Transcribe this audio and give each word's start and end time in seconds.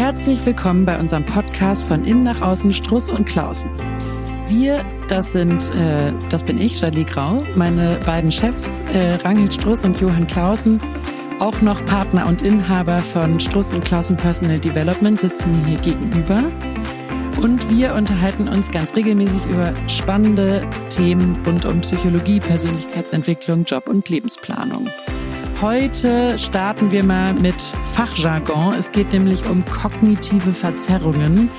Herzlich 0.00 0.46
willkommen 0.46 0.86
bei 0.86 0.98
unserem 0.98 1.24
Podcast 1.24 1.84
von 1.84 2.06
Innen 2.06 2.22
nach 2.22 2.40
Außen 2.40 2.72
Struss 2.72 3.10
und 3.10 3.26
Klausen. 3.26 3.70
Wir, 4.46 4.82
das 5.08 5.32
sind, 5.32 5.74
äh, 5.74 6.14
das 6.30 6.42
bin 6.42 6.58
ich, 6.58 6.76
Charlie 6.76 7.04
Grau, 7.04 7.44
meine 7.54 7.98
beiden 8.06 8.32
Chefs, 8.32 8.80
äh, 8.94 9.16
Ranghild 9.22 9.52
Struss 9.52 9.84
und 9.84 10.00
Johann 10.00 10.26
Klausen, 10.26 10.78
auch 11.38 11.60
noch 11.60 11.84
Partner 11.84 12.26
und 12.26 12.40
Inhaber 12.40 13.00
von 13.00 13.38
Struss 13.40 13.74
und 13.74 13.84
Klausen 13.84 14.16
Personal 14.16 14.58
Development, 14.58 15.20
sitzen 15.20 15.66
hier 15.66 15.76
gegenüber. 15.80 16.44
Und 17.42 17.68
wir 17.68 17.92
unterhalten 17.94 18.48
uns 18.48 18.70
ganz 18.70 18.96
regelmäßig 18.96 19.44
über 19.50 19.74
spannende 19.86 20.66
Themen 20.88 21.36
rund 21.44 21.66
um 21.66 21.82
Psychologie, 21.82 22.40
Persönlichkeitsentwicklung, 22.40 23.64
Job 23.64 23.86
und 23.86 24.08
Lebensplanung. 24.08 24.88
Heute 25.60 26.38
starten 26.38 26.90
wir 26.90 27.04
mal 27.04 27.34
mit 27.34 27.60
Fachjargon. 27.92 28.72
Es 28.78 28.92
geht 28.92 29.12
nämlich 29.12 29.44
um 29.44 29.62
kognitive 29.66 30.54
Verzerrungen. 30.54 31.50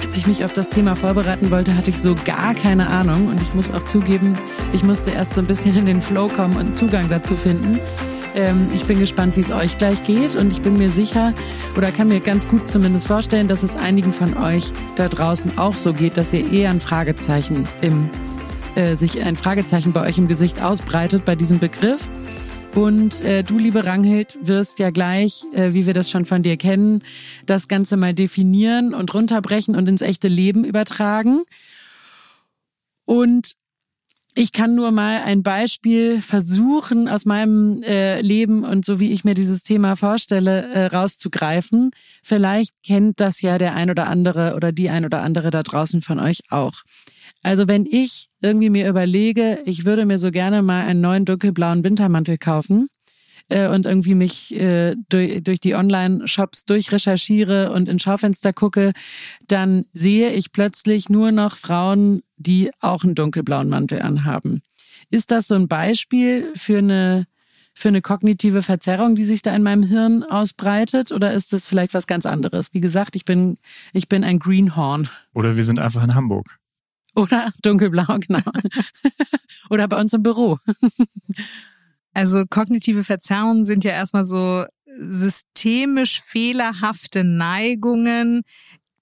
Als 0.00 0.16
ich 0.16 0.28
mich 0.28 0.44
auf 0.44 0.52
das 0.52 0.68
Thema 0.68 0.94
vorbereiten 0.94 1.50
wollte, 1.50 1.74
hatte 1.74 1.90
ich 1.90 2.00
so 2.00 2.14
gar 2.24 2.54
keine 2.54 2.86
Ahnung. 2.86 3.26
Und 3.26 3.42
ich 3.42 3.52
muss 3.52 3.72
auch 3.72 3.84
zugeben, 3.86 4.38
ich 4.72 4.84
musste 4.84 5.10
erst 5.10 5.34
so 5.34 5.40
ein 5.40 5.48
bisschen 5.48 5.76
in 5.76 5.86
den 5.86 6.00
Flow 6.00 6.28
kommen 6.28 6.56
und 6.56 6.76
Zugang 6.76 7.08
dazu 7.08 7.36
finden. 7.36 7.80
Ähm, 8.36 8.68
ich 8.72 8.84
bin 8.84 9.00
gespannt, 9.00 9.36
wie 9.36 9.40
es 9.40 9.50
euch 9.50 9.76
gleich 9.78 10.00
geht. 10.04 10.36
Und 10.36 10.52
ich 10.52 10.62
bin 10.62 10.78
mir 10.78 10.88
sicher 10.88 11.34
oder 11.76 11.90
kann 11.90 12.06
mir 12.06 12.20
ganz 12.20 12.48
gut 12.48 12.70
zumindest 12.70 13.08
vorstellen, 13.08 13.48
dass 13.48 13.64
es 13.64 13.74
einigen 13.74 14.12
von 14.12 14.36
euch 14.36 14.72
da 14.94 15.08
draußen 15.08 15.58
auch 15.58 15.76
so 15.76 15.92
geht, 15.92 16.16
dass 16.16 16.32
ihr 16.32 16.52
eher 16.52 16.70
ein 16.70 16.80
Fragezeichen 16.80 17.66
im, 17.80 18.10
äh, 18.76 18.94
sich 18.94 19.20
ein 19.20 19.34
Fragezeichen 19.34 19.90
bei 19.90 20.02
euch 20.02 20.18
im 20.18 20.28
Gesicht 20.28 20.62
ausbreitet 20.62 21.24
bei 21.24 21.34
diesem 21.34 21.58
Begriff. 21.58 22.08
Und 22.74 23.22
äh, 23.24 23.42
du, 23.42 23.58
liebe 23.58 23.84
Ranghild, 23.84 24.38
wirst 24.42 24.78
ja 24.78 24.90
gleich, 24.90 25.44
äh, 25.54 25.74
wie 25.74 25.86
wir 25.86 25.94
das 25.94 26.08
schon 26.08 26.24
von 26.24 26.42
dir 26.42 26.56
kennen, 26.56 27.02
das 27.44 27.66
Ganze 27.66 27.96
mal 27.96 28.14
definieren 28.14 28.94
und 28.94 29.12
runterbrechen 29.12 29.74
und 29.74 29.88
ins 29.88 30.02
echte 30.02 30.28
Leben 30.28 30.64
übertragen. 30.64 31.42
Und 33.04 33.56
ich 34.36 34.52
kann 34.52 34.76
nur 34.76 34.92
mal 34.92 35.22
ein 35.24 35.42
Beispiel 35.42 36.22
versuchen 36.22 37.08
aus 37.08 37.26
meinem 37.26 37.82
äh, 37.82 38.20
Leben 38.20 38.64
und 38.64 38.84
so 38.84 39.00
wie 39.00 39.12
ich 39.12 39.24
mir 39.24 39.34
dieses 39.34 39.64
Thema 39.64 39.96
vorstelle, 39.96 40.68
äh, 40.72 40.86
rauszugreifen. 40.86 41.90
Vielleicht 42.22 42.72
kennt 42.84 43.18
das 43.18 43.42
ja 43.42 43.58
der 43.58 43.74
ein 43.74 43.90
oder 43.90 44.06
andere 44.06 44.54
oder 44.54 44.70
die 44.70 44.88
ein 44.88 45.04
oder 45.04 45.22
andere 45.22 45.50
da 45.50 45.64
draußen 45.64 46.02
von 46.02 46.20
euch 46.20 46.44
auch. 46.50 46.84
Also 47.42 47.68
wenn 47.68 47.86
ich 47.86 48.28
irgendwie 48.42 48.70
mir 48.70 48.88
überlege, 48.88 49.58
ich 49.64 49.84
würde 49.84 50.04
mir 50.04 50.18
so 50.18 50.30
gerne 50.30 50.62
mal 50.62 50.86
einen 50.86 51.00
neuen 51.00 51.24
dunkelblauen 51.24 51.84
Wintermantel 51.84 52.36
kaufen 52.36 52.88
äh, 53.48 53.68
und 53.68 53.86
irgendwie 53.86 54.14
mich 54.14 54.54
äh, 54.54 54.94
durch, 55.08 55.42
durch 55.42 55.60
die 55.60 55.74
Online-Shops 55.74 56.64
durchrecherchiere 56.66 57.72
und 57.72 57.88
in 57.88 57.98
Schaufenster 57.98 58.52
gucke, 58.52 58.92
dann 59.46 59.86
sehe 59.92 60.32
ich 60.32 60.52
plötzlich 60.52 61.08
nur 61.08 61.32
noch 61.32 61.56
Frauen, 61.56 62.22
die 62.36 62.70
auch 62.80 63.04
einen 63.04 63.14
dunkelblauen 63.14 63.68
Mantel 63.68 64.02
anhaben. 64.02 64.60
Ist 65.10 65.30
das 65.30 65.48
so 65.48 65.54
ein 65.54 65.68
Beispiel 65.68 66.52
für 66.54 66.78
eine 66.78 67.26
für 67.72 67.88
eine 67.88 68.02
kognitive 68.02 68.62
Verzerrung, 68.62 69.14
die 69.14 69.24
sich 69.24 69.42
da 69.42 69.54
in 69.54 69.62
meinem 69.62 69.84
Hirn 69.84 70.22
ausbreitet? 70.24 71.12
Oder 71.12 71.32
ist 71.32 71.52
das 71.52 71.66
vielleicht 71.66 71.94
was 71.94 72.06
ganz 72.06 72.26
anderes? 72.26 72.74
Wie 72.74 72.80
gesagt, 72.80 73.16
ich 73.16 73.24
bin, 73.24 73.56
ich 73.94 74.08
bin 74.08 74.22
ein 74.22 74.38
Greenhorn. 74.38 75.08
Oder 75.32 75.56
wir 75.56 75.64
sind 75.64 75.78
einfach 75.78 76.02
in 76.02 76.14
Hamburg. 76.14 76.59
Oder 77.14 77.52
dunkelblau, 77.62 78.18
genau. 78.26 78.42
Oder 79.70 79.88
bei 79.88 80.00
uns 80.00 80.12
im 80.12 80.22
Büro. 80.22 80.58
Also 82.12 82.44
kognitive 82.48 83.04
Verzerrungen 83.04 83.64
sind 83.64 83.84
ja 83.84 83.92
erstmal 83.92 84.24
so 84.24 84.64
systemisch 84.98 86.22
fehlerhafte 86.22 87.22
Neigungen 87.24 88.42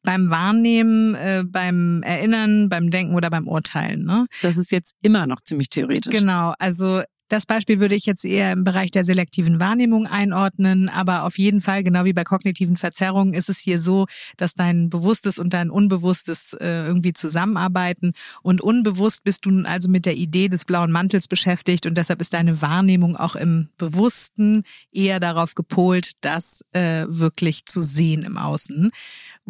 beim 0.02 0.30
Wahrnehmen, 0.30 1.14
äh, 1.14 1.44
beim 1.46 2.02
Erinnern, 2.02 2.68
beim 2.68 2.90
Denken 2.90 3.14
oder 3.14 3.30
beim 3.30 3.48
Urteilen. 3.48 4.04
Ne? 4.04 4.26
Das 4.42 4.56
ist 4.56 4.70
jetzt 4.70 4.94
immer 5.02 5.26
noch 5.26 5.40
ziemlich 5.42 5.68
theoretisch. 5.70 6.12
Genau, 6.12 6.54
also 6.58 7.02
das 7.28 7.46
Beispiel 7.46 7.80
würde 7.80 7.94
ich 7.94 8.06
jetzt 8.06 8.24
eher 8.24 8.52
im 8.52 8.64
Bereich 8.64 8.90
der 8.90 9.04
selektiven 9.04 9.60
Wahrnehmung 9.60 10.06
einordnen, 10.06 10.88
aber 10.88 11.24
auf 11.24 11.38
jeden 11.38 11.60
Fall, 11.60 11.84
genau 11.84 12.04
wie 12.04 12.12
bei 12.12 12.24
kognitiven 12.24 12.76
Verzerrungen, 12.76 13.34
ist 13.34 13.48
es 13.48 13.58
hier 13.58 13.80
so, 13.80 14.06
dass 14.36 14.54
dein 14.54 14.90
Bewusstes 14.90 15.38
und 15.38 15.52
dein 15.52 15.70
Unbewusstes 15.70 16.54
äh, 16.54 16.86
irgendwie 16.86 17.12
zusammenarbeiten 17.12 18.12
und 18.42 18.60
unbewusst 18.60 19.24
bist 19.24 19.46
du 19.46 19.50
nun 19.50 19.66
also 19.66 19.88
mit 19.88 20.06
der 20.06 20.16
Idee 20.16 20.48
des 20.48 20.64
blauen 20.64 20.90
Mantels 20.90 21.28
beschäftigt 21.28 21.86
und 21.86 21.96
deshalb 21.96 22.20
ist 22.20 22.34
deine 22.34 22.62
Wahrnehmung 22.62 23.16
auch 23.16 23.36
im 23.36 23.68
Bewussten 23.78 24.64
eher 24.92 25.20
darauf 25.20 25.54
gepolt, 25.54 26.12
das 26.20 26.64
äh, 26.72 27.04
wirklich 27.08 27.66
zu 27.66 27.82
sehen 27.82 28.22
im 28.22 28.38
Außen. 28.38 28.90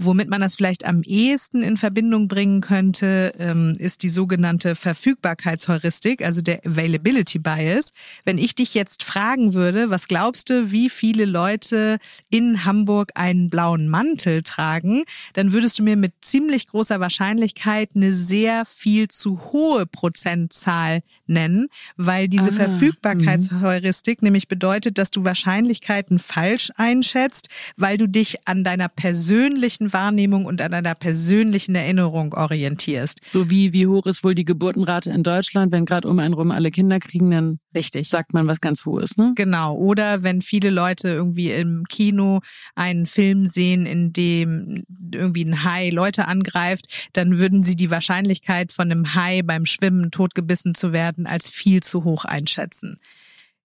Womit 0.01 0.29
man 0.29 0.41
das 0.41 0.55
vielleicht 0.55 0.85
am 0.85 1.03
ehesten 1.03 1.61
in 1.61 1.77
Verbindung 1.77 2.29
bringen 2.29 2.61
könnte, 2.61 3.33
ähm, 3.37 3.75
ist 3.79 4.05
die 4.05 4.09
sogenannte 4.09 4.77
Verfügbarkeitsheuristik, 4.77 6.23
also 6.23 6.41
der 6.41 6.65
Availability 6.65 7.41
Bias. 7.41 7.91
Wenn 8.25 8.39
ich 8.39 8.55
dich 8.55 8.75
jetzt 8.75 9.03
fragen 9.03 9.55
würde, 9.55 9.91
was 9.91 10.07
glaubst 10.07 10.51
du, 10.51 10.71
wie 10.71 10.89
viele 10.89 11.25
Leute 11.25 11.99
in 12.31 12.65
Hamburg 12.65 13.11
einen 13.17 13.51
blauen 13.51 13.89
Mantel 13.89 14.45
tragen, 14.45 15.03
dann 15.33 15.53
würdest 15.53 15.81
du 15.81 15.83
mir 15.83 15.97
mit 15.97 16.13
ziemlich 16.21 16.69
großer 16.69 17.01
Wahrscheinlichkeit 17.01 17.97
eine 17.97 18.15
sehr 18.15 18.67
viel 18.67 19.09
zu 19.09 19.41
hohe 19.53 19.85
Prozentzahl 19.85 21.01
nennen, 21.27 21.67
weil 21.97 22.29
diese 22.29 22.51
ah, 22.51 22.53
Verfügbarkeitsheuristik 22.53 24.23
nämlich 24.23 24.47
bedeutet, 24.47 24.97
dass 24.97 25.11
du 25.11 25.25
Wahrscheinlichkeiten 25.25 26.21
falsch 26.21 26.71
einschätzt, 26.77 27.49
weil 27.77 27.99
du 27.99 28.09
dich 28.09 28.47
an 28.47 28.63
deiner 28.63 28.89
persönlichen 28.89 29.88
Wahrnehmung 29.93 30.45
und 30.45 30.61
an 30.63 30.75
einer 30.75 30.95
persönlichen 30.95 31.75
Erinnerung 31.75 32.35
orientierst. 32.35 33.21
So 33.27 33.51
wie, 33.51 33.73
wie 33.73 33.87
hoch 33.87 34.07
ist 34.07 34.25
wohl 34.25 34.35
die 34.35 34.45
Geburtenrate 34.45 35.11
in 35.11 35.23
Deutschland, 35.23 35.73
wenn 35.73 35.85
gerade 35.85 36.09
um 36.09 36.19
einen 36.19 36.35
rum 36.35 36.51
alle 36.51 36.71
Kinder 36.71 36.99
kriegen, 36.99 37.31
dann 37.31 37.59
Richtig. 37.75 38.09
sagt 38.09 38.35
man 38.35 38.47
was 38.47 38.61
ganz 38.61 38.85
Hohes, 38.85 39.17
ne? 39.17 39.33
Genau. 39.37 39.77
Oder 39.77 40.23
wenn 40.23 40.43
viele 40.43 40.71
Leute 40.71 41.09
irgendwie 41.09 41.53
im 41.53 41.85
Kino 41.89 42.41
einen 42.75 43.07
Film 43.07 43.47
sehen, 43.47 43.87
in 43.87 44.13
dem 44.13 44.83
irgendwie 45.13 45.45
ein 45.45 45.65
Hai 45.65 45.91
Leute 45.91 46.27
angreift, 46.27 47.09
dann 47.13 47.39
würden 47.39 47.63
sie 47.63 47.77
die 47.77 47.91
Wahrscheinlichkeit 47.91 48.73
von 48.73 48.91
einem 48.91 49.15
Hai 49.15 49.43
beim 49.43 49.67
Schwimmen 49.67 50.11
totgebissen 50.11 50.75
zu 50.75 50.93
werden 50.93 51.27
als 51.27 51.49
viel 51.49 51.83
zu 51.83 52.05
hoch 52.05 52.25
einschätzen. 52.25 52.99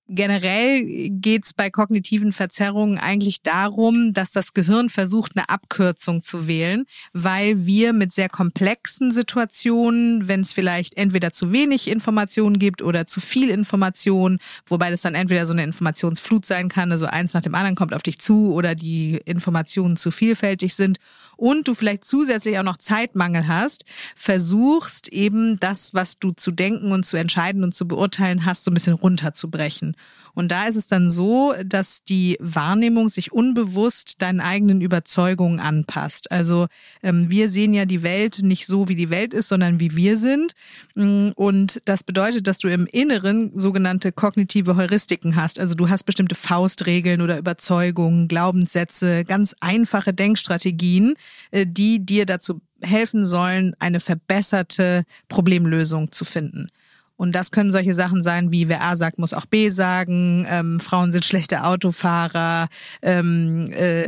Generell 0.10 1.10
geht's 1.12 1.54
bei 1.54 1.70
kognitiven 1.70 2.34
Verzerrungen 2.34 2.98
eigentlich 2.98 3.42
darum, 3.42 4.12
dass 4.12 4.32
das 4.32 4.54
Gehirn 4.54 4.90
versucht, 4.90 5.32
eine 5.36 5.48
Abkürzung 5.48 6.22
zu 6.22 6.46
wählen, 6.46 6.84
weil 7.14 7.66
wir 7.66 7.94
mit 7.94 8.12
sehr 8.12 8.28
komplexen 8.28 9.14
Situationen, 9.14 10.28
wenn 10.28 10.42
es 10.42 10.52
vielleicht 10.52 10.98
entweder 10.98 11.32
zu 11.32 11.54
wenig 11.54 11.88
Informationen 11.88 12.60
gibt 12.60 12.82
oder 12.82 13.08
zu 13.08 13.22
viel 13.22 13.50
Information, 13.50 14.40
wobei 14.66 14.92
das 14.92 15.02
dann 15.02 15.16
entweder 15.16 15.46
so 15.46 15.54
eine 15.54 15.64
Informationsflut 15.64 16.46
sein 16.46 16.68
kann, 16.68 16.92
also 16.92 17.06
eins 17.06 17.34
nach 17.34 17.42
dem 17.42 17.56
anderen 17.56 17.78
kommt 17.78 17.94
auf 17.94 18.04
dich 18.04 18.20
zu 18.20 18.54
oder 18.54 18.76
die 18.76 19.22
Informationen 19.24 19.96
zu 19.96 20.12
vielfältig 20.12 20.76
sind 20.76 20.98
und 21.38 21.68
du 21.68 21.76
vielleicht 21.76 22.04
zusätzlich 22.04 22.60
auch 22.60 22.64
noch 22.64 22.78
Zeitmangel 22.78 23.48
hast, 23.48 23.86
versuchst 24.16 25.08
eben 25.08 25.60
das, 25.60 25.94
was 25.94 26.20
du 26.20 26.32
zu 26.32 26.52
denken 26.52 26.92
und 26.92 27.06
zu 27.06 27.18
entscheiden 27.18 27.64
und 27.64 27.74
zu 27.74 27.88
beurteilen 27.88 28.46
hast, 28.46 28.66
so 28.66 28.72
ein 28.72 28.74
bisschen 28.74 28.94
runterzubrechen. 28.94 29.96
Und 30.34 30.52
da 30.52 30.68
ist 30.68 30.76
es 30.76 30.88
dann 30.88 31.12
so, 31.12 31.54
dass 31.64 32.04
die 32.04 32.38
Wahrnehmung 32.40 33.10
sich 33.10 33.32
unbewusst 33.32 34.22
deinen 34.22 34.42
eigenen 34.42 34.82
Überzeugungen 34.82 35.60
anpasst. 35.60 36.32
Also 36.32 36.68
ähm, 37.04 37.30
wir 37.30 37.50
sehen 37.50 37.74
ja 37.74 37.86
die 37.86 38.04
Welt 38.04 38.42
nicht 38.42 38.66
so, 38.66 38.90
wie 38.90 38.96
die 38.96 39.10
Welt 39.10 39.34
ist, 39.34 39.50
sondern 39.50 39.80
wie 39.80 39.96
wir 39.96 40.18
sind. 40.18 40.54
Mm, 40.96 41.30
und 41.36 41.82
das 41.86 42.04
bedeutet, 42.04 42.48
dass 42.48 42.58
du 42.58 42.68
im 42.68 42.88
Inneren 42.88 43.52
sogenannte 43.58 44.12
kognitive 44.12 44.76
Heuristiken 44.76 45.36
hast. 45.36 45.60
Also 45.60 45.76
du 45.76 45.90
hast 45.90 46.04
bestimmte 46.04 46.36
Faustregeln 46.36 47.22
oder 47.22 47.38
Überzeugungen, 47.38 48.28
Glaubenssätze, 48.28 49.26
ganz 49.26 49.56
einfache 49.60 50.14
Denkstrategien, 50.14 51.14
äh, 51.52 51.66
die 51.68 52.04
dir 52.04 52.26
dazu 52.26 52.62
helfen 52.82 53.26
sollen, 53.26 53.76
eine 53.80 54.00
verbesserte 54.00 55.06
Problemlösung 55.30 56.12
zu 56.12 56.26
finden. 56.26 56.68
Und 57.16 57.34
das 57.34 57.52
können 57.52 57.72
solche 57.72 57.94
Sachen 57.94 58.24
sein 58.24 58.52
wie, 58.52 58.68
wer 58.68 58.84
A 58.84 58.96
sagt, 58.96 59.20
muss 59.20 59.34
auch 59.34 59.46
B 59.46 59.70
sagen, 59.70 60.46
ähm, 60.50 60.80
Frauen 60.80 61.12
sind 61.12 61.26
schlechte 61.26 61.64
Autofahrer, 61.64 62.68
ähm, 63.02 63.72
äh, 63.72 64.06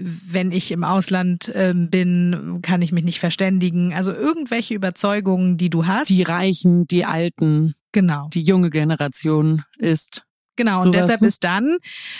wenn 0.00 0.52
ich 0.52 0.70
im 0.70 0.84
Ausland 0.84 1.50
ähm, 1.54 1.88
bin, 1.90 2.60
kann 2.62 2.82
ich 2.82 2.92
mich 2.92 3.04
nicht 3.04 3.20
verständigen. 3.20 3.94
Also 3.94 4.12
irgendwelche 4.12 4.74
Überzeugungen, 4.74 5.56
die 5.56 5.70
du 5.70 5.86
hast. 5.86 6.08
Die 6.08 6.22
Reichen, 6.22 6.86
die 6.86 7.04
Alten. 7.04 7.74
Genau. 7.92 8.28
Die 8.32 8.42
junge 8.42 8.70
Generation 8.70 9.62
ist 9.78 10.26
Genau, 10.56 10.78
So 10.78 10.86
und 10.86 10.94
deshalb 10.94 11.20
ne? 11.20 11.28
ist 11.28 11.44
dann, 11.44 11.76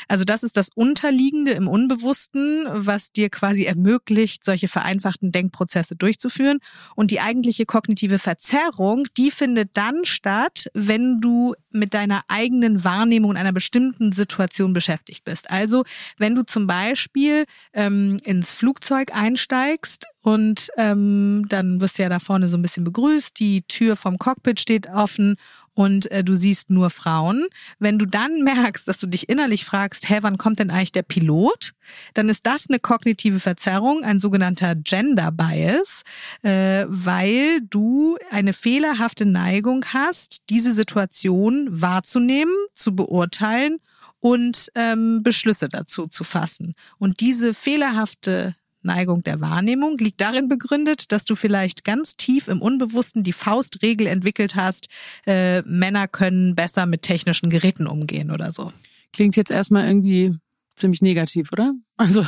also 0.08 0.24
das 0.24 0.42
ist 0.42 0.56
das 0.56 0.68
Unterliegende 0.74 1.52
im 1.52 1.68
Unbewussten, 1.68 2.66
was 2.70 3.10
dir 3.12 3.30
quasi 3.30 3.64
ermöglicht, 3.64 4.44
solche 4.44 4.68
vereinfachten 4.68 5.32
Denkprozesse 5.32 5.96
durchzuführen. 5.96 6.58
Und 6.94 7.10
die 7.10 7.20
eigentliche 7.20 7.66
kognitive 7.66 8.18
Verzerrung, 8.18 9.06
die 9.16 9.30
findet 9.30 9.76
dann 9.76 10.04
statt, 10.04 10.66
wenn 10.74 11.18
du 11.18 11.54
mit 11.70 11.94
deiner 11.94 12.22
eigenen 12.28 12.84
Wahrnehmung 12.84 13.32
in 13.32 13.36
einer 13.36 13.52
bestimmten 13.52 14.12
Situation 14.12 14.72
beschäftigt 14.72 15.24
bist. 15.24 15.50
Also 15.50 15.84
wenn 16.18 16.34
du 16.34 16.44
zum 16.44 16.66
Beispiel 16.66 17.44
ähm, 17.72 18.18
ins 18.24 18.54
Flugzeug 18.54 19.14
einsteigst 19.14 20.06
und 20.26 20.70
ähm, 20.76 21.44
dann 21.48 21.80
wirst 21.80 21.98
du 21.98 22.02
ja 22.02 22.08
da 22.08 22.18
vorne 22.18 22.48
so 22.48 22.56
ein 22.56 22.62
bisschen 22.62 22.82
begrüßt, 22.82 23.38
die 23.38 23.62
Tür 23.62 23.94
vom 23.94 24.18
Cockpit 24.18 24.58
steht 24.58 24.88
offen 24.88 25.36
und 25.72 26.10
äh, 26.10 26.24
du 26.24 26.34
siehst 26.34 26.68
nur 26.68 26.90
Frauen. 26.90 27.46
Wenn 27.78 27.96
du 27.96 28.06
dann 28.06 28.42
merkst, 28.42 28.88
dass 28.88 28.98
du 28.98 29.06
dich 29.06 29.28
innerlich 29.28 29.64
fragst, 29.64 30.08
hä, 30.08 30.18
wann 30.22 30.36
kommt 30.36 30.58
denn 30.58 30.72
eigentlich 30.72 30.90
der 30.90 31.04
Pilot? 31.04 31.74
Dann 32.14 32.28
ist 32.28 32.44
das 32.44 32.68
eine 32.68 32.80
kognitive 32.80 33.38
Verzerrung, 33.38 34.02
ein 34.02 34.18
sogenannter 34.18 34.74
Gender 34.74 35.30
Bias, 35.30 36.02
äh, 36.42 36.86
weil 36.88 37.60
du 37.60 38.18
eine 38.32 38.52
fehlerhafte 38.52 39.26
Neigung 39.26 39.84
hast, 39.92 40.38
diese 40.50 40.72
Situation 40.72 41.68
wahrzunehmen, 41.70 42.52
zu 42.74 42.96
beurteilen 42.96 43.76
und 44.18 44.72
ähm, 44.74 45.22
Beschlüsse 45.22 45.68
dazu 45.68 46.08
zu 46.08 46.24
fassen. 46.24 46.74
Und 46.98 47.20
diese 47.20 47.54
fehlerhafte 47.54 48.56
Neigung 48.86 49.20
der 49.22 49.40
Wahrnehmung 49.40 49.98
liegt 49.98 50.20
darin 50.20 50.48
begründet, 50.48 51.12
dass 51.12 51.24
du 51.24 51.36
vielleicht 51.36 51.84
ganz 51.84 52.16
tief 52.16 52.48
im 52.48 52.62
Unbewussten 52.62 53.22
die 53.22 53.32
Faustregel 53.32 54.06
entwickelt 54.06 54.54
hast, 54.54 54.88
äh, 55.26 55.62
Männer 55.62 56.08
können 56.08 56.54
besser 56.54 56.86
mit 56.86 57.02
technischen 57.02 57.50
Geräten 57.50 57.86
umgehen 57.86 58.30
oder 58.30 58.50
so. 58.50 58.70
Klingt 59.12 59.36
jetzt 59.36 59.50
erstmal 59.50 59.86
irgendwie 59.86 60.34
ziemlich 60.76 61.02
negativ, 61.02 61.52
oder? 61.52 61.74
Also, 61.96 62.26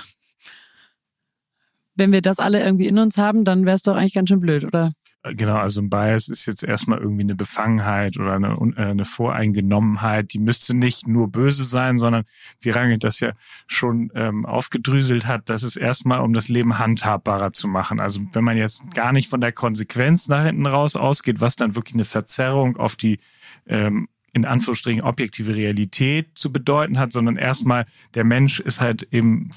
wenn 1.94 2.12
wir 2.12 2.22
das 2.22 2.38
alle 2.38 2.62
irgendwie 2.62 2.86
in 2.86 2.98
uns 2.98 3.18
haben, 3.18 3.44
dann 3.44 3.66
wäre 3.66 3.76
es 3.76 3.82
doch 3.82 3.96
eigentlich 3.96 4.14
ganz 4.14 4.28
schön 4.28 4.40
blöd, 4.40 4.64
oder? 4.64 4.92
Genau, 5.24 5.56
also 5.56 5.80
ein 5.80 5.90
Bias 5.90 6.28
ist 6.28 6.46
jetzt 6.46 6.62
erstmal 6.62 7.00
irgendwie 7.00 7.22
eine 7.22 7.34
Befangenheit 7.34 8.16
oder 8.18 8.34
eine, 8.34 8.52
äh, 8.76 8.82
eine 8.82 9.04
Voreingenommenheit. 9.04 10.32
Die 10.32 10.38
müsste 10.38 10.76
nicht 10.76 11.08
nur 11.08 11.28
böse 11.28 11.64
sein, 11.64 11.96
sondern 11.96 12.24
wie 12.60 12.70
Rangit 12.70 13.02
das 13.02 13.18
ja 13.18 13.32
schon 13.66 14.12
ähm, 14.14 14.46
aufgedröselt 14.46 15.26
hat, 15.26 15.50
das 15.50 15.64
ist 15.64 15.76
erstmal, 15.76 16.20
um 16.20 16.32
das 16.32 16.48
Leben 16.48 16.78
handhabbarer 16.78 17.52
zu 17.52 17.66
machen. 17.66 17.98
Also 17.98 18.20
wenn 18.32 18.44
man 18.44 18.56
jetzt 18.56 18.88
gar 18.94 19.12
nicht 19.12 19.28
von 19.28 19.40
der 19.40 19.52
Konsequenz 19.52 20.28
nach 20.28 20.44
hinten 20.44 20.66
raus 20.66 20.94
ausgeht, 20.94 21.40
was 21.40 21.56
dann 21.56 21.74
wirklich 21.74 21.94
eine 21.94 22.04
Verzerrung 22.04 22.76
auf 22.76 22.94
die 22.94 23.18
ähm, 23.66 24.08
in 24.32 24.44
Anführungsstrichen 24.44 25.02
objektive 25.02 25.56
Realität 25.56 26.28
zu 26.34 26.52
bedeuten 26.52 26.98
hat, 26.98 27.12
sondern 27.12 27.36
erstmal 27.36 27.86
der 28.14 28.24
Mensch 28.24 28.60
ist 28.60 28.80
halt 28.80 29.08
eben 29.10 29.50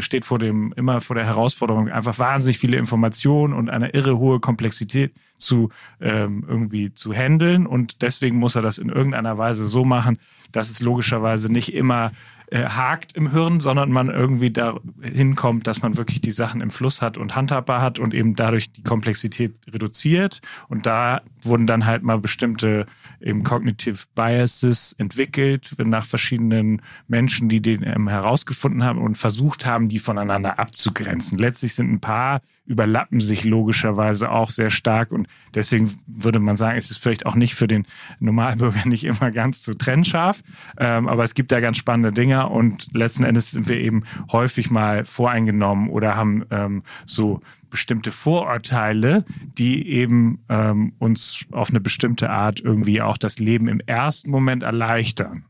steht 0.00 0.24
vor 0.24 0.38
dem 0.38 0.72
immer 0.76 1.00
vor 1.00 1.16
der 1.16 1.26
Herausforderung 1.26 1.88
einfach 1.88 2.18
wahnsinnig 2.18 2.58
viele 2.58 2.76
Informationen 2.76 3.54
und 3.54 3.70
eine 3.70 3.90
irre 3.90 4.18
hohe 4.18 4.40
Komplexität 4.40 5.12
zu 5.38 5.70
ähm, 6.00 6.44
irgendwie 6.46 6.92
zu 6.92 7.12
handeln. 7.12 7.66
Und 7.66 8.02
deswegen 8.02 8.36
muss 8.36 8.56
er 8.56 8.62
das 8.62 8.78
in 8.78 8.88
irgendeiner 8.88 9.38
Weise 9.38 9.68
so 9.68 9.84
machen, 9.84 10.18
dass 10.52 10.70
es 10.70 10.80
logischerweise 10.80 11.52
nicht 11.52 11.74
immer 11.74 12.12
äh, 12.48 12.64
hakt 12.64 13.16
im 13.16 13.30
Hirn, 13.30 13.60
sondern 13.60 13.90
man 13.90 14.08
irgendwie 14.08 14.50
da 14.50 14.78
hinkommt, 15.00 15.66
dass 15.66 15.82
man 15.82 15.96
wirklich 15.96 16.20
die 16.20 16.30
Sachen 16.30 16.60
im 16.60 16.70
Fluss 16.70 17.02
hat 17.02 17.16
und 17.16 17.34
handhabbar 17.34 17.82
hat 17.82 17.98
und 17.98 18.14
eben 18.14 18.34
dadurch 18.34 18.72
die 18.72 18.82
Komplexität 18.82 19.58
reduziert. 19.68 20.40
Und 20.68 20.86
da 20.86 21.22
wurden 21.42 21.66
dann 21.66 21.86
halt 21.86 22.02
mal 22.02 22.18
bestimmte 22.18 22.86
eben 23.20 23.42
Cognitive 23.42 24.04
Biases 24.14 24.94
entwickelt 24.98 25.74
nach 25.78 26.04
verschiedenen 26.04 26.82
Menschen, 27.08 27.48
die 27.48 27.60
den 27.60 27.82
ähm, 27.82 28.08
herausgefunden 28.08 28.84
haben 28.84 29.00
und 29.00 29.16
versucht 29.16 29.66
haben, 29.66 29.88
die 29.88 29.98
voneinander 29.98 30.58
abzugrenzen. 30.58 31.38
Letztlich 31.38 31.74
sind 31.74 31.90
ein 31.90 32.00
paar 32.00 32.40
überlappen 32.66 33.20
sich 33.20 33.44
logischerweise 33.44 34.30
auch 34.30 34.50
sehr 34.50 34.70
stark 34.70 35.12
und 35.12 35.28
deswegen 35.54 35.90
würde 36.06 36.40
man 36.40 36.56
sagen, 36.56 36.76
es 36.76 36.90
ist 36.90 36.98
vielleicht 36.98 37.24
auch 37.24 37.36
nicht 37.36 37.54
für 37.54 37.68
den 37.68 37.86
Normalbürger 38.18 38.82
nicht 38.88 39.04
immer 39.04 39.30
ganz 39.30 39.62
so 39.62 39.74
trennscharf, 39.74 40.42
ähm, 40.78 41.08
aber 41.08 41.24
es 41.24 41.34
gibt 41.34 41.52
da 41.52 41.60
ganz 41.60 41.76
spannende 41.76 42.12
Dinge 42.12 42.35
und 42.44 42.88
letzten 42.94 43.24
Endes 43.24 43.50
sind 43.50 43.68
wir 43.68 43.78
eben 43.78 44.04
häufig 44.32 44.70
mal 44.70 45.04
voreingenommen 45.04 45.90
oder 45.90 46.16
haben 46.16 46.44
ähm, 46.50 46.82
so 47.04 47.40
bestimmte 47.70 48.10
Vorurteile, 48.10 49.24
die 49.58 49.88
eben 49.88 50.44
ähm, 50.48 50.92
uns 50.98 51.44
auf 51.52 51.70
eine 51.70 51.80
bestimmte 51.80 52.30
Art 52.30 52.60
irgendwie 52.60 53.02
auch 53.02 53.18
das 53.18 53.38
Leben 53.38 53.68
im 53.68 53.80
ersten 53.80 54.30
Moment 54.30 54.62
erleichtern. 54.62 55.44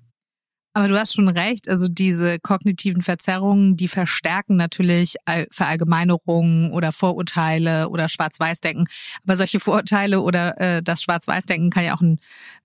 Aber 0.76 0.88
du 0.88 0.99
hast 0.99 1.14
schon 1.14 1.31
recht, 1.31 1.70
also 1.70 1.88
diese 1.88 2.38
kognitiven 2.38 3.00
Verzerrungen, 3.00 3.78
die 3.78 3.88
verstärken 3.88 4.56
natürlich 4.56 5.14
Verallgemeinerungen 5.50 6.70
oder 6.70 6.93
Vorurteile 6.93 7.88
oder 7.88 8.11
Schwarz-Weiß-Denken. 8.11 8.84
Aber 9.25 9.37
solche 9.37 9.58
Vorurteile 9.58 10.20
oder 10.20 10.61
äh, 10.61 10.82
das 10.82 11.02
Schwarz-Weiß-Denken 11.02 11.70
kann 11.70 11.84
ja 11.84 11.94
auch 11.94 12.02
einen 12.02 12.19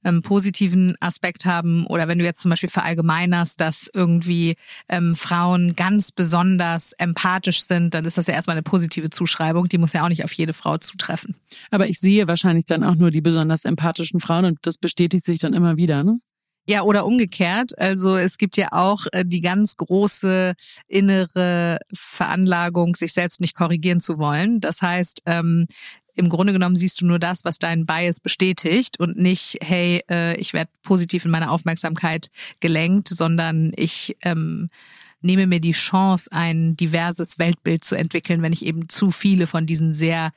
ähm, 0.03 0.19
positiven 0.23 0.97
Aspekt 0.99 1.45
haben. 1.45 1.87
Oder 1.87 2.09
wenn 2.09 2.19
du 2.19 2.25
jetzt 2.25 2.41
zum 2.41 2.49
Beispiel 2.49 2.67
verallgemeinerst, 2.67 3.57
dass 3.61 3.89
irgendwie 3.93 4.57
ähm, 4.89 5.15
Frauen 5.15 5.73
ganz 5.77 6.11
besonders 6.11 6.91
empathisch 6.91 7.61
sind, 7.61 7.93
dann 7.93 8.03
ist 8.03 8.17
das 8.17 8.27
ja 8.27 8.33
erstmal 8.33 8.57
eine 8.57 8.63
positive 8.63 9.09
Zuschreibung. 9.09 9.69
Die 9.69 9.77
muss 9.77 9.93
ja 9.93 10.03
auch 10.03 10.09
nicht 10.09 10.25
auf 10.25 10.33
jede 10.33 10.51
Frau 10.51 10.77
zutreffen. 10.77 11.37
Aber 11.69 11.87
ich 11.87 12.01
sehe 12.01 12.27
wahrscheinlich 12.27 12.65
dann 12.65 12.83
auch 12.83 12.95
nur 12.95 13.09
die 13.09 13.21
besonders 13.21 13.63
empathischen 13.63 14.19
Frauen 14.19 14.43
und 14.43 14.59
das 14.63 14.77
bestätigt 14.77 15.23
sich 15.23 15.39
dann 15.39 15.53
immer 15.53 15.77
wieder, 15.77 16.03
ne? 16.03 16.19
Ja, 16.67 16.83
oder 16.83 17.05
umgekehrt. 17.05 17.77
Also 17.79 18.15
es 18.15 18.37
gibt 18.37 18.55
ja 18.55 18.67
auch 18.71 19.07
äh, 19.11 19.25
die 19.25 19.41
ganz 19.41 19.77
große 19.77 20.53
innere 20.87 21.79
Veranlagung, 21.93 22.95
sich 22.95 23.13
selbst 23.13 23.41
nicht 23.41 23.55
korrigieren 23.55 23.99
zu 23.99 24.19
wollen. 24.19 24.61
Das 24.61 24.81
heißt, 24.81 25.23
ähm, 25.25 25.65
im 26.13 26.29
Grunde 26.29 26.53
genommen 26.53 26.75
siehst 26.75 27.01
du 27.01 27.05
nur 27.05 27.19
das, 27.19 27.45
was 27.45 27.57
dein 27.57 27.85
Bias 27.85 28.19
bestätigt 28.19 28.99
und 28.99 29.17
nicht, 29.17 29.57
hey, 29.61 30.01
äh, 30.09 30.35
ich 30.37 30.53
werde 30.53 30.69
positiv 30.83 31.25
in 31.25 31.31
meiner 31.31 31.51
Aufmerksamkeit 31.51 32.27
gelenkt, 32.59 33.07
sondern 33.07 33.71
ich 33.75 34.15
ähm, 34.23 34.69
nehme 35.21 35.47
mir 35.47 35.59
die 35.59 35.71
Chance, 35.71 36.31
ein 36.31 36.75
diverses 36.75 37.39
Weltbild 37.39 37.83
zu 37.83 37.95
entwickeln, 37.95 38.41
wenn 38.41 38.53
ich 38.53 38.65
eben 38.65 38.89
zu 38.89 39.11
viele 39.11 39.47
von 39.47 39.65
diesen 39.65 39.93
sehr 39.93 40.31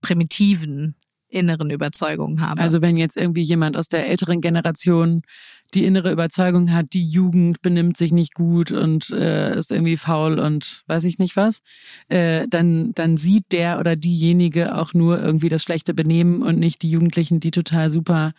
primitiven 0.00 0.94
inneren 1.28 1.70
Überzeugungen 1.70 2.40
habe. 2.40 2.60
Also 2.60 2.82
wenn 2.82 2.96
jetzt 2.96 3.16
irgendwie 3.16 3.42
jemand 3.42 3.76
aus 3.76 3.88
der 3.88 4.06
älteren 4.08 4.40
Generation 4.40 5.22
die 5.74 5.84
innere 5.84 6.12
Überzeugung 6.12 6.72
hat, 6.72 6.92
die 6.92 7.02
Jugend 7.02 7.60
benimmt 7.60 7.96
sich 7.96 8.12
nicht 8.12 8.34
gut 8.34 8.70
und 8.70 9.10
äh, 9.10 9.58
ist 9.58 9.72
irgendwie 9.72 9.96
faul 9.96 10.38
und 10.38 10.82
weiß 10.86 11.04
ich 11.04 11.18
nicht 11.18 11.36
was, 11.36 11.60
äh, 12.08 12.46
dann, 12.48 12.94
dann 12.94 13.16
sieht 13.16 13.50
der 13.50 13.80
oder 13.80 13.96
diejenige 13.96 14.76
auch 14.76 14.94
nur 14.94 15.20
irgendwie 15.20 15.48
das 15.48 15.62
schlechte 15.62 15.92
Benehmen 15.92 16.42
und 16.42 16.58
nicht 16.58 16.82
die 16.82 16.90
Jugendlichen, 16.90 17.40
die 17.40 17.50
total 17.50 17.90
super 17.90 18.32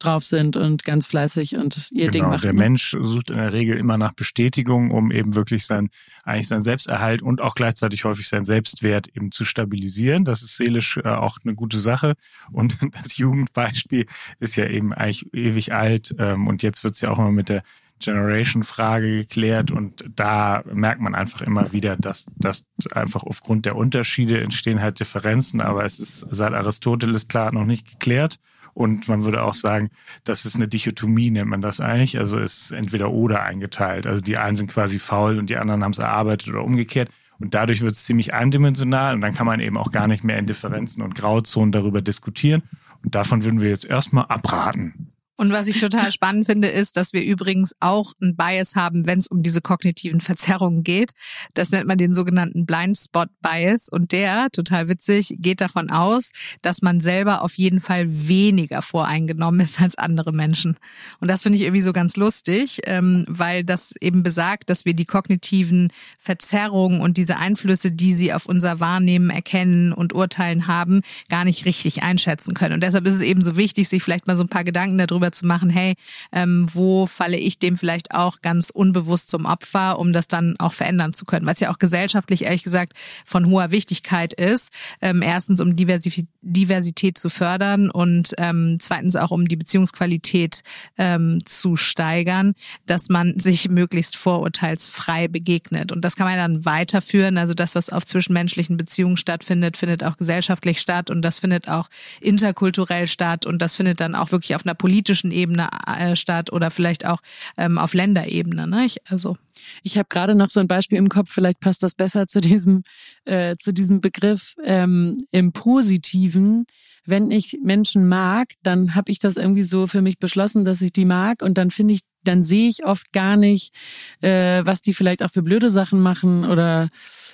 drauf 0.00 0.24
sind 0.24 0.56
und 0.56 0.84
ganz 0.84 1.06
fleißig 1.06 1.56
und 1.56 1.88
ihr 1.90 2.08
genau, 2.08 2.12
Ding 2.12 2.22
machen. 2.24 2.42
Der 2.42 2.52
Mensch 2.52 2.96
sucht 3.00 3.30
in 3.30 3.36
der 3.36 3.52
Regel 3.52 3.76
immer 3.76 3.98
nach 3.98 4.12
Bestätigung, 4.14 4.90
um 4.90 5.10
eben 5.10 5.34
wirklich 5.34 5.66
sein, 5.66 5.90
eigentlich 6.24 6.48
sein 6.48 6.60
Selbsterhalt 6.60 7.22
und 7.22 7.40
auch 7.40 7.54
gleichzeitig 7.54 8.04
häufig 8.04 8.28
sein 8.28 8.44
Selbstwert 8.44 9.08
eben 9.14 9.30
zu 9.30 9.44
stabilisieren. 9.44 10.24
Das 10.24 10.42
ist 10.42 10.56
seelisch 10.56 10.96
äh, 10.96 11.08
auch 11.08 11.38
eine 11.44 11.54
gute 11.54 11.78
Sache. 11.78 12.14
Und 12.52 12.76
das 13.02 13.16
Jugendbeispiel 13.16 14.06
ist 14.40 14.56
ja 14.56 14.66
eben 14.66 14.92
eigentlich 14.92 15.32
ewig 15.32 15.72
alt. 15.72 16.14
Ähm, 16.18 16.46
und 16.46 16.62
jetzt 16.62 16.82
wird 16.84 16.94
es 16.94 17.00
ja 17.00 17.10
auch 17.10 17.18
immer 17.18 17.32
mit 17.32 17.48
der 17.48 17.62
Generation-Frage 18.00 19.18
geklärt 19.18 19.70
und 19.70 20.04
da 20.16 20.62
merkt 20.72 21.00
man 21.00 21.14
einfach 21.14 21.42
immer 21.42 21.72
wieder, 21.72 21.96
dass, 21.96 22.26
dass 22.36 22.64
einfach 22.92 23.22
aufgrund 23.22 23.66
der 23.66 23.76
Unterschiede 23.76 24.40
entstehen 24.40 24.80
halt 24.80 25.00
Differenzen, 25.00 25.60
aber 25.60 25.84
es 25.84 26.00
ist 26.00 26.26
seit 26.30 26.54
Aristoteles 26.54 27.28
klar 27.28 27.52
noch 27.52 27.66
nicht 27.66 27.88
geklärt. 27.88 28.36
Und 28.74 29.08
man 29.08 29.24
würde 29.24 29.42
auch 29.42 29.54
sagen, 29.54 29.90
das 30.24 30.44
ist 30.44 30.56
eine 30.56 30.68
Dichotomie, 30.68 31.30
nennt 31.30 31.50
man 31.50 31.62
das 31.62 31.80
eigentlich. 31.80 32.18
Also 32.18 32.38
es 32.38 32.58
ist 32.58 32.70
entweder 32.72 33.10
oder 33.10 33.42
eingeteilt. 33.42 34.06
Also 34.06 34.20
die 34.20 34.38
einen 34.38 34.56
sind 34.56 34.70
quasi 34.70 34.98
faul 34.98 35.38
und 35.38 35.50
die 35.50 35.56
anderen 35.56 35.84
haben 35.84 35.92
es 35.92 35.98
erarbeitet 35.98 36.48
oder 36.48 36.64
umgekehrt. 36.64 37.10
Und 37.38 37.54
dadurch 37.54 37.80
wird 37.80 37.92
es 37.92 38.04
ziemlich 38.04 38.34
eindimensional 38.34 39.14
und 39.14 39.22
dann 39.22 39.34
kann 39.34 39.46
man 39.46 39.60
eben 39.60 39.78
auch 39.78 39.90
gar 39.90 40.06
nicht 40.06 40.24
mehr 40.24 40.38
in 40.38 40.46
Differenzen 40.46 41.02
und 41.02 41.14
Grauzonen 41.14 41.72
darüber 41.72 42.02
diskutieren. 42.02 42.62
Und 43.02 43.14
davon 43.14 43.44
würden 43.44 43.62
wir 43.62 43.70
jetzt 43.70 43.86
erstmal 43.86 44.26
abraten. 44.26 45.09
Und 45.40 45.52
was 45.52 45.68
ich 45.68 45.80
total 45.80 46.12
spannend 46.12 46.44
finde, 46.44 46.68
ist, 46.68 46.98
dass 46.98 47.14
wir 47.14 47.24
übrigens 47.24 47.74
auch 47.80 48.12
ein 48.20 48.36
Bias 48.36 48.76
haben, 48.76 49.06
wenn 49.06 49.20
es 49.20 49.26
um 49.26 49.42
diese 49.42 49.62
kognitiven 49.62 50.20
Verzerrungen 50.20 50.84
geht. 50.84 51.12
Das 51.54 51.70
nennt 51.70 51.86
man 51.86 51.96
den 51.96 52.12
sogenannten 52.12 52.66
Blind 52.66 52.98
Spot 52.98 53.24
Bias. 53.40 53.88
Und 53.88 54.12
der, 54.12 54.48
total 54.52 54.88
witzig, 54.88 55.36
geht 55.38 55.62
davon 55.62 55.88
aus, 55.88 56.32
dass 56.60 56.82
man 56.82 57.00
selber 57.00 57.40
auf 57.40 57.54
jeden 57.54 57.80
Fall 57.80 58.04
weniger 58.28 58.82
voreingenommen 58.82 59.60
ist 59.60 59.80
als 59.80 59.96
andere 59.96 60.32
Menschen. 60.32 60.76
Und 61.20 61.28
das 61.28 61.42
finde 61.42 61.56
ich 61.56 61.64
irgendwie 61.64 61.80
so 61.80 61.94
ganz 61.94 62.16
lustig, 62.18 62.82
ähm, 62.84 63.24
weil 63.26 63.64
das 63.64 63.94
eben 63.98 64.22
besagt, 64.22 64.68
dass 64.68 64.84
wir 64.84 64.92
die 64.92 65.06
kognitiven 65.06 65.90
Verzerrungen 66.18 67.00
und 67.00 67.16
diese 67.16 67.38
Einflüsse, 67.38 67.90
die 67.92 68.12
sie 68.12 68.34
auf 68.34 68.44
unser 68.44 68.78
Wahrnehmen, 68.78 69.30
Erkennen 69.30 69.94
und 69.94 70.12
Urteilen 70.12 70.66
haben, 70.66 71.00
gar 71.30 71.46
nicht 71.46 71.64
richtig 71.64 72.02
einschätzen 72.02 72.52
können. 72.52 72.74
Und 72.74 72.82
deshalb 72.82 73.06
ist 73.06 73.14
es 73.14 73.22
eben 73.22 73.42
so 73.42 73.56
wichtig, 73.56 73.88
sich 73.88 74.02
vielleicht 74.02 74.26
mal 74.26 74.36
so 74.36 74.44
ein 74.44 74.50
paar 74.50 74.64
Gedanken 74.64 74.98
darüber 74.98 75.29
darüber 75.30 75.32
zu 75.32 75.46
machen, 75.46 75.70
hey, 75.70 75.94
ähm, 76.32 76.66
wo 76.72 77.06
falle 77.06 77.36
ich 77.36 77.58
dem 77.58 77.76
vielleicht 77.76 78.12
auch 78.14 78.40
ganz 78.40 78.70
unbewusst 78.70 79.30
zum 79.30 79.46
Opfer, 79.46 79.98
um 79.98 80.12
das 80.12 80.28
dann 80.28 80.56
auch 80.58 80.72
verändern 80.72 81.12
zu 81.12 81.24
können, 81.24 81.46
was 81.46 81.60
ja 81.60 81.70
auch 81.70 81.78
gesellschaftlich 81.78 82.44
ehrlich 82.44 82.62
gesagt 82.62 82.94
von 83.24 83.46
hoher 83.46 83.70
Wichtigkeit 83.70 84.32
ist. 84.32 84.72
Ähm, 85.00 85.22
erstens, 85.22 85.60
um 85.60 85.74
Diversität 85.74 87.18
zu 87.18 87.30
fördern 87.30 87.90
und 87.90 88.34
ähm, 88.38 88.78
zweitens 88.80 89.16
auch 89.16 89.30
um 89.30 89.48
die 89.48 89.56
Beziehungsqualität 89.56 90.62
ähm, 90.98 91.40
zu 91.44 91.76
steigern, 91.76 92.54
dass 92.86 93.08
man 93.08 93.38
sich 93.38 93.70
möglichst 93.70 94.16
vorurteilsfrei 94.16 95.28
begegnet. 95.28 95.92
Und 95.92 96.04
das 96.04 96.16
kann 96.16 96.26
man 96.26 96.36
dann 96.36 96.64
weiterführen. 96.64 97.38
Also 97.38 97.54
das, 97.54 97.74
was 97.74 97.90
auf 97.90 98.06
zwischenmenschlichen 98.06 98.76
Beziehungen 98.76 99.16
stattfindet, 99.16 99.76
findet 99.76 100.04
auch 100.04 100.16
gesellschaftlich 100.16 100.80
statt 100.80 101.10
und 101.10 101.22
das 101.22 101.38
findet 101.38 101.68
auch 101.68 101.88
interkulturell 102.20 103.06
statt 103.06 103.46
und 103.46 103.60
das 103.60 103.76
findet 103.76 104.00
dann 104.00 104.14
auch 104.14 104.32
wirklich 104.32 104.54
auf 104.54 104.64
einer 104.64 104.74
politischen 104.74 105.19
Ebene 105.24 105.68
äh, 105.86 106.16
statt 106.16 106.52
oder 106.52 106.70
vielleicht 106.70 107.06
auch 107.06 107.18
ähm, 107.56 107.78
auf 107.78 107.94
Länderebene. 107.94 108.66
Ne? 108.66 108.86
Ich, 108.86 108.96
also 109.08 109.34
ich 109.82 109.98
habe 109.98 110.08
gerade 110.08 110.34
noch 110.34 110.50
so 110.50 110.60
ein 110.60 110.68
Beispiel 110.68 110.98
im 110.98 111.08
Kopf, 111.08 111.30
vielleicht 111.30 111.60
passt 111.60 111.82
das 111.82 111.94
besser 111.94 112.26
zu 112.26 112.40
diesem, 112.40 112.82
äh, 113.24 113.56
zu 113.56 113.72
diesem 113.72 114.00
Begriff 114.00 114.54
ähm, 114.64 115.16
im 115.30 115.52
Positiven. 115.52 116.66
Wenn 117.06 117.30
ich 117.30 117.58
Menschen 117.62 118.08
mag, 118.08 118.52
dann 118.62 118.94
habe 118.94 119.10
ich 119.10 119.18
das 119.18 119.36
irgendwie 119.36 119.62
so 119.62 119.86
für 119.86 120.02
mich 120.02 120.18
beschlossen, 120.18 120.64
dass 120.64 120.80
ich 120.80 120.92
die 120.92 121.04
mag 121.04 121.42
und 121.42 121.56
dann 121.58 121.70
finde 121.70 121.94
ich, 121.94 122.00
dann 122.24 122.42
sehe 122.42 122.68
ich 122.68 122.84
oft 122.84 123.12
gar 123.12 123.36
nicht, 123.36 123.72
äh, 124.20 124.64
was 124.64 124.82
die 124.82 124.94
vielleicht 124.94 125.22
auch 125.22 125.30
für 125.30 125.42
blöde 125.42 125.70
Sachen 125.70 126.00
machen 126.00 126.44
oder 126.44 126.88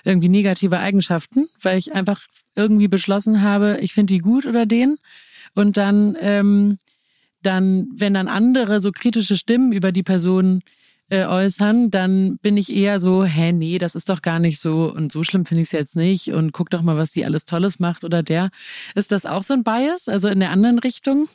irgendwie 0.04 0.28
negative 0.28 0.78
Eigenschaften, 0.78 1.48
weil 1.60 1.78
ich 1.78 1.94
einfach 1.94 2.22
irgendwie 2.54 2.88
beschlossen 2.88 3.42
habe, 3.42 3.78
ich 3.80 3.92
finde 3.92 4.14
die 4.14 4.20
gut 4.20 4.46
oder 4.46 4.66
den. 4.66 4.98
Und 5.54 5.76
dann, 5.76 6.16
ähm, 6.20 6.78
dann, 7.46 7.88
wenn 7.94 8.14
dann 8.14 8.28
andere 8.28 8.80
so 8.80 8.92
kritische 8.92 9.36
Stimmen 9.36 9.72
über 9.72 9.92
die 9.92 10.02
Person 10.02 10.62
äh, 11.08 11.24
äußern, 11.24 11.90
dann 11.90 12.38
bin 12.38 12.56
ich 12.56 12.74
eher 12.74 12.98
so, 12.98 13.24
hä, 13.24 13.52
nee, 13.52 13.78
das 13.78 13.94
ist 13.94 14.08
doch 14.08 14.22
gar 14.22 14.38
nicht 14.38 14.60
so 14.60 14.92
und 14.92 15.12
so 15.12 15.22
schlimm 15.22 15.44
finde 15.44 15.62
ich 15.62 15.68
es 15.68 15.72
jetzt 15.72 15.96
nicht 15.96 16.32
und 16.32 16.52
guck 16.52 16.70
doch 16.70 16.82
mal, 16.82 16.96
was 16.96 17.12
die 17.12 17.24
alles 17.24 17.44
Tolles 17.44 17.78
macht 17.78 18.04
oder 18.04 18.22
der. 18.22 18.50
Ist 18.94 19.12
das 19.12 19.24
auch 19.24 19.44
so 19.44 19.54
ein 19.54 19.62
Bias, 19.62 20.08
also 20.08 20.28
in 20.28 20.40
der 20.40 20.50
anderen 20.50 20.78
Richtung? 20.78 21.28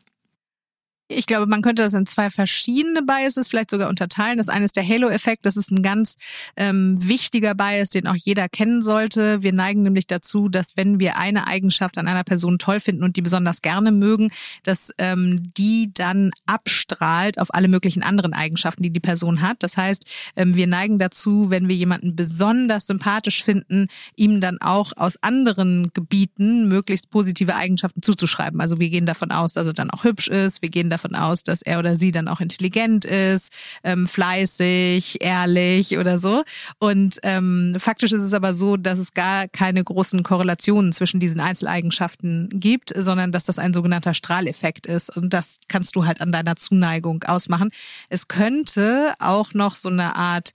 Ich 1.13 1.25
glaube, 1.25 1.45
man 1.45 1.61
könnte 1.61 1.83
das 1.83 1.93
in 1.93 2.05
zwei 2.05 2.29
verschiedene 2.29 3.01
Biases 3.01 3.49
vielleicht 3.49 3.71
sogar 3.71 3.89
unterteilen. 3.89 4.37
Das 4.37 4.47
eine 4.47 4.65
ist 4.65 4.77
der 4.77 4.87
Halo-Effekt. 4.87 5.45
Das 5.45 5.57
ist 5.57 5.69
ein 5.71 5.81
ganz 5.81 6.15
ähm, 6.55 6.97
wichtiger 7.05 7.53
Bias, 7.53 7.89
den 7.89 8.07
auch 8.07 8.15
jeder 8.15 8.47
kennen 8.47 8.81
sollte. 8.81 9.41
Wir 9.41 9.51
neigen 9.51 9.83
nämlich 9.83 10.07
dazu, 10.07 10.47
dass 10.47 10.77
wenn 10.77 10.99
wir 10.99 11.17
eine 11.17 11.47
Eigenschaft 11.47 11.97
an 11.97 12.07
einer 12.07 12.23
Person 12.23 12.57
toll 12.59 12.79
finden 12.79 13.03
und 13.03 13.17
die 13.17 13.21
besonders 13.21 13.61
gerne 13.61 13.91
mögen, 13.91 14.29
dass 14.63 14.91
ähm, 14.97 15.51
die 15.57 15.91
dann 15.93 16.31
abstrahlt 16.45 17.39
auf 17.39 17.53
alle 17.53 17.67
möglichen 17.67 18.03
anderen 18.03 18.33
Eigenschaften, 18.33 18.83
die 18.83 18.91
die 18.91 18.99
Person 18.99 19.41
hat. 19.41 19.57
Das 19.59 19.75
heißt, 19.75 20.05
ähm, 20.37 20.55
wir 20.55 20.67
neigen 20.67 20.97
dazu, 20.97 21.49
wenn 21.49 21.67
wir 21.67 21.75
jemanden 21.75 22.15
besonders 22.15 22.87
sympathisch 22.87 23.43
finden, 23.43 23.87
ihm 24.15 24.39
dann 24.39 24.61
auch 24.61 24.93
aus 24.95 25.21
anderen 25.21 25.91
Gebieten 25.93 26.69
möglichst 26.69 27.09
positive 27.09 27.55
Eigenschaften 27.55 28.01
zuzuschreiben. 28.01 28.61
Also 28.61 28.79
wir 28.79 28.89
gehen 28.89 29.05
davon 29.05 29.31
aus, 29.31 29.53
dass 29.53 29.67
er 29.67 29.73
dann 29.73 29.89
auch 29.89 30.05
hübsch 30.05 30.29
ist. 30.29 30.61
Wir 30.61 30.69
gehen 30.69 30.89
davon 30.89 31.00
davon 31.01 31.15
aus, 31.15 31.43
dass 31.43 31.61
er 31.61 31.79
oder 31.79 31.95
sie 31.95 32.11
dann 32.11 32.27
auch 32.27 32.39
intelligent 32.39 33.05
ist, 33.05 33.51
ähm, 33.83 34.07
fleißig, 34.07 35.21
ehrlich 35.21 35.97
oder 35.97 36.17
so. 36.17 36.43
Und 36.79 37.19
ähm, 37.23 37.75
faktisch 37.79 38.11
ist 38.11 38.23
es 38.23 38.33
aber 38.33 38.53
so, 38.53 38.77
dass 38.77 38.99
es 38.99 39.13
gar 39.13 39.47
keine 39.47 39.83
großen 39.83 40.23
Korrelationen 40.23 40.93
zwischen 40.93 41.19
diesen 41.19 41.39
Einzeleigenschaften 41.39 42.49
gibt, 42.53 42.93
sondern 42.95 43.31
dass 43.31 43.45
das 43.45 43.59
ein 43.59 43.73
sogenannter 43.73 44.13
Strahleffekt 44.13 44.85
ist. 44.85 45.15
Und 45.15 45.33
das 45.33 45.59
kannst 45.67 45.95
du 45.95 46.05
halt 46.05 46.21
an 46.21 46.31
deiner 46.31 46.55
Zuneigung 46.55 47.23
ausmachen. 47.23 47.71
Es 48.09 48.27
könnte 48.27 49.13
auch 49.19 49.53
noch 49.53 49.75
so 49.75 49.89
eine 49.89 50.15
Art 50.15 50.51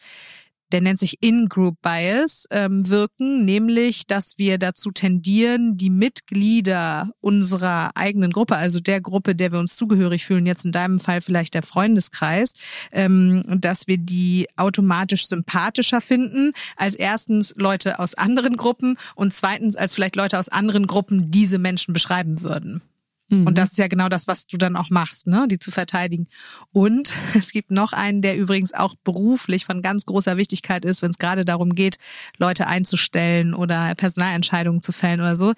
der 0.73 0.81
nennt 0.81 0.99
sich 0.99 1.19
In-Group 1.21 1.77
Bias, 1.83 2.47
ähm, 2.51 2.89
wirken, 2.89 3.45
nämlich, 3.45 4.07
dass 4.07 4.35
wir 4.37 4.59
dazu 4.59 4.91
tendieren, 4.91 5.77
die 5.77 5.91
Mitglieder 5.91 7.11
unserer 7.21 7.91
eigenen 7.95 8.33
Gruppe, 8.33 8.57
also 8.57 8.81
der 8.81 9.01
Gruppe, 9.01 9.35
der 9.35 9.53
wir 9.53 9.59
uns 9.59 9.77
zugehörig 9.77 10.25
fühlen, 10.25 10.47
jetzt 10.47 10.65
in 10.65 10.73
deinem 10.73 11.01
Fall 11.01 11.21
vielleicht 11.21 11.55
der 11.55 11.63
Freundeskreis, 11.63 12.53
ähm, 12.93 13.43
dass 13.47 13.87
wir 13.87 13.99
die 13.99 14.49
automatisch 14.57 15.29
sympathischer 15.29 16.01
finden 16.01 16.53
als 16.77 16.95
erstens 16.95 17.55
Leute 17.57 17.99
aus 17.99 18.15
anderen 18.15 18.57
Gruppen 18.57 18.99
und 19.15 19.35
zweitens 19.35 19.77
als 19.77 19.95
vielleicht 19.95 20.17
Leute 20.17 20.39
aus 20.39 20.49
anderen 20.49 20.87
Gruppen 20.87 21.31
diese 21.31 21.59
Menschen 21.59 21.93
beschreiben 21.93 22.43
würden. 22.43 22.83
Mhm. 23.29 23.47
Und 23.47 23.59
das 23.59 23.73
ist 23.73 23.79
ja 23.79 23.89
genau 23.89 24.09
das, 24.09 24.29
was 24.29 24.47
du 24.47 24.57
dann 24.57 24.77
auch 24.77 24.91
machst, 24.91 25.27
ne? 25.27 25.47
die 25.49 25.59
zu 25.59 25.71
verteidigen. 25.71 26.27
Und 26.73 27.15
es 27.35 27.51
gibt 27.53 27.71
noch 27.71 27.93
einen, 27.93 28.23
der 28.23 28.37
übrigens 28.37 28.73
auch 28.73 28.95
beruflich 29.05 29.65
von 29.65 29.83
ganz 29.83 30.07
großer 30.07 30.37
Wichtigkeit 30.37 30.85
ist, 30.85 31.03
wenn 31.03 31.11
es 31.11 31.19
gerade 31.19 31.45
darum 31.45 31.75
geht, 31.75 31.99
Leute 32.39 32.67
einzustellen 32.67 33.55
oder 33.55 33.95
Personalentscheidungen 33.95 34.83
zu 34.83 34.93
fällen 34.93 35.21
oder 35.21 35.37
so. 35.37 35.55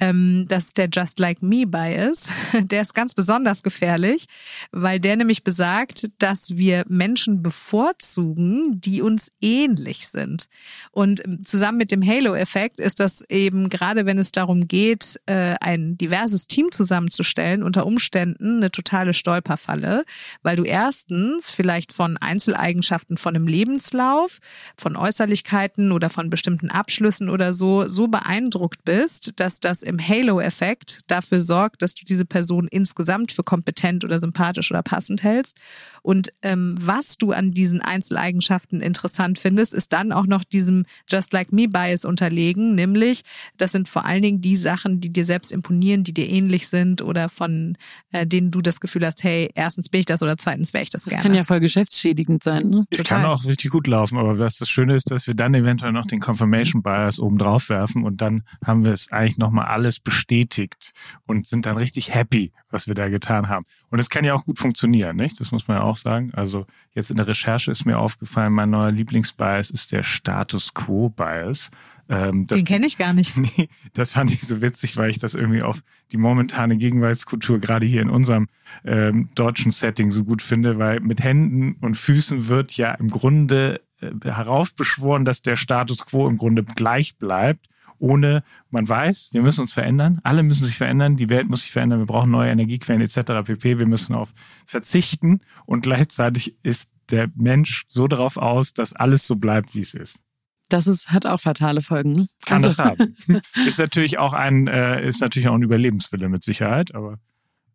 Ähm, 0.00 0.46
das 0.48 0.66
ist 0.66 0.78
der 0.78 0.88
Just 0.90 1.18
Like 1.18 1.42
Me 1.42 1.66
Bias. 1.66 2.28
Der 2.54 2.82
ist 2.82 2.94
ganz 2.94 3.14
besonders 3.14 3.62
gefährlich, 3.62 4.26
weil 4.72 4.98
der 4.98 5.16
nämlich 5.16 5.44
besagt, 5.44 6.08
dass 6.18 6.56
wir 6.56 6.84
Menschen 6.88 7.42
bevorzugen, 7.42 8.80
die 8.80 9.02
uns 9.02 9.30
ähnlich 9.40 10.08
sind. 10.08 10.46
Und 10.90 11.22
zusammen 11.44 11.78
mit 11.78 11.90
dem 11.90 12.06
Halo-Effekt 12.06 12.80
ist 12.80 13.00
das 13.00 13.22
eben 13.28 13.68
gerade, 13.68 14.06
wenn 14.06 14.18
es 14.18 14.32
darum 14.32 14.68
geht, 14.68 15.20
äh, 15.26 15.56
ein 15.60 15.98
diverses 15.98 16.46
Team 16.46 16.70
zusammenzustellen, 17.10 17.62
unter 17.62 17.86
Umständen 17.86 18.58
eine 18.58 18.70
totale 18.70 19.14
Stolperfalle, 19.14 20.04
weil 20.42 20.56
du 20.56 20.64
erstens 20.64 21.50
vielleicht 21.50 21.92
von 21.92 22.16
Einzeleigenschaften 22.16 23.16
von 23.16 23.34
einem 23.34 23.46
Lebenslauf, 23.46 24.38
von 24.76 24.96
Äußerlichkeiten 24.96 25.92
oder 25.92 26.10
von 26.10 26.30
bestimmten 26.30 26.70
Abschlüssen 26.70 27.28
oder 27.28 27.52
so 27.52 27.88
so 27.88 28.08
beeindruckt 28.08 28.84
bist, 28.84 29.32
dass 29.36 29.60
das 29.60 29.82
im 29.82 29.98
Halo-Effekt 29.98 31.00
dafür 31.08 31.40
sorgt, 31.40 31.82
dass 31.82 31.94
du 31.94 32.04
diese 32.04 32.24
Person 32.24 32.68
insgesamt 32.70 33.32
für 33.32 33.42
kompetent 33.42 34.04
oder 34.04 34.18
sympathisch 34.18 34.70
oder 34.70 34.82
passend 34.82 35.22
hältst. 35.22 35.56
Und 36.02 36.32
ähm, 36.42 36.74
was 36.78 37.18
du 37.18 37.32
an 37.32 37.50
diesen 37.50 37.80
Einzeleigenschaften 37.80 38.80
interessant 38.80 39.38
findest, 39.38 39.74
ist 39.74 39.92
dann 39.92 40.12
auch 40.12 40.26
noch 40.26 40.44
diesem 40.44 40.86
Just 41.08 41.32
Like 41.32 41.52
Me 41.52 41.68
Bias 41.68 42.04
unterlegen, 42.04 42.74
nämlich 42.74 43.22
das 43.58 43.72
sind 43.72 43.88
vor 43.88 44.04
allen 44.04 44.22
Dingen 44.22 44.40
die 44.40 44.56
Sachen, 44.56 45.00
die 45.00 45.12
dir 45.12 45.24
selbst 45.24 45.52
imponieren, 45.52 46.04
die 46.04 46.14
dir 46.14 46.28
ähnlich 46.28 46.68
sind 46.68 46.99
oder 47.02 47.28
von 47.28 47.76
äh, 48.12 48.26
denen 48.26 48.50
du 48.50 48.60
das 48.60 48.80
Gefühl 48.80 49.06
hast, 49.06 49.22
hey, 49.22 49.48
erstens 49.54 49.88
bin 49.88 50.00
ich 50.00 50.06
das 50.06 50.22
oder 50.22 50.36
zweitens 50.36 50.72
wäre 50.72 50.82
ich 50.82 50.90
das, 50.90 51.02
das 51.02 51.10
gerne. 51.10 51.22
Das 51.22 51.22
kann 51.22 51.34
ja 51.34 51.44
voll 51.44 51.60
geschäftsschädigend 51.60 52.42
sein. 52.42 52.68
Ne? 52.68 52.84
Ich 52.90 53.04
kann 53.04 53.24
auch 53.24 53.44
richtig 53.44 53.70
gut 53.70 53.86
laufen, 53.86 54.18
aber 54.18 54.38
was 54.38 54.58
das 54.58 54.68
Schöne 54.68 54.94
ist, 54.94 55.10
dass 55.10 55.26
wir 55.26 55.34
dann 55.34 55.54
eventuell 55.54 55.92
noch 55.92 56.06
den 56.06 56.20
Confirmation 56.20 56.82
Bias 56.82 57.20
oben 57.20 57.38
drauf 57.38 57.68
werfen 57.68 58.04
und 58.04 58.20
dann 58.20 58.42
haben 58.64 58.84
wir 58.84 58.92
es 58.92 59.10
eigentlich 59.12 59.38
nochmal 59.38 59.66
alles 59.66 60.00
bestätigt 60.00 60.92
und 61.26 61.46
sind 61.46 61.66
dann 61.66 61.76
richtig 61.76 62.14
happy, 62.14 62.52
was 62.70 62.86
wir 62.86 62.94
da 62.94 63.08
getan 63.08 63.48
haben. 63.48 63.66
Und 63.90 63.98
es 63.98 64.10
kann 64.10 64.24
ja 64.24 64.34
auch 64.34 64.44
gut 64.44 64.58
funktionieren, 64.58 65.16
nicht? 65.16 65.40
Das 65.40 65.52
muss 65.52 65.68
man 65.68 65.78
ja 65.78 65.82
auch 65.82 65.96
sagen. 65.96 66.32
Also 66.34 66.66
jetzt 66.94 67.10
in 67.10 67.16
der 67.16 67.26
Recherche 67.26 67.70
ist 67.70 67.84
mir 67.84 67.98
aufgefallen, 67.98 68.52
mein 68.52 68.70
neuer 68.70 68.90
Lieblingsbias 68.90 69.70
ist 69.70 69.92
der 69.92 70.02
Status 70.02 70.74
Quo 70.74 71.08
Bias. 71.08 71.70
Ähm, 72.10 72.48
Den 72.48 72.64
kenne 72.64 72.86
ich 72.86 72.98
gar 72.98 73.12
nicht. 73.12 73.36
Nee, 73.56 73.68
das 73.92 74.10
fand 74.10 74.32
ich 74.32 74.42
so 74.42 74.60
witzig, 74.60 74.96
weil 74.96 75.10
ich 75.10 75.18
das 75.18 75.34
irgendwie 75.34 75.62
auf 75.62 75.80
die 76.10 76.16
momentane 76.16 76.76
Gegenwartskultur 76.76 77.60
gerade 77.60 77.86
hier 77.86 78.02
in 78.02 78.10
unserem 78.10 78.48
ähm, 78.84 79.28
deutschen 79.36 79.70
Setting 79.70 80.10
so 80.10 80.24
gut 80.24 80.42
finde, 80.42 80.78
weil 80.78 81.00
mit 81.00 81.22
Händen 81.22 81.76
und 81.80 81.96
Füßen 81.96 82.48
wird 82.48 82.76
ja 82.76 82.92
im 82.92 83.08
Grunde 83.08 83.80
äh, 84.00 84.10
heraufbeschworen, 84.24 85.24
dass 85.24 85.40
der 85.40 85.56
Status 85.56 86.04
quo 86.04 86.28
im 86.28 86.36
Grunde 86.36 86.64
gleich 86.64 87.16
bleibt 87.16 87.66
ohne 88.00 88.42
man 88.70 88.88
weiß, 88.88 89.28
wir 89.32 89.42
müssen 89.42 89.60
uns 89.60 89.72
verändern, 89.72 90.20
alle 90.24 90.42
müssen 90.42 90.64
sich 90.64 90.78
verändern, 90.78 91.16
die 91.16 91.28
Welt 91.28 91.50
muss 91.50 91.62
sich 91.62 91.70
verändern, 91.70 91.98
wir 91.98 92.06
brauchen 92.06 92.30
neue 92.30 92.50
Energiequellen 92.50 93.02
etc. 93.02 93.44
pp. 93.44 93.78
Wir 93.78 93.86
müssen 93.86 94.14
auf 94.14 94.32
verzichten 94.66 95.40
und 95.66 95.82
gleichzeitig 95.82 96.56
ist 96.62 96.90
der 97.10 97.28
Mensch 97.36 97.84
so 97.88 98.08
darauf 98.08 98.38
aus, 98.38 98.72
dass 98.72 98.94
alles 98.94 99.26
so 99.26 99.36
bleibt, 99.36 99.74
wie 99.74 99.80
es 99.80 99.92
ist. 99.92 100.22
Das 100.70 100.86
ist, 100.86 101.10
hat 101.10 101.26
auch 101.26 101.40
fatale 101.40 101.82
Folgen. 101.82 102.12
Ne? 102.12 102.26
Kann 102.46 102.64
also. 102.64 102.68
das 102.68 102.78
haben. 102.78 103.14
ist 103.66 103.78
natürlich 103.78 104.18
auch 104.18 104.32
ein, 104.32 104.66
äh, 104.68 105.06
ist 105.06 105.20
natürlich 105.20 105.48
auch 105.48 105.54
ein 105.54 105.62
Überlebenswille 105.62 106.28
mit 106.28 106.42
Sicherheit, 106.42 106.94
aber 106.94 107.18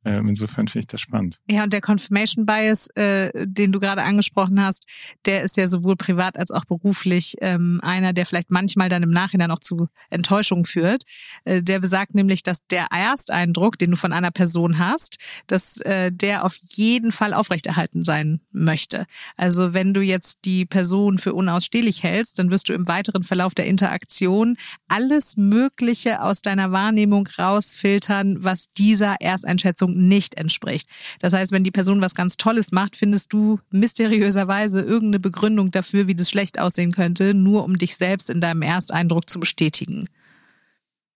insofern 0.06 0.68
finde 0.68 0.80
ich 0.80 0.88
das 0.88 1.02
spannend. 1.02 1.40
Ja, 1.50 1.64
und 1.64 1.74
der 1.74 1.82
Confirmation 1.82 2.46
Bias, 2.46 2.88
äh, 2.96 3.32
den 3.46 3.72
du 3.72 3.80
gerade 3.80 4.04
angesprochen 4.04 4.62
hast, 4.62 4.86
der 5.26 5.42
ist 5.42 5.58
ja 5.58 5.68
sowohl 5.68 5.96
privat 5.96 6.38
als 6.38 6.52
auch 6.52 6.66
beruflich 6.66 7.36
ähm, 7.42 7.80
einer, 7.82 8.14
der 8.14 8.26
vielleicht 8.26 8.52
manchmal 8.52 8.90
dann 8.90 9.04
im 9.04 9.10
Nachhinein 9.10 9.52
auch 9.52 9.60
zu 9.60 9.88
Enttäuschung 10.10 10.66
führt. 10.66 11.04
Äh, 11.44 11.64
der 11.64 11.80
besagt 11.80 12.14
nämlich, 12.14 12.44
dass 12.44 12.66
der 12.68 12.88
Ersteindruck, 12.92 13.80
den 13.80 13.92
du 13.92 13.98
von 13.98 14.14
einer 14.14 14.32
Person 14.32 14.78
hast, 14.78 15.18
dass 15.48 15.82
äh, 15.82 16.12
der 16.12 16.44
auf 16.44 16.56
jeden 16.62 17.12
Fall 17.12 17.34
aufrechterhalten 17.34 18.04
sein 18.04 18.42
möchte. 18.52 19.06
Also 19.38 19.74
wenn 19.74 19.94
du 19.94 20.02
jetzt 20.02 20.46
die 20.46 20.66
Person 20.66 21.18
für 21.18 21.34
unausstehlich 21.34 22.04
hältst, 22.04 22.38
dann 22.38 22.52
wirst 22.52 22.70
du 22.70 22.74
im 22.74 22.88
weiteren 22.88 23.24
Verlauf 23.24 23.56
der 23.56 23.66
Interaktion 23.66 24.58
alles 24.88 25.38
Mögliche 25.38 26.22
aus 26.22 26.42
deiner 26.42 26.72
Wahrnehmung 26.72 27.28
rausfiltern, 27.40 28.44
was 28.44 28.72
dieser 28.78 29.16
Ersteinschätzung 29.20 29.95
Bewertung 29.96 30.08
nicht 30.08 30.36
entspricht. 30.36 30.88
Das 31.20 31.34
heißt, 31.34 31.52
wenn 31.52 31.64
die 31.64 31.72
Person 31.72 32.02
was 32.02 32.16
ganz 32.16 32.38
Tolles 32.38 32.72
macht, 32.72 32.96
findest 32.96 33.34
du 33.34 33.60
mysteriöserweise 33.72 34.82
irgendeine 34.82 35.20
Begründung 35.20 35.72
dafür, 35.72 36.08
wie 36.08 36.16
das 36.16 36.30
schlecht 36.30 36.60
aussehen 36.60 36.92
könnte, 36.92 37.34
nur 37.34 37.64
um 37.64 37.78
dich 37.78 37.96
selbst 37.96 38.30
in 38.30 38.42
deinem 38.42 38.62
Ersteindruck 38.62 39.30
zu 39.30 39.40
bestätigen. 39.40 40.06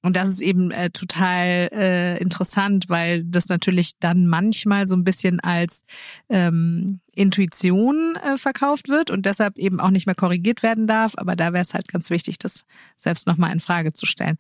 Und 0.02 0.16
das 0.16 0.30
ist 0.30 0.42
eben 0.42 0.72
äh, 0.72 0.92
total 0.92 1.70
äh, 1.74 2.18
interessant, 2.22 2.86
weil 2.88 3.26
das 3.26 3.50
natürlich 3.50 4.00
dann 4.00 4.28
manchmal 4.28 4.88
so 4.88 4.96
ein 4.96 5.04
bisschen 5.04 5.42
als 5.42 5.84
ähm, 6.30 7.02
Intuition 7.14 8.16
äh, 8.24 8.38
verkauft 8.38 8.88
wird 8.88 9.12
und 9.12 9.26
deshalb 9.26 9.58
eben 9.58 9.82
auch 9.82 9.90
nicht 9.90 10.06
mehr 10.06 10.16
korrigiert 10.16 10.64
werden 10.64 10.88
darf. 10.88 11.16
Aber 11.18 11.36
da 11.36 11.52
wäre 11.52 11.64
es 11.64 11.74
halt 11.74 11.90
ganz 11.90 12.10
wichtig, 12.10 12.38
das 12.38 12.64
selbst 12.96 13.28
nochmal 13.28 13.52
in 13.52 13.60
Frage 13.60 13.92
zu 13.92 14.06
stellen. 14.06 14.38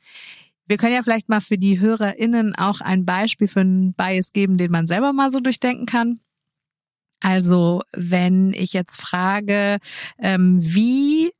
Wir 0.69 0.77
können 0.77 0.93
ja 0.93 1.01
vielleicht 1.01 1.29
mal 1.29 1.41
für 1.41 1.57
die 1.57 1.79
HörerInnen 1.79 2.53
auch 2.53 2.79
ein 2.79 3.03
Beispiel 3.03 3.47
für 3.47 3.61
einen 3.61 3.95
Bias 3.95 4.33
geben, 4.33 4.55
den 4.55 4.71
man 4.71 4.85
selber 4.85 5.13
mal 5.13 5.31
so 5.31 5.39
durchdenken 5.39 5.87
kann. 5.87 6.19
Also 7.21 7.81
wenn 7.91 8.53
ich 8.53 8.73
jetzt 8.73 9.01
frage, 9.01 9.79
ähm, 10.19 10.59
wie 10.61 11.31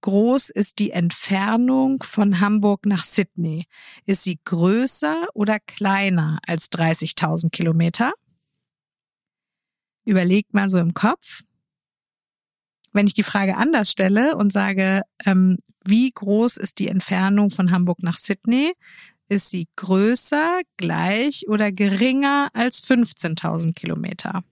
groß 0.00 0.48
ist 0.48 0.78
die 0.78 0.90
Entfernung 0.90 2.02
von 2.02 2.40
Hamburg 2.40 2.86
nach 2.86 3.04
Sydney? 3.04 3.66
Ist 4.06 4.24
sie 4.24 4.40
größer 4.42 5.28
oder 5.34 5.60
kleiner 5.60 6.38
als 6.46 6.72
30.000 6.72 7.50
Kilometer? 7.50 8.14
Überlegt 10.06 10.54
mal 10.54 10.70
so 10.70 10.78
im 10.78 10.94
Kopf. 10.94 11.42
Wenn 12.92 13.06
ich 13.06 13.14
die 13.14 13.22
Frage 13.22 13.56
anders 13.56 13.90
stelle 13.90 14.36
und 14.36 14.52
sage, 14.52 15.02
ähm, 15.24 15.56
wie 15.84 16.10
groß 16.10 16.56
ist 16.56 16.78
die 16.78 16.88
Entfernung 16.88 17.50
von 17.50 17.70
Hamburg 17.70 18.02
nach 18.02 18.18
Sydney? 18.18 18.72
Ist 19.28 19.50
sie 19.50 19.68
größer, 19.76 20.60
gleich 20.76 21.44
oder 21.48 21.70
geringer 21.70 22.48
als 22.52 22.82
15.000 22.82 23.74
Kilometer? 23.74 24.42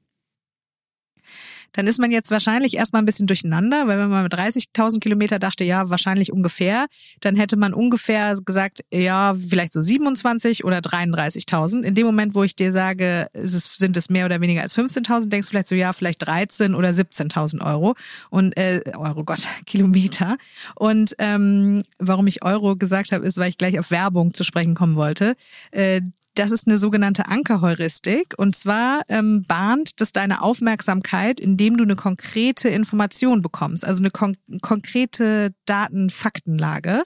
Dann 1.72 1.86
ist 1.86 1.98
man 1.98 2.10
jetzt 2.10 2.30
wahrscheinlich 2.30 2.76
erstmal 2.76 3.02
ein 3.02 3.06
bisschen 3.06 3.26
durcheinander, 3.26 3.86
weil 3.86 3.98
wenn 3.98 4.08
man 4.08 4.22
mit 4.22 4.34
30.000 4.34 5.00
Kilometer 5.00 5.38
dachte, 5.38 5.64
ja, 5.64 5.90
wahrscheinlich 5.90 6.32
ungefähr, 6.32 6.86
dann 7.20 7.36
hätte 7.36 7.56
man 7.56 7.74
ungefähr 7.74 8.34
gesagt, 8.44 8.80
ja, 8.92 9.34
vielleicht 9.48 9.72
so 9.72 9.82
27 9.82 10.64
oder 10.64 10.78
33.000. 10.78 11.82
In 11.82 11.94
dem 11.94 12.06
Moment, 12.06 12.34
wo 12.34 12.42
ich 12.42 12.56
dir 12.56 12.72
sage, 12.72 13.26
es, 13.32 13.52
sind 13.76 13.96
es 13.96 14.08
mehr 14.08 14.26
oder 14.26 14.40
weniger 14.40 14.62
als 14.62 14.76
15.000, 14.76 15.28
denkst 15.28 15.48
du 15.48 15.50
vielleicht 15.50 15.68
so, 15.68 15.74
ja, 15.74 15.92
vielleicht 15.92 16.26
13 16.26 16.74
oder 16.74 16.90
17.000 16.90 17.64
Euro 17.64 17.94
und 18.30 18.56
äh, 18.56 18.80
Euro, 18.96 19.24
Gott, 19.24 19.46
Kilometer. 19.66 20.36
Und 20.74 21.14
ähm, 21.18 21.82
warum 21.98 22.26
ich 22.26 22.42
Euro 22.42 22.76
gesagt 22.76 23.12
habe, 23.12 23.26
ist, 23.26 23.38
weil 23.38 23.50
ich 23.50 23.58
gleich 23.58 23.78
auf 23.78 23.90
Werbung 23.90 24.34
zu 24.34 24.44
sprechen 24.44 24.74
kommen 24.74 24.96
wollte. 24.96 25.36
Äh, 25.70 26.00
das 26.38 26.52
ist 26.52 26.66
eine 26.66 26.78
sogenannte 26.78 27.26
Ankerheuristik. 27.26 28.34
Und 28.36 28.54
zwar 28.54 29.02
ähm, 29.08 29.44
bahnt 29.46 30.00
das 30.00 30.12
deine 30.12 30.42
Aufmerksamkeit, 30.42 31.40
indem 31.40 31.76
du 31.76 31.84
eine 31.84 31.96
konkrete 31.96 32.68
Information 32.68 33.42
bekommst, 33.42 33.84
also 33.84 34.02
eine 34.02 34.10
kon 34.10 34.36
konkrete 34.62 35.52
Daten-Faktenlage 35.66 37.02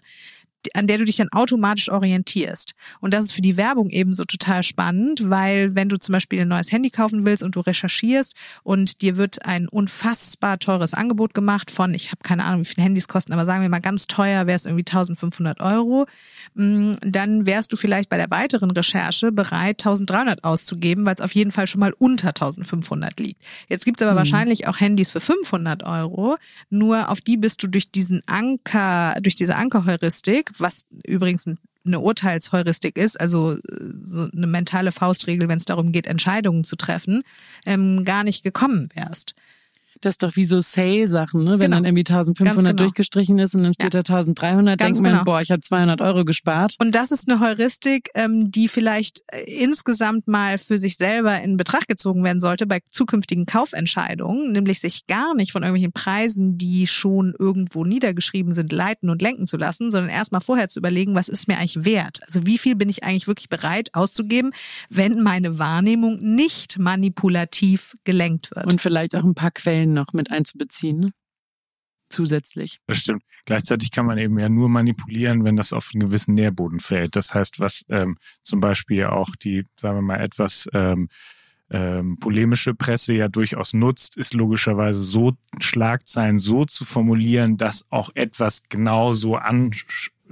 an 0.75 0.87
der 0.87 0.99
du 0.99 1.04
dich 1.04 1.16
dann 1.16 1.28
automatisch 1.31 1.90
orientierst. 1.90 2.75
Und 3.00 3.14
das 3.14 3.26
ist 3.26 3.33
für 3.33 3.42
die 3.42 3.57
Werbung 3.57 3.90
ebenso 3.90 4.25
total 4.25 4.62
spannend, 4.62 5.31
weil 5.31 5.75
wenn 5.75 5.88
du 5.88 5.99
zum 5.99 6.12
Beispiel 6.12 6.40
ein 6.40 6.49
neues 6.49 6.73
Handy 6.73 6.90
kaufen 6.90 7.25
willst 7.25 7.42
und 7.42 7.57
du 7.57 7.61
recherchierst 7.61 8.35
und 8.62 9.02
dir 9.02 9.16
wird 9.16 9.45
ein 9.45 9.69
unfassbar 9.69 10.59
teures 10.59 10.95
Angebot 10.95 11.35
gemacht 11.35 11.71
von, 11.71 11.95
ich 11.95 12.11
habe 12.11 12.23
keine 12.23 12.45
Ahnung, 12.45 12.61
wie 12.61 12.66
viele 12.66 12.85
Handys 12.85 13.09
kosten, 13.09 13.33
aber 13.33 13.47
sagen 13.47 13.62
wir 13.62 13.69
mal 13.69 13.81
ganz 13.81 14.07
teuer, 14.07 14.47
wäre 14.47 14.57
es 14.57 14.64
irgendwie 14.64 14.85
1500 14.85 15.61
Euro, 15.61 16.07
mm, 16.54 16.95
dann 17.02 17.47
wärst 17.47 17.73
du 17.73 17.76
vielleicht 17.76 18.09
bei 18.09 18.16
der 18.16 18.31
weiteren 18.31 18.71
Recherche 18.71 19.33
bereit, 19.33 19.81
1300 19.85 20.45
auszugeben, 20.45 21.04
weil 21.04 21.14
es 21.14 21.21
auf 21.21 21.35
jeden 21.35 21.50
Fall 21.50 21.66
schon 21.66 21.81
mal 21.81 21.92
unter 21.99 22.28
1500 22.28 23.19
liegt. 23.19 23.42
Jetzt 23.69 23.85
gibt 23.85 24.00
es 24.00 24.07
aber 24.07 24.12
mhm. 24.12 24.19
wahrscheinlich 24.19 24.69
auch 24.69 24.81
Handys 24.81 25.11
für 25.11 25.21
500 25.21 25.83
Euro, 25.83 26.37
nur 26.71 27.11
auf 27.11 27.21
die 27.21 27.37
bist 27.37 27.62
du 27.62 27.66
durch 27.66 27.90
diesen 27.90 28.23
Anker, 28.26 29.16
durch 29.21 29.35
diese 29.35 29.57
Ankerheuristik 29.57 30.51
was 30.59 30.87
übrigens 31.06 31.47
eine 31.85 32.00
Urteilsheuristik 32.00 32.97
ist, 32.97 33.21
also 33.21 33.54
äh, 33.54 33.61
so 34.04 34.28
eine 34.35 34.47
mentale 34.47 34.92
Faustregel, 34.92 35.49
wenn 35.49 35.59
es 35.59 35.64
darum 35.64 35.92
geht, 35.92 36.06
Entscheidungen 36.06 36.64
zu 36.64 36.76
treffen, 36.76 37.23
ähm, 37.66 38.04
gar 38.04 38.25
nicht 38.25 38.42
gekommen 38.42 38.88
wärst. 38.94 39.35
Das 40.02 40.14
ist 40.14 40.23
doch 40.23 40.35
wie 40.37 40.44
so 40.44 40.61
Sale-Sachen, 40.61 41.44
ne? 41.44 41.53
Wenn 41.53 41.61
genau. 41.61 41.77
dann 41.77 41.85
irgendwie 41.85 42.00
1500 42.00 42.57
genau. 42.57 42.72
durchgestrichen 42.72 43.38
ist 43.38 43.55
und 43.55 43.62
dann 43.62 43.74
steht 43.74 43.94
ja. 43.94 44.03
da 44.03 44.14
1300, 44.14 44.79
Ganz 44.79 44.98
denkt 44.98 45.03
man, 45.03 45.12
genau. 45.12 45.24
boah, 45.24 45.40
ich 45.40 45.50
habe 45.50 45.61
200 45.61 46.00
Euro 46.00 46.24
gespart. 46.24 46.74
Und 46.81 46.94
das 46.94 47.12
ist 47.12 47.29
eine 47.29 47.38
Heuristik, 47.38 48.11
ähm, 48.14 48.50
die 48.50 48.66
vielleicht 48.66 49.22
äh, 49.29 49.42
insgesamt 49.44 50.27
mal 50.27 50.59
für 50.59 50.77
sich 50.77 50.96
selber 50.96 51.40
in 51.40 51.57
Betracht 51.57 51.87
gezogen 51.87 52.24
werden 52.24 52.40
sollte 52.40 52.66
bei 52.66 52.81
zukünftigen 52.88 53.46
Kaufentscheidungen, 53.46 54.53
nämlich 54.53 54.81
sich 54.81 55.07
gar 55.07 55.35
nicht 55.37 55.53
von 55.53 55.62
irgendwelchen 55.62 55.92
Preisen, 55.92 56.59
die 56.59 56.88
schon 56.88 57.35
irgendwo 57.38 57.85
niedergeschrieben 57.85 58.55
sind, 58.55 58.72
leiten 58.72 59.09
und 59.09 59.22
lenken 59.22 59.46
zu 59.46 59.57
lassen, 59.57 59.92
sondern 59.92 60.11
erstmal 60.11 60.40
vorher 60.40 60.68
zu 60.68 60.81
überlegen, 60.81 61.14
was 61.14 61.29
ist 61.29 61.46
mir 61.46 61.59
eigentlich 61.59 61.85
wert? 61.85 62.20
Also 62.27 62.44
wie 62.44 62.59
viel 62.59 62.74
bin 62.74 62.88
ich 62.88 63.05
eigentlich 63.05 63.29
wirklich 63.29 63.48
bereit 63.48 63.90
auszugeben, 63.92 64.53
wenn 64.90 65.22
meine 65.22 65.61
Wahrnehmung 65.61 66.18
nicht 66.18 66.79
manipulativ 66.79 67.94
gelenkt 68.03 68.50
wird? 68.55 68.66
Und 68.66 68.81
vielleicht 68.81 69.14
auch 69.14 69.24
ein 69.24 69.35
paar 69.35 69.53
Quellen 69.53 69.91
noch 69.92 70.12
mit 70.12 70.31
einzubeziehen. 70.31 71.00
Ne? 71.00 71.12
Zusätzlich. 72.09 72.78
Das 72.87 72.98
stimmt. 72.98 73.22
Gleichzeitig 73.46 73.90
kann 73.90 74.07
man 74.07 74.18
eben 74.18 74.38
ja 74.38 74.48
nur 74.48 74.68
manipulieren, 74.68 75.44
wenn 75.44 75.57
das 75.57 75.72
auf 75.72 75.90
einen 75.94 76.07
gewissen 76.07 76.35
Nährboden 76.35 76.78
fällt. 76.78 77.16
Das 77.16 77.35
heißt, 77.35 77.59
was 77.59 77.85
ähm, 77.88 78.18
zum 78.42 78.61
Beispiel 78.61 79.05
auch 79.05 79.31
die, 79.37 79.64
sagen 79.81 79.96
wir 79.96 80.02
mal, 80.02 80.20
etwas 80.20 80.68
ähm, 80.74 81.09
ähm, 81.70 82.18
polemische 82.18 82.74
Presse 82.74 83.14
ja 83.14 83.28
durchaus 83.28 83.72
nutzt, 83.72 84.18
ist 84.18 84.35
logischerweise 84.35 85.00
so 85.00 85.33
Schlagzeilen 85.59 86.38
so 86.38 86.66
zu 86.66 86.85
formulieren, 86.85 87.57
dass 87.57 87.87
auch 87.88 88.11
etwas 88.14 88.62
genauso 88.68 89.37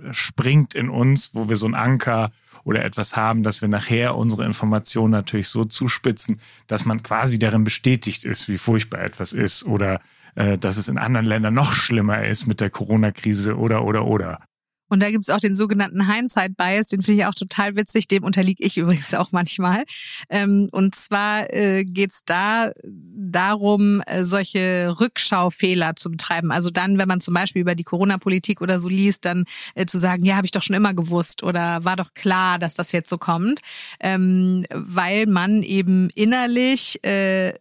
anspringt 0.04 0.74
in 0.74 0.88
uns, 0.88 1.34
wo 1.34 1.48
wir 1.48 1.56
so 1.56 1.66
einen 1.66 1.74
Anker 1.74 2.30
oder 2.64 2.84
etwas 2.84 3.16
haben, 3.16 3.42
dass 3.42 3.62
wir 3.62 3.68
nachher 3.68 4.16
unsere 4.16 4.44
Informationen 4.44 5.12
natürlich 5.12 5.48
so 5.48 5.64
zuspitzen, 5.64 6.40
dass 6.66 6.84
man 6.84 7.02
quasi 7.02 7.38
darin 7.38 7.64
bestätigt 7.64 8.24
ist, 8.24 8.48
wie 8.48 8.58
furchtbar 8.58 9.00
etwas 9.00 9.32
ist 9.32 9.64
oder 9.64 10.00
äh, 10.34 10.58
dass 10.58 10.76
es 10.76 10.88
in 10.88 10.98
anderen 10.98 11.26
Ländern 11.26 11.54
noch 11.54 11.74
schlimmer 11.74 12.24
ist 12.24 12.46
mit 12.46 12.60
der 12.60 12.70
Corona-Krise 12.70 13.56
oder 13.56 13.84
oder 13.84 14.06
oder. 14.06 14.40
Und 14.90 15.00
da 15.00 15.10
gibt's 15.10 15.30
auch 15.30 15.38
den 15.38 15.54
sogenannten 15.54 16.12
Hindsight-Bias, 16.12 16.88
den 16.88 17.02
finde 17.02 17.22
ich 17.22 17.26
auch 17.26 17.34
total 17.34 17.76
witzig, 17.76 18.08
dem 18.08 18.24
unterliege 18.24 18.62
ich 18.62 18.76
übrigens 18.76 19.14
auch 19.14 19.32
manchmal. 19.32 19.84
Ähm, 20.28 20.68
und 20.72 20.94
zwar 20.94 21.52
äh, 21.52 21.84
geht's 21.84 22.24
da 22.24 22.72
darum, 22.84 24.02
äh, 24.06 24.24
solche 24.24 24.94
Rückschaufehler 25.00 25.96
zu 25.96 26.10
betreiben. 26.10 26.50
Also 26.50 26.70
dann, 26.70 26.98
wenn 26.98 27.08
man 27.08 27.20
zum 27.20 27.34
Beispiel 27.34 27.62
über 27.62 27.74
die 27.74 27.84
Corona-Politik 27.84 28.60
oder 28.60 28.78
so 28.78 28.88
liest, 28.88 29.24
dann 29.24 29.44
äh, 29.74 29.86
zu 29.86 29.98
sagen, 29.98 30.24
ja, 30.24 30.36
habe 30.36 30.46
ich 30.46 30.50
doch 30.50 30.62
schon 30.62 30.76
immer 30.76 30.92
gewusst 30.92 31.42
oder 31.42 31.84
war 31.84 31.96
doch 31.96 32.12
klar, 32.14 32.58
dass 32.58 32.74
das 32.74 32.92
jetzt 32.92 33.08
so 33.08 33.18
kommt, 33.18 33.60
ähm, 34.00 34.66
weil 34.70 35.26
man 35.26 35.62
eben 35.62 36.10
innerlich 36.14 36.98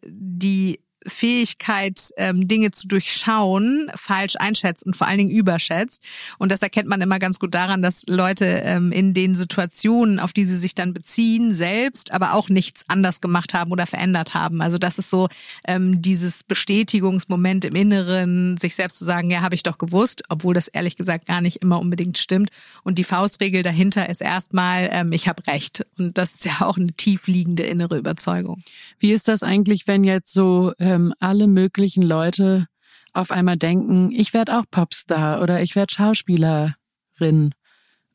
die 0.05 0.79
Fähigkeit, 1.07 2.09
ähm, 2.17 2.47
Dinge 2.47 2.71
zu 2.71 2.88
durchschauen, 2.88 3.89
falsch 3.95 4.35
einschätzt 4.38 4.85
und 4.85 4.95
vor 4.95 5.07
allen 5.07 5.19
Dingen 5.19 5.31
überschätzt. 5.31 6.03
Und 6.38 6.51
das 6.51 6.62
erkennt 6.62 6.89
man 6.89 7.01
immer 7.01 7.19
ganz 7.19 7.39
gut 7.39 7.53
daran, 7.53 7.81
dass 7.81 8.05
Leute 8.07 8.45
ähm, 8.45 8.91
in 8.91 9.13
den 9.13 9.35
Situationen, 9.35 10.19
auf 10.19 10.33
die 10.33 10.45
sie 10.45 10.57
sich 10.57 10.75
dann 10.75 10.93
beziehen, 10.93 11.53
selbst 11.53 12.12
aber 12.12 12.33
auch 12.33 12.49
nichts 12.49 12.83
anders 12.88 13.21
gemacht 13.21 13.53
haben 13.53 13.71
oder 13.71 13.85
verändert 13.85 14.33
haben. 14.33 14.62
Also 14.62 14.77
das 14.77 14.99
ist 14.99 15.09
so 15.09 15.29
ähm, 15.65 16.01
dieses 16.01 16.43
Bestätigungsmoment 16.43 17.65
im 17.65 17.75
Inneren, 17.75 18.57
sich 18.57 18.75
selbst 18.75 18.97
zu 18.97 19.05
sagen, 19.05 19.29
ja, 19.31 19.41
habe 19.41 19.55
ich 19.55 19.63
doch 19.63 19.77
gewusst, 19.77 20.23
obwohl 20.29 20.53
das 20.53 20.67
ehrlich 20.67 20.97
gesagt 20.97 21.27
gar 21.27 21.41
nicht 21.41 21.57
immer 21.57 21.79
unbedingt 21.79 22.17
stimmt. 22.17 22.49
Und 22.83 22.97
die 22.97 23.03
Faustregel 23.03 23.63
dahinter 23.63 24.09
ist 24.09 24.21
erstmal, 24.21 24.89
ähm, 24.91 25.12
ich 25.13 25.27
habe 25.27 25.45
recht. 25.47 25.85
Und 25.97 26.17
das 26.17 26.35
ist 26.35 26.45
ja 26.45 26.62
auch 26.62 26.77
eine 26.77 26.91
tief 26.91 27.27
liegende 27.27 27.63
innere 27.63 27.97
Überzeugung. 27.97 28.62
Wie 28.99 29.12
ist 29.12 29.27
das 29.27 29.43
eigentlich, 29.43 29.88
wenn 29.88 30.03
jetzt 30.03 30.33
so 30.33 30.73
ähm, 30.89 31.13
alle 31.19 31.47
möglichen 31.47 32.04
Leute 32.04 32.67
auf 33.13 33.32
einmal 33.32 33.58
denken, 33.58 34.12
ich 34.12 34.34
werde 34.34 34.58
auch 34.58 34.65
Popstar 34.69 35.41
oder 35.41 35.62
ich 35.62 35.75
werde 35.75 35.93
Schauspielerin 35.93 37.54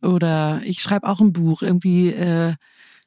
oder 0.03 0.61
ich 0.65 0.81
schreibe 0.81 1.09
auch 1.09 1.21
ein 1.21 1.33
Buch, 1.33 1.63
irgendwie 1.63 2.11
äh, 2.11 2.55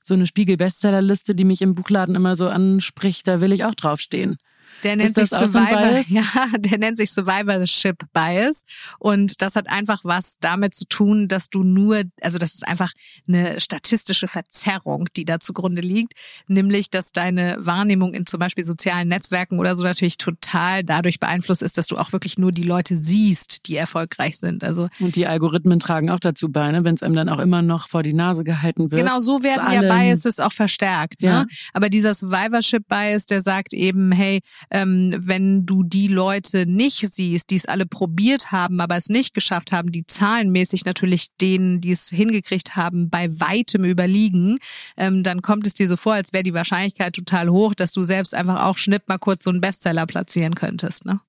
so 0.04 0.14
eine 0.14 0.28
Spiegel-Bestsellerliste, 0.28 1.36
die 1.36 1.44
mich 1.44 1.62
im 1.62 1.76
Buchladen 1.76 2.16
immer 2.16 2.36
so 2.36 2.48
anspricht, 2.48 3.28
da 3.28 3.42
will 3.42 3.52
ich 3.52 3.66
auch 3.66 3.76
draufstehen. 3.76 4.38
Der 4.84 4.96
nennt 4.96 5.16
sich 5.16 5.30
so 5.30 5.48
Survivor, 5.48 5.90
Bias? 5.90 6.10
ja, 6.10 6.26
der 6.58 6.78
nennt 6.78 6.98
sich 6.98 7.12
Survivorship 7.12 8.04
Bias 8.14 8.64
und 9.00 9.42
das 9.42 9.56
hat 9.56 9.68
einfach 9.70 10.02
was 10.04 10.38
damit 10.40 10.74
zu 10.74 10.86
tun, 10.88 11.28
dass 11.28 11.50
du 11.50 11.64
nur, 11.64 12.04
also 12.22 12.38
das 12.38 12.54
ist 12.54 12.68
einfach 12.68 12.92
eine 13.28 13.60
statistische 13.60 14.28
Verzerrung, 14.28 15.08
die 15.16 15.26
da 15.26 15.40
zugrunde 15.40 15.82
liegt, 15.82 16.14
nämlich, 16.48 16.90
dass 16.90 17.12
deine 17.12 17.58
Wahrnehmung 17.60 18.14
in 18.14 18.26
zum 18.26 18.40
Beispiel 18.40 18.64
sozialen 18.64 19.08
Netzwerken 19.08 19.60
oder 19.60 19.76
so 19.76 19.84
natürlich 19.84 20.18
total 20.18 20.84
dadurch 20.84 21.20
beeinflusst 21.20 21.62
ist, 21.62 21.78
dass 21.78 21.88
du 21.88 21.98
auch 21.98 22.14
wirklich 22.14 22.38
nur 22.38 22.52
die 22.52 22.64
Leute 22.64 22.98
siehst, 22.98 23.68
die 23.68 23.76
erfolgreich 23.76 24.38
sind. 24.38 24.64
Also 24.64 24.88
Und 25.00 25.16
die 25.16 25.28
Algorithmen 25.28 25.80
tragen 25.80 26.10
auch 26.10 26.20
dazu 26.20 26.50
bei, 26.50 26.72
ne? 26.72 26.84
wenn 26.84 26.96
es 26.96 27.04
einem 27.04 27.16
dann 27.16 27.30
auch 27.30 27.40
immer 27.40 27.62
noch 27.62 27.88
vor 27.88 28.04
die 28.04 28.14
Nase 28.14 28.44
gehalten 28.44 28.92
wird. 28.92 29.02
Genau 29.02 29.20
so 29.20 29.44
werden 29.44 29.72
ja 29.72 29.82
Biases 29.82 30.40
auch 30.40 30.54
verstärkt. 30.54 31.22
Ja. 31.22 31.42
Ne? 31.42 31.48
Aber 31.74 31.90
dieser 31.90 32.14
Survivorship 32.14 32.88
Bias, 32.88 33.26
der 33.26 33.42
sagt 33.42 33.74
eben, 33.74 34.12
hey, 34.12 34.42
ähm, 34.72 35.16
wenn 35.18 35.66
du 35.66 35.84
die 35.84 36.08
Leute 36.08 36.66
nicht 36.66 37.00
siehst, 37.14 37.50
die 37.50 37.56
es 37.56 37.66
alle 37.66 37.86
probiert 37.86 38.52
haben, 38.52 38.82
aber 38.82 38.96
es 38.96 39.10
nicht 39.10 39.34
geschafft 39.34 39.72
haben, 39.72 39.92
die 39.92 40.06
zahlenmäßig 40.06 40.86
natürlich 40.86 41.28
denen, 41.42 41.82
die 41.82 41.92
es 41.92 42.10
hingekriegt 42.10 42.76
haben, 42.76 43.10
bei 43.10 43.30
weitem 43.40 43.86
überliegen, 43.86 44.58
ähm, 44.98 45.24
dann 45.24 45.42
kommt 45.42 45.66
es 45.68 45.74
dir 45.74 45.88
so 45.88 45.98
vor, 45.98 46.14
als 46.14 46.34
wäre 46.34 46.44
die 46.44 46.54
Wahrscheinlichkeit 46.54 47.16
total 47.16 47.50
hoch, 47.50 47.74
dass 47.74 47.92
du 47.92 48.04
selbst 48.04 48.34
einfach 48.34 48.64
auch 48.64 48.78
schnipp 48.78 49.08
mal 49.08 49.18
kurz 49.18 49.44
so 49.44 49.50
einen 49.50 49.62
Bestseller 49.62 50.06
platzieren 50.06 50.56
könntest. 50.56 51.06
Ne? 51.06 51.20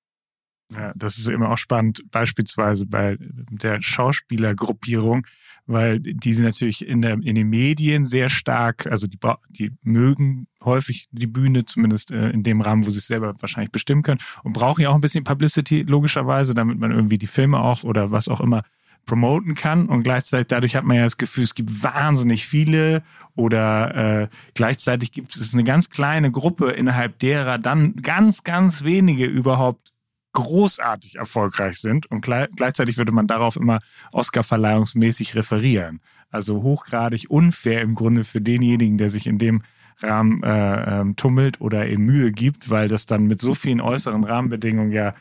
Ja, 0.72 0.92
das 0.94 1.18
ist 1.18 1.28
immer 1.28 1.50
auch 1.50 1.58
spannend, 1.58 2.02
beispielsweise 2.10 2.86
bei 2.86 3.16
der 3.18 3.80
Schauspielergruppierung, 3.80 5.26
weil 5.68 6.00
die 6.00 6.34
sind 6.34 6.44
natürlich 6.44 6.86
in, 6.86 7.02
der, 7.02 7.12
in 7.12 7.34
den 7.34 7.48
Medien 7.48 8.04
sehr 8.06 8.30
stark, 8.30 8.86
also 8.86 9.06
die, 9.06 9.18
die 9.50 9.72
mögen 9.82 10.46
häufig 10.64 11.08
die 11.12 11.26
Bühne, 11.26 11.64
zumindest 11.64 12.10
äh, 12.10 12.30
in 12.30 12.42
dem 12.42 12.60
Rahmen, 12.60 12.86
wo 12.86 12.90
sie 12.90 12.98
es 12.98 13.06
selber 13.06 13.34
wahrscheinlich 13.38 13.70
bestimmen 13.70 14.02
können 14.02 14.20
und 14.42 14.54
brauchen 14.54 14.80
ja 14.80 14.88
auch 14.88 14.94
ein 14.94 15.00
bisschen 15.00 15.24
Publicity, 15.24 15.82
logischerweise, 15.82 16.54
damit 16.54 16.78
man 16.78 16.90
irgendwie 16.90 17.18
die 17.18 17.26
Filme 17.26 17.60
auch 17.60 17.84
oder 17.84 18.10
was 18.10 18.28
auch 18.28 18.40
immer 18.40 18.62
promoten 19.04 19.54
kann. 19.54 19.86
Und 19.86 20.04
gleichzeitig 20.04 20.48
dadurch 20.48 20.76
hat 20.76 20.84
man 20.84 20.96
ja 20.96 21.04
das 21.04 21.16
Gefühl, 21.16 21.44
es 21.44 21.54
gibt 21.54 21.82
wahnsinnig 21.82 22.46
viele 22.46 23.02
oder 23.34 24.22
äh, 24.22 24.28
gleichzeitig 24.54 25.12
gibt 25.12 25.34
es 25.34 25.54
eine 25.54 25.64
ganz 25.64 25.90
kleine 25.90 26.30
Gruppe, 26.30 26.70
innerhalb 26.70 27.18
derer 27.18 27.58
dann 27.58 27.96
ganz, 27.96 28.44
ganz 28.44 28.84
wenige 28.84 29.24
überhaupt 29.24 29.92
großartig 30.32 31.16
erfolgreich 31.16 31.78
sind 31.80 32.06
und 32.10 32.20
gleich, 32.20 32.48
gleichzeitig 32.54 32.98
würde 32.98 33.12
man 33.12 33.26
darauf 33.26 33.56
immer 33.56 33.80
Oscar-verleihungsmäßig 34.12 35.34
referieren. 35.34 36.00
Also 36.30 36.62
hochgradig 36.62 37.30
unfair 37.30 37.80
im 37.80 37.94
Grunde 37.94 38.24
für 38.24 38.40
denjenigen, 38.40 38.98
der 38.98 39.08
sich 39.08 39.26
in 39.26 39.38
dem 39.38 39.62
Rahmen 40.00 40.42
äh, 40.42 41.00
ähm, 41.00 41.16
tummelt 41.16 41.60
oder 41.60 41.86
eben 41.86 42.04
Mühe 42.04 42.30
gibt, 42.30 42.70
weil 42.70 42.88
das 42.88 43.06
dann 43.06 43.24
mit 43.24 43.40
so 43.40 43.54
vielen 43.54 43.80
äußeren 43.80 44.24
Rahmenbedingungen 44.24 44.92
ja 44.92 45.14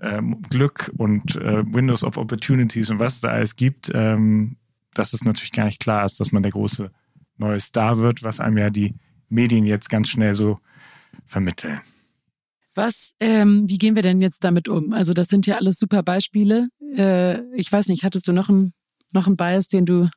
ähm, 0.00 0.42
Glück 0.50 0.90
und 0.96 1.36
äh, 1.36 1.62
Windows 1.72 2.02
of 2.02 2.16
Opportunities 2.16 2.90
und 2.90 2.98
was 2.98 3.20
da 3.20 3.28
alles 3.28 3.56
gibt, 3.56 3.92
ähm, 3.94 4.56
dass 4.92 5.12
es 5.12 5.24
natürlich 5.24 5.52
gar 5.52 5.66
nicht 5.66 5.80
klar 5.80 6.04
ist, 6.04 6.18
dass 6.20 6.32
man 6.32 6.42
der 6.42 6.52
große 6.52 6.90
neue 7.36 7.60
Star 7.60 7.98
wird, 7.98 8.22
was 8.22 8.40
einem 8.40 8.58
ja 8.58 8.70
die 8.70 8.94
Medien 9.28 9.64
jetzt 9.64 9.88
ganz 9.88 10.08
schnell 10.08 10.34
so 10.34 10.58
vermitteln. 11.26 11.80
Was, 12.74 13.12
ähm, 13.20 13.64
wie 13.68 13.78
gehen 13.78 13.94
wir 13.94 14.02
denn 14.02 14.20
jetzt 14.20 14.42
damit 14.42 14.68
um? 14.68 14.92
Also 14.92 15.12
das 15.12 15.28
sind 15.28 15.46
ja 15.46 15.56
alles 15.56 15.78
super 15.78 16.02
Beispiele. 16.02 16.66
Äh, 16.96 17.40
ich 17.54 17.70
weiß 17.70 17.88
nicht, 17.88 18.02
hattest 18.02 18.26
du 18.26 18.32
noch 18.32 18.48
einen 18.48 18.72
noch 19.12 19.26
einen 19.26 19.36
Bias, 19.36 19.68
den 19.68 19.86
du 19.86 20.10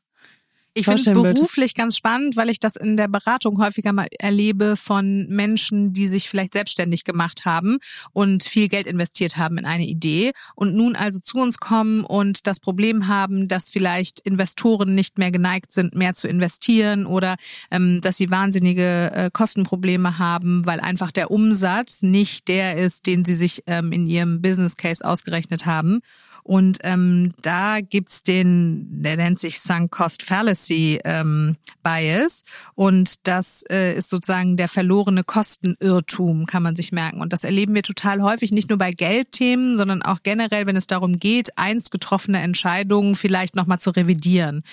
Ich 0.78 0.86
finde 0.86 1.02
es 1.02 1.36
beruflich 1.36 1.74
ganz 1.74 1.98
spannend, 1.98 2.38
weil 2.38 2.50
ich 2.50 2.60
das 2.60 2.76
in 2.76 2.98
der 2.98 3.08
Beratung 3.08 3.60
häufiger 3.60 3.94
mal 3.94 4.08
erlebe 4.20 4.78
von 4.78 5.28
Menschen, 5.28 5.94
die 5.94 6.08
sich 6.08 6.30
vielleicht 6.30 6.54
selbstständig 6.54 7.04
gemacht 7.04 7.46
haben 7.46 7.80
und 8.14 8.44
viel 8.44 8.68
Geld 8.68 8.86
investiert 8.86 9.38
haben 9.38 9.58
in 9.58 9.66
eine 9.66 9.86
Idee 9.86 10.34
und 10.56 10.76
nun 10.76 10.96
also 10.96 11.20
zu 11.20 11.40
uns 11.40 11.58
kommen 11.58 12.04
und 12.04 12.46
das 12.46 12.60
Problem 12.60 13.08
haben, 13.08 13.48
dass 13.48 13.70
vielleicht 13.70 14.20
Investoren 14.20 14.94
nicht 14.94 15.18
mehr 15.18 15.32
geneigt 15.32 15.74
sind, 15.74 15.96
mehr 15.96 16.14
zu 16.14 16.28
investieren 16.28 17.08
oder 17.08 17.38
ähm, 17.72 18.02
dass 18.02 18.18
sie 18.18 18.30
wahnsinnige 18.30 19.12
äh, 19.14 19.30
Kostenprobleme 19.34 20.20
haben, 20.20 20.66
weil 20.66 20.80
einfach 20.80 21.12
der 21.12 21.32
Umsatz 21.32 22.04
nicht 22.04 22.48
der 22.48 22.78
ist, 22.78 23.08
den 23.08 23.26
sie 23.26 23.36
sich 23.36 23.64
ähm, 23.66 23.92
in 23.92 24.06
ihrem 24.06 24.42
Business 24.42 24.78
Case 24.78 25.04
ausgerechnet 25.04 25.66
haben. 25.66 26.02
Und 26.48 26.78
ähm, 26.84 27.34
da 27.42 27.82
gibt's 27.82 28.24
den, 28.24 28.88
der 29.04 29.18
nennt 29.18 29.38
sich 29.38 29.60
Sunk 29.60 29.92
Cost 29.92 30.24
Fallacy 30.24 31.02
ähm, 31.04 31.58
Bias. 31.84 32.44
Und 32.74 33.28
das 33.28 33.66
äh, 33.70 33.98
ist 33.98 34.10
sozusagen 34.10 34.56
der 34.56 34.70
verlorene 34.70 35.26
Kostenirrtum, 35.26 36.46
kann 36.46 36.64
man 36.64 36.78
sich 36.78 36.94
merken. 36.94 37.20
Und 37.20 37.34
das 37.34 37.44
erleben 37.44 37.76
wir 37.76 37.84
total 37.84 38.22
häufig, 38.22 38.54
nicht 38.54 38.70
nur 38.70 38.78
bei 38.78 38.92
Geldthemen, 38.92 39.76
sondern 39.76 40.02
auch 40.02 40.20
generell, 40.24 40.66
wenn 40.68 40.78
es 40.78 40.88
darum 40.88 41.20
geht, 41.20 41.58
einst 41.58 41.92
getroffene 41.92 42.40
Entscheidungen 42.40 43.16
vielleicht 43.16 43.58
nochmal 43.58 43.80
zu 43.80 43.90
revidieren. 43.90 44.64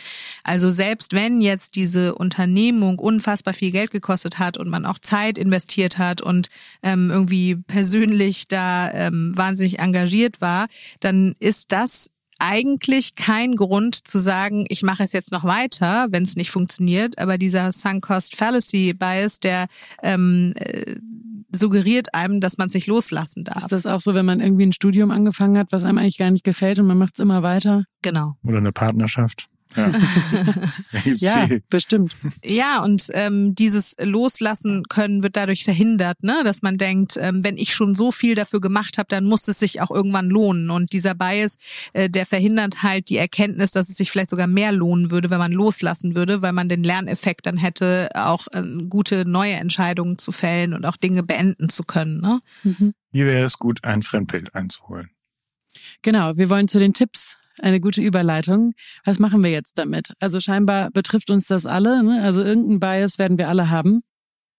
Also 0.44 0.70
selbst 0.70 1.12
wenn 1.12 1.40
jetzt 1.40 1.74
diese 1.74 2.14
Unternehmung 2.14 3.00
unfassbar 3.00 3.52
viel 3.52 3.72
Geld 3.72 3.90
gekostet 3.90 4.38
hat 4.38 4.58
und 4.58 4.68
man 4.68 4.86
auch 4.86 5.00
Zeit 5.00 5.38
investiert 5.38 5.98
hat 5.98 6.20
und 6.20 6.50
ähm, 6.84 7.10
irgendwie 7.10 7.56
persönlich 7.56 8.46
da 8.46 8.92
ähm, 8.92 9.32
wahnsinnig 9.34 9.80
engagiert 9.80 10.40
war, 10.40 10.68
dann 11.00 11.34
ist 11.40 11.63
das 11.72 12.10
eigentlich 12.38 13.14
kein 13.14 13.54
Grund 13.54 14.06
zu 14.06 14.18
sagen, 14.18 14.66
ich 14.68 14.82
mache 14.82 15.04
es 15.04 15.12
jetzt 15.12 15.32
noch 15.32 15.44
weiter, 15.44 16.08
wenn 16.10 16.24
es 16.24 16.36
nicht 16.36 16.50
funktioniert. 16.50 17.18
Aber 17.18 17.38
dieser 17.38 17.72
Sunk 17.72 18.04
Cost 18.04 18.36
Fallacy 18.36 18.92
Bias, 18.92 19.40
der 19.40 19.66
ähm, 20.02 20.52
äh, 20.56 20.96
suggeriert 21.52 22.14
einem, 22.14 22.40
dass 22.40 22.58
man 22.58 22.68
es 22.68 22.74
nicht 22.74 22.86
loslassen 22.86 23.44
darf. 23.44 23.58
ist 23.58 23.72
das 23.72 23.86
auch 23.86 24.00
so, 24.00 24.14
wenn 24.14 24.26
man 24.26 24.40
irgendwie 24.40 24.66
ein 24.66 24.72
Studium 24.72 25.10
angefangen 25.10 25.56
hat, 25.56 25.70
was 25.70 25.84
einem 25.84 25.98
eigentlich 25.98 26.18
gar 26.18 26.30
nicht 26.30 26.44
gefällt 26.44 26.78
und 26.78 26.86
man 26.86 26.98
macht 26.98 27.14
es 27.14 27.20
immer 27.20 27.42
weiter? 27.42 27.84
Genau. 28.02 28.36
Oder 28.44 28.58
eine 28.58 28.72
Partnerschaft. 28.72 29.46
Ja. 31.04 31.46
Ja, 31.46 31.58
bestimmt. 31.68 32.12
Ja, 32.44 32.82
und 32.82 33.08
ähm, 33.12 33.54
dieses 33.54 33.96
Loslassen 34.00 34.84
können 34.88 35.22
wird 35.22 35.36
dadurch 35.36 35.64
verhindert, 35.64 36.22
ne? 36.22 36.42
dass 36.44 36.62
man 36.62 36.78
denkt, 36.78 37.18
ähm, 37.20 37.44
wenn 37.44 37.56
ich 37.56 37.74
schon 37.74 37.94
so 37.94 38.12
viel 38.12 38.34
dafür 38.34 38.60
gemacht 38.60 38.98
habe, 38.98 39.06
dann 39.08 39.24
muss 39.24 39.46
es 39.48 39.58
sich 39.58 39.80
auch 39.80 39.90
irgendwann 39.90 40.28
lohnen. 40.28 40.70
Und 40.70 40.92
dieser 40.92 41.14
Bias, 41.14 41.58
äh, 41.92 42.08
der 42.08 42.26
verhindert 42.26 42.82
halt 42.82 43.10
die 43.10 43.16
Erkenntnis, 43.16 43.72
dass 43.72 43.88
es 43.88 43.96
sich 43.96 44.10
vielleicht 44.10 44.30
sogar 44.30 44.46
mehr 44.46 44.72
lohnen 44.72 45.10
würde, 45.10 45.30
wenn 45.30 45.38
man 45.38 45.52
loslassen 45.52 46.14
würde, 46.14 46.42
weil 46.42 46.52
man 46.52 46.68
den 46.68 46.84
Lerneffekt 46.84 47.46
dann 47.46 47.56
hätte, 47.56 48.10
auch 48.14 48.46
äh, 48.52 48.62
gute 48.88 49.28
neue 49.28 49.54
Entscheidungen 49.54 50.18
zu 50.18 50.32
fällen 50.32 50.74
und 50.74 50.86
auch 50.86 50.96
Dinge 50.96 51.22
beenden 51.22 51.68
zu 51.68 51.84
können. 51.84 52.20
Ne? 52.20 52.40
Hier 53.10 53.26
wäre 53.26 53.44
es 53.44 53.58
gut, 53.58 53.84
ein 53.84 54.02
Fremdbild 54.02 54.54
einzuholen. 54.54 55.10
Genau, 56.02 56.36
wir 56.36 56.50
wollen 56.50 56.68
zu 56.68 56.78
den 56.78 56.92
Tipps. 56.92 57.36
Eine 57.60 57.80
gute 57.80 58.02
Überleitung. 58.02 58.72
Was 59.04 59.18
machen 59.18 59.42
wir 59.42 59.50
jetzt 59.50 59.78
damit? 59.78 60.12
Also 60.20 60.40
scheinbar 60.40 60.90
betrifft 60.90 61.30
uns 61.30 61.46
das 61.46 61.66
alle. 61.66 62.02
Ne? 62.02 62.22
Also 62.22 62.42
irgendein 62.42 62.80
Bias 62.80 63.18
werden 63.18 63.38
wir 63.38 63.48
alle 63.48 63.70
haben. 63.70 64.02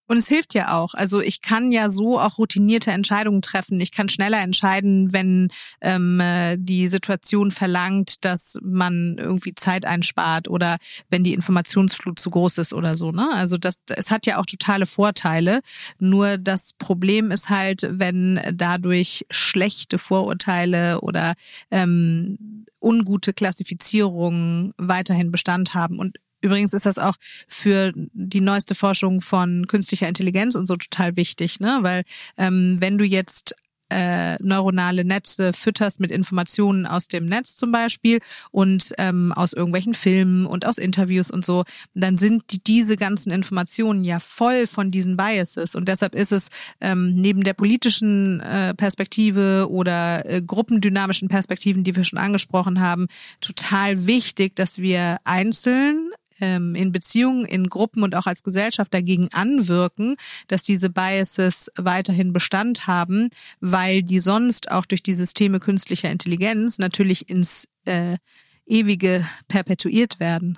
Und 0.08 0.18
es 0.18 0.28
hilft 0.28 0.54
ja 0.54 0.74
auch. 0.78 0.94
Also 0.94 1.20
ich 1.20 1.42
kann 1.42 1.72
ja 1.72 1.90
so 1.90 2.20
auch 2.20 2.38
routinierte 2.38 2.92
Entscheidungen 2.92 3.42
treffen. 3.42 3.80
Ich 3.82 3.92
kann 3.92 4.08
schneller 4.08 4.40
entscheiden, 4.40 5.14
wenn 5.14 5.50
ähm, 5.82 6.20
äh, 6.20 6.58
die 6.60 6.88
Situation 6.88 7.52
verlangt, 7.52 8.24
dass 8.24 8.58
man 8.62 9.18
irgendwie 9.18 9.56
Zeit 9.56 9.86
einspart 9.86 10.48
oder 10.48 10.78
wenn 11.10 11.24
die 11.24 11.34
Informationsflut 11.34 12.20
zu 12.20 12.30
groß 12.30 12.60
ist 12.60 12.74
oder 12.74 12.96
so. 12.96 13.12
Ne? 13.12 13.28
Also 13.34 13.58
das, 13.58 13.76
es 13.96 14.12
hat 14.12 14.28
ja 14.28 14.38
auch 14.38 14.46
totale 14.46 14.86
Vorteile. 14.86 15.62
Nur 16.00 16.38
das 16.38 16.74
Problem 16.74 17.32
ist 17.32 17.50
halt, 17.50 17.88
wenn 17.90 18.40
dadurch 18.54 19.26
schlechte 19.32 19.98
Vorurteile 19.98 21.02
oder 21.02 21.34
ähm, 21.72 22.66
ungute 22.80 23.34
Klassifizierungen 23.34 24.74
weiterhin 24.78 25.32
Bestand 25.32 25.74
haben. 25.74 25.98
Und 25.98 26.18
Übrigens 26.46 26.74
ist 26.74 26.86
das 26.86 27.00
auch 27.00 27.16
für 27.48 27.92
die 27.96 28.40
neueste 28.40 28.76
Forschung 28.76 29.20
von 29.20 29.66
künstlicher 29.66 30.08
Intelligenz 30.08 30.54
und 30.54 30.68
so 30.68 30.76
total 30.76 31.18
wichtig, 31.18 31.60
ne? 31.60 31.80
Weil 31.82 32.04
ähm, 32.38 32.78
wenn 32.80 33.00
du 33.00 33.04
jetzt 33.04 33.56
äh, 33.90 34.36
neuronale 34.44 35.06
Netze 35.06 35.54
fütterst 35.54 36.00
mit 36.00 36.12
Informationen 36.12 36.86
aus 36.86 37.08
dem 37.08 37.26
Netz 37.26 37.56
zum 37.56 37.72
Beispiel 37.72 38.20
und 38.52 38.94
ähm, 38.98 39.32
aus 39.32 39.54
irgendwelchen 39.54 39.94
Filmen 39.94 40.46
und 40.46 40.66
aus 40.66 40.78
Interviews 40.78 41.32
und 41.32 41.46
so, 41.46 41.64
dann 41.94 42.18
sind 42.18 42.44
die, 42.52 42.64
diese 42.64 42.96
ganzen 42.96 43.32
Informationen 43.32 44.04
ja 44.04 44.20
voll 44.20 44.68
von 44.68 44.92
diesen 44.92 45.18
Biases 45.18 45.76
und 45.76 45.88
deshalb 45.88 46.16
ist 46.16 46.32
es 46.32 46.50
ähm, 46.82 47.16
neben 47.16 47.44
der 47.44 47.54
politischen 47.54 48.40
äh, 48.40 48.74
Perspektive 48.74 49.68
oder 49.70 50.26
äh, 50.26 50.42
gruppendynamischen 50.42 51.28
Perspektiven, 51.28 51.84
die 51.84 51.96
wir 51.96 52.04
schon 52.04 52.20
angesprochen 52.20 52.82
haben, 52.82 53.08
total 53.42 54.08
wichtig, 54.08 54.56
dass 54.56 54.80
wir 54.80 55.18
einzeln 55.24 56.10
ähm, 56.40 56.76
in 56.76 56.92
Beziehungen, 56.92 57.46
in 57.46 57.70
Gruppen 57.70 58.04
und 58.04 58.16
auch 58.16 58.26
als 58.26 58.44
Gesellschaft 58.44 58.94
dagegen 58.94 59.30
anwirken, 59.32 60.16
dass 60.48 60.64
diese 60.64 60.90
Biases 60.90 61.72
weiterhin 61.76 62.34
Bestand 62.34 62.88
haben, 62.88 63.30
weil 63.60 64.04
die 64.04 64.20
sonst 64.20 64.72
auch 64.72 64.86
durch 64.86 65.04
die 65.04 65.14
Systeme 65.14 65.60
künstlicher 65.60 66.12
Intelligenz 66.12 66.80
natürlich 66.80 67.30
ins 67.30 67.68
äh, 67.86 68.18
ewige 68.66 69.26
perpetuiert 69.48 70.20
werden. 70.20 70.58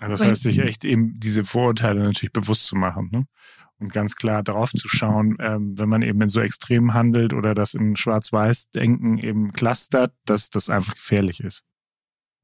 Ja, 0.00 0.08
das 0.08 0.24
heißt, 0.24 0.42
sich 0.42 0.58
echt 0.58 0.84
eben 0.84 1.20
diese 1.20 1.44
Vorurteile 1.44 2.00
natürlich 2.00 2.32
bewusst 2.32 2.66
zu 2.66 2.76
machen. 2.76 3.10
Ne? 3.12 3.26
und 3.78 3.92
ganz 3.92 4.16
klar 4.16 4.42
drauf 4.42 4.72
zu 4.72 4.88
schauen, 4.88 5.36
ähm, 5.40 5.78
wenn 5.78 5.88
man 5.88 6.02
eben 6.02 6.20
in 6.20 6.28
so 6.28 6.40
Extremen 6.40 6.94
handelt 6.94 7.32
oder 7.32 7.54
das 7.54 7.74
in 7.74 7.96
Schwarz-Weiß-Denken 7.96 9.18
eben 9.18 9.52
clustert, 9.52 10.14
dass 10.24 10.50
das 10.50 10.70
einfach 10.70 10.94
gefährlich 10.94 11.40
ist. 11.40 11.62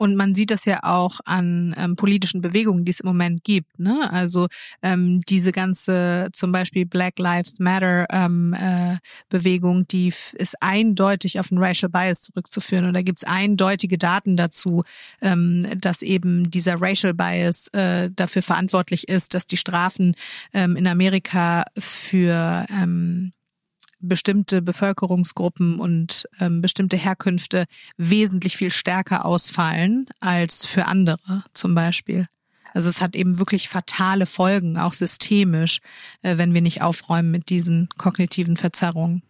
Und 0.00 0.16
man 0.16 0.34
sieht 0.34 0.50
das 0.50 0.64
ja 0.64 0.80
auch 0.82 1.20
an 1.26 1.74
ähm, 1.76 1.94
politischen 1.94 2.40
Bewegungen, 2.40 2.86
die 2.86 2.90
es 2.90 3.00
im 3.00 3.08
Moment 3.08 3.44
gibt. 3.44 3.78
Ne? 3.78 4.10
Also 4.10 4.48
ähm, 4.82 5.20
diese 5.28 5.52
ganze 5.52 6.30
zum 6.32 6.52
Beispiel 6.52 6.86
Black 6.86 7.18
Lives 7.18 7.58
Matter 7.58 8.06
ähm, 8.10 8.54
äh, 8.54 8.96
Bewegung, 9.28 9.86
die 9.88 10.08
ist 10.08 10.54
eindeutig 10.62 11.38
auf 11.38 11.48
den 11.48 11.58
Racial 11.58 11.90
Bias 11.90 12.22
zurückzuführen. 12.22 12.86
Und 12.86 12.94
da 12.94 13.02
gibt 13.02 13.18
es 13.18 13.24
eindeutige 13.24 13.98
Daten 13.98 14.38
dazu, 14.38 14.84
ähm, 15.20 15.66
dass 15.78 16.00
eben 16.00 16.50
dieser 16.50 16.80
Racial 16.80 17.12
Bias 17.12 17.68
äh, 17.74 18.08
dafür 18.10 18.40
verantwortlich 18.40 19.06
ist, 19.06 19.34
dass 19.34 19.46
die 19.46 19.58
Strafen 19.58 20.14
ähm, 20.54 20.76
in 20.76 20.86
Amerika 20.86 21.64
für 21.76 22.64
ähm, 22.70 23.32
bestimmte 24.00 24.62
Bevölkerungsgruppen 24.62 25.78
und 25.78 26.26
ähm, 26.38 26.60
bestimmte 26.60 26.96
Herkünfte 26.96 27.66
wesentlich 27.96 28.56
viel 28.56 28.70
stärker 28.70 29.24
ausfallen 29.24 30.06
als 30.20 30.66
für 30.66 30.86
andere 30.86 31.44
zum 31.52 31.74
Beispiel. 31.74 32.26
Also 32.72 32.88
es 32.88 33.00
hat 33.00 33.16
eben 33.16 33.38
wirklich 33.38 33.68
fatale 33.68 34.26
Folgen, 34.26 34.78
auch 34.78 34.94
systemisch, 34.94 35.80
äh, 36.22 36.38
wenn 36.38 36.54
wir 36.54 36.62
nicht 36.62 36.82
aufräumen 36.82 37.30
mit 37.30 37.48
diesen 37.48 37.88
kognitiven 37.96 38.56
Verzerrungen. 38.56 39.22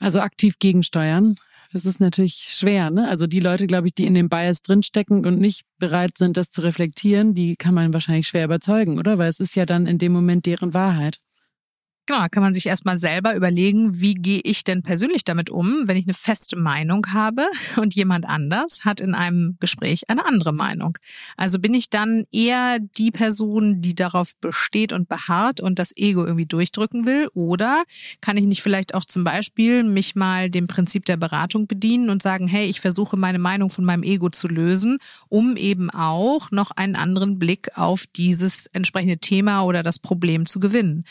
Also 0.00 0.20
aktiv 0.20 0.58
gegensteuern. 0.58 1.36
Das 1.72 1.86
ist 1.86 1.98
natürlich 1.98 2.46
schwer, 2.50 2.90
ne? 2.90 3.08
Also 3.08 3.26
die 3.26 3.40
Leute, 3.40 3.66
glaube 3.66 3.88
ich, 3.88 3.94
die 3.94 4.04
in 4.04 4.14
dem 4.14 4.28
Bias 4.28 4.62
drinstecken 4.62 5.26
und 5.26 5.40
nicht 5.40 5.62
bereit 5.78 6.16
sind, 6.16 6.36
das 6.36 6.50
zu 6.50 6.60
reflektieren, 6.60 7.34
die 7.34 7.56
kann 7.56 7.74
man 7.74 7.92
wahrscheinlich 7.92 8.28
schwer 8.28 8.44
überzeugen, 8.44 8.98
oder? 8.98 9.18
Weil 9.18 9.28
es 9.28 9.40
ist 9.40 9.56
ja 9.56 9.66
dann 9.66 9.86
in 9.86 9.98
dem 9.98 10.12
Moment 10.12 10.46
deren 10.46 10.72
Wahrheit. 10.72 11.18
Genau, 12.06 12.20
da 12.20 12.28
kann 12.28 12.42
man 12.42 12.52
sich 12.52 12.66
erstmal 12.66 12.98
selber 12.98 13.34
überlegen, 13.34 13.98
wie 13.98 14.12
gehe 14.12 14.42
ich 14.44 14.62
denn 14.62 14.82
persönlich 14.82 15.24
damit 15.24 15.48
um, 15.48 15.88
wenn 15.88 15.96
ich 15.96 16.04
eine 16.04 16.12
feste 16.12 16.54
Meinung 16.54 17.06
habe 17.14 17.46
und 17.76 17.94
jemand 17.94 18.28
anders 18.28 18.84
hat 18.84 19.00
in 19.00 19.14
einem 19.14 19.56
Gespräch 19.58 20.10
eine 20.10 20.26
andere 20.26 20.52
Meinung. 20.52 20.98
Also 21.38 21.58
bin 21.58 21.72
ich 21.72 21.88
dann 21.88 22.24
eher 22.30 22.78
die 22.78 23.10
Person, 23.10 23.80
die 23.80 23.94
darauf 23.94 24.36
besteht 24.36 24.92
und 24.92 25.08
beharrt 25.08 25.62
und 25.62 25.78
das 25.78 25.96
Ego 25.96 26.26
irgendwie 26.26 26.44
durchdrücken 26.44 27.06
will? 27.06 27.28
Oder 27.32 27.84
kann 28.20 28.36
ich 28.36 28.44
nicht 28.44 28.62
vielleicht 28.62 28.94
auch 28.94 29.06
zum 29.06 29.24
Beispiel 29.24 29.82
mich 29.82 30.14
mal 30.14 30.50
dem 30.50 30.66
Prinzip 30.66 31.06
der 31.06 31.16
Beratung 31.16 31.66
bedienen 31.66 32.10
und 32.10 32.22
sagen, 32.22 32.48
hey, 32.48 32.66
ich 32.66 32.82
versuche 32.82 33.16
meine 33.16 33.38
Meinung 33.38 33.70
von 33.70 33.86
meinem 33.86 34.02
Ego 34.02 34.28
zu 34.28 34.46
lösen, 34.46 34.98
um 35.28 35.56
eben 35.56 35.88
auch 35.88 36.50
noch 36.50 36.70
einen 36.70 36.96
anderen 36.96 37.38
Blick 37.38 37.78
auf 37.78 38.04
dieses 38.06 38.66
entsprechende 38.66 39.16
Thema 39.16 39.62
oder 39.62 39.82
das 39.82 39.98
Problem 39.98 40.44
zu 40.44 40.60
gewinnen. 40.60 41.04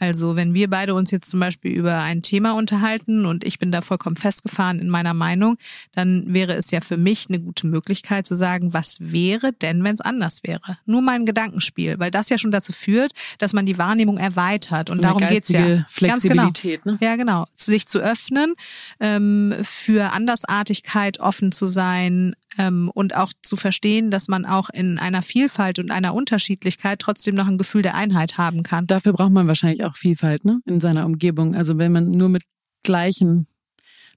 Also 0.00 0.39
wenn 0.40 0.54
wir 0.54 0.70
beide 0.70 0.94
uns 0.94 1.10
jetzt 1.10 1.30
zum 1.30 1.38
Beispiel 1.38 1.72
über 1.72 1.98
ein 1.98 2.22
Thema 2.22 2.52
unterhalten 2.52 3.26
und 3.26 3.44
ich 3.44 3.58
bin 3.58 3.70
da 3.70 3.82
vollkommen 3.82 4.16
festgefahren 4.16 4.78
in 4.78 4.88
meiner 4.88 5.12
Meinung, 5.12 5.58
dann 5.92 6.32
wäre 6.32 6.54
es 6.54 6.70
ja 6.70 6.80
für 6.80 6.96
mich 6.96 7.26
eine 7.28 7.40
gute 7.40 7.66
Möglichkeit 7.66 8.26
zu 8.26 8.36
sagen, 8.36 8.72
was 8.72 8.96
wäre 9.00 9.52
denn, 9.52 9.84
wenn 9.84 9.94
es 9.94 10.00
anders 10.00 10.42
wäre? 10.42 10.78
Nur 10.86 11.02
mal 11.02 11.16
ein 11.16 11.26
Gedankenspiel, 11.26 11.98
weil 11.98 12.10
das 12.10 12.30
ja 12.30 12.38
schon 12.38 12.52
dazu 12.52 12.72
führt, 12.72 13.12
dass 13.36 13.52
man 13.52 13.66
die 13.66 13.76
Wahrnehmung 13.76 14.16
erweitert. 14.16 14.88
Und 14.88 15.04
darum 15.04 15.20
geht's 15.28 15.50
ja. 15.50 15.84
Flexibilität, 15.88 16.84
genau. 16.84 16.96
ne? 16.98 17.06
Ja, 17.06 17.16
genau. 17.16 17.46
Sich 17.54 17.86
zu 17.86 17.98
öffnen, 17.98 18.54
ähm, 18.98 19.54
für 19.62 20.12
Andersartigkeit 20.12 21.20
offen 21.20 21.52
zu 21.52 21.66
sein, 21.66 22.34
ähm, 22.60 22.90
und 22.92 23.16
auch 23.16 23.32
zu 23.42 23.56
verstehen, 23.56 24.10
dass 24.10 24.28
man 24.28 24.44
auch 24.44 24.68
in 24.68 24.98
einer 24.98 25.22
Vielfalt 25.22 25.78
und 25.78 25.90
einer 25.90 26.14
Unterschiedlichkeit 26.14 26.98
trotzdem 26.98 27.34
noch 27.34 27.46
ein 27.46 27.58
Gefühl 27.58 27.82
der 27.82 27.94
Einheit 27.94 28.36
haben 28.36 28.62
kann. 28.62 28.86
Dafür 28.86 29.14
braucht 29.14 29.32
man 29.32 29.48
wahrscheinlich 29.48 29.84
auch 29.84 29.96
Vielfalt 29.96 30.44
ne? 30.44 30.60
in 30.66 30.80
seiner 30.80 31.06
Umgebung. 31.06 31.54
Also 31.54 31.78
wenn 31.78 31.92
man 31.92 32.10
nur 32.10 32.28
mit 32.28 32.42
gleichen 32.82 33.46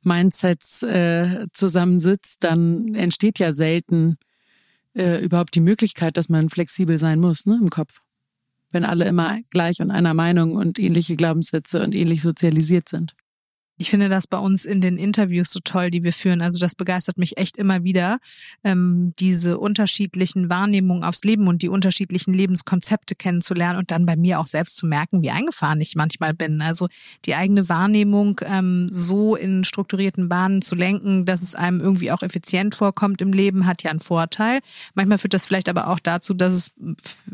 Mindsets 0.04 0.84
äh, 0.84 1.48
zusammensitzt, 1.54 2.44
dann 2.44 2.94
entsteht 2.96 3.40
ja 3.40 3.54
selten 3.54 4.18
äh, 4.94 5.24
überhaupt 5.24 5.56
die 5.56 5.62
Möglichkeit, 5.62 6.18
dass 6.18 6.28
man 6.28 6.50
flexibel 6.50 6.98
sein 6.98 7.20
muss 7.20 7.46
ne, 7.46 7.58
im 7.62 7.70
Kopf. 7.70 8.00
Wenn 8.72 8.84
alle 8.84 9.06
immer 9.06 9.40
gleich 9.52 9.80
und 9.80 9.92
einer 9.92 10.14
Meinung 10.14 10.56
und 10.56 10.80
ähnliche 10.80 11.16
Glaubenssätze 11.16 11.82
und 11.82 11.96
ähnlich 11.96 12.22
sozialisiert 12.22 12.90
sind. 12.90 13.16
Ich 13.84 13.90
finde 13.90 14.08
das 14.08 14.28
bei 14.28 14.38
uns 14.38 14.64
in 14.64 14.80
den 14.80 14.96
Interviews 14.96 15.52
so 15.52 15.60
toll, 15.62 15.92
die 15.92 16.04
wir 16.04 16.14
führen. 16.14 16.42
Also 16.42 16.58
das 16.58 16.74
begeistert 16.74 17.18
mich 17.18 17.36
echt 17.36 17.58
immer 17.58 17.84
wieder, 17.84 18.20
ähm, 18.64 19.12
diese 19.20 19.58
unterschiedlichen 19.58 20.50
Wahrnehmungen 20.50 21.04
aufs 21.04 21.26
Leben 21.26 21.50
und 21.50 21.62
die 21.62 21.68
unterschiedlichen 21.68 22.34
Lebenskonzepte 22.34 23.14
kennenzulernen 23.14 23.78
und 23.78 23.92
dann 23.92 24.06
bei 24.06 24.16
mir 24.16 24.40
auch 24.40 24.48
selbst 24.48 24.78
zu 24.78 24.86
merken, 24.88 25.22
wie 25.22 25.32
eingefahren 25.32 25.82
ich 25.82 25.98
manchmal 25.98 26.34
bin. 26.34 26.62
Also 26.62 26.88
die 27.26 27.36
eigene 27.36 27.68
Wahrnehmung 27.68 28.40
ähm, 28.46 28.88
so 28.90 29.36
in 29.36 29.66
strukturierten 29.66 30.30
Bahnen 30.30 30.62
zu 30.62 30.76
lenken, 30.76 31.26
dass 31.26 31.44
es 31.44 31.54
einem 31.54 31.82
irgendwie 31.82 32.14
auch 32.14 32.24
effizient 32.24 32.76
vorkommt 32.76 33.22
im 33.22 33.34
Leben, 33.34 33.66
hat 33.66 33.84
ja 33.84 33.92
einen 33.92 34.00
Vorteil. 34.00 34.62
Manchmal 34.94 35.18
führt 35.18 35.34
das 35.34 35.46
vielleicht 35.46 35.68
aber 35.68 35.90
auch 35.90 36.00
dazu, 36.00 36.34
dass 36.34 36.54
es 36.54 36.72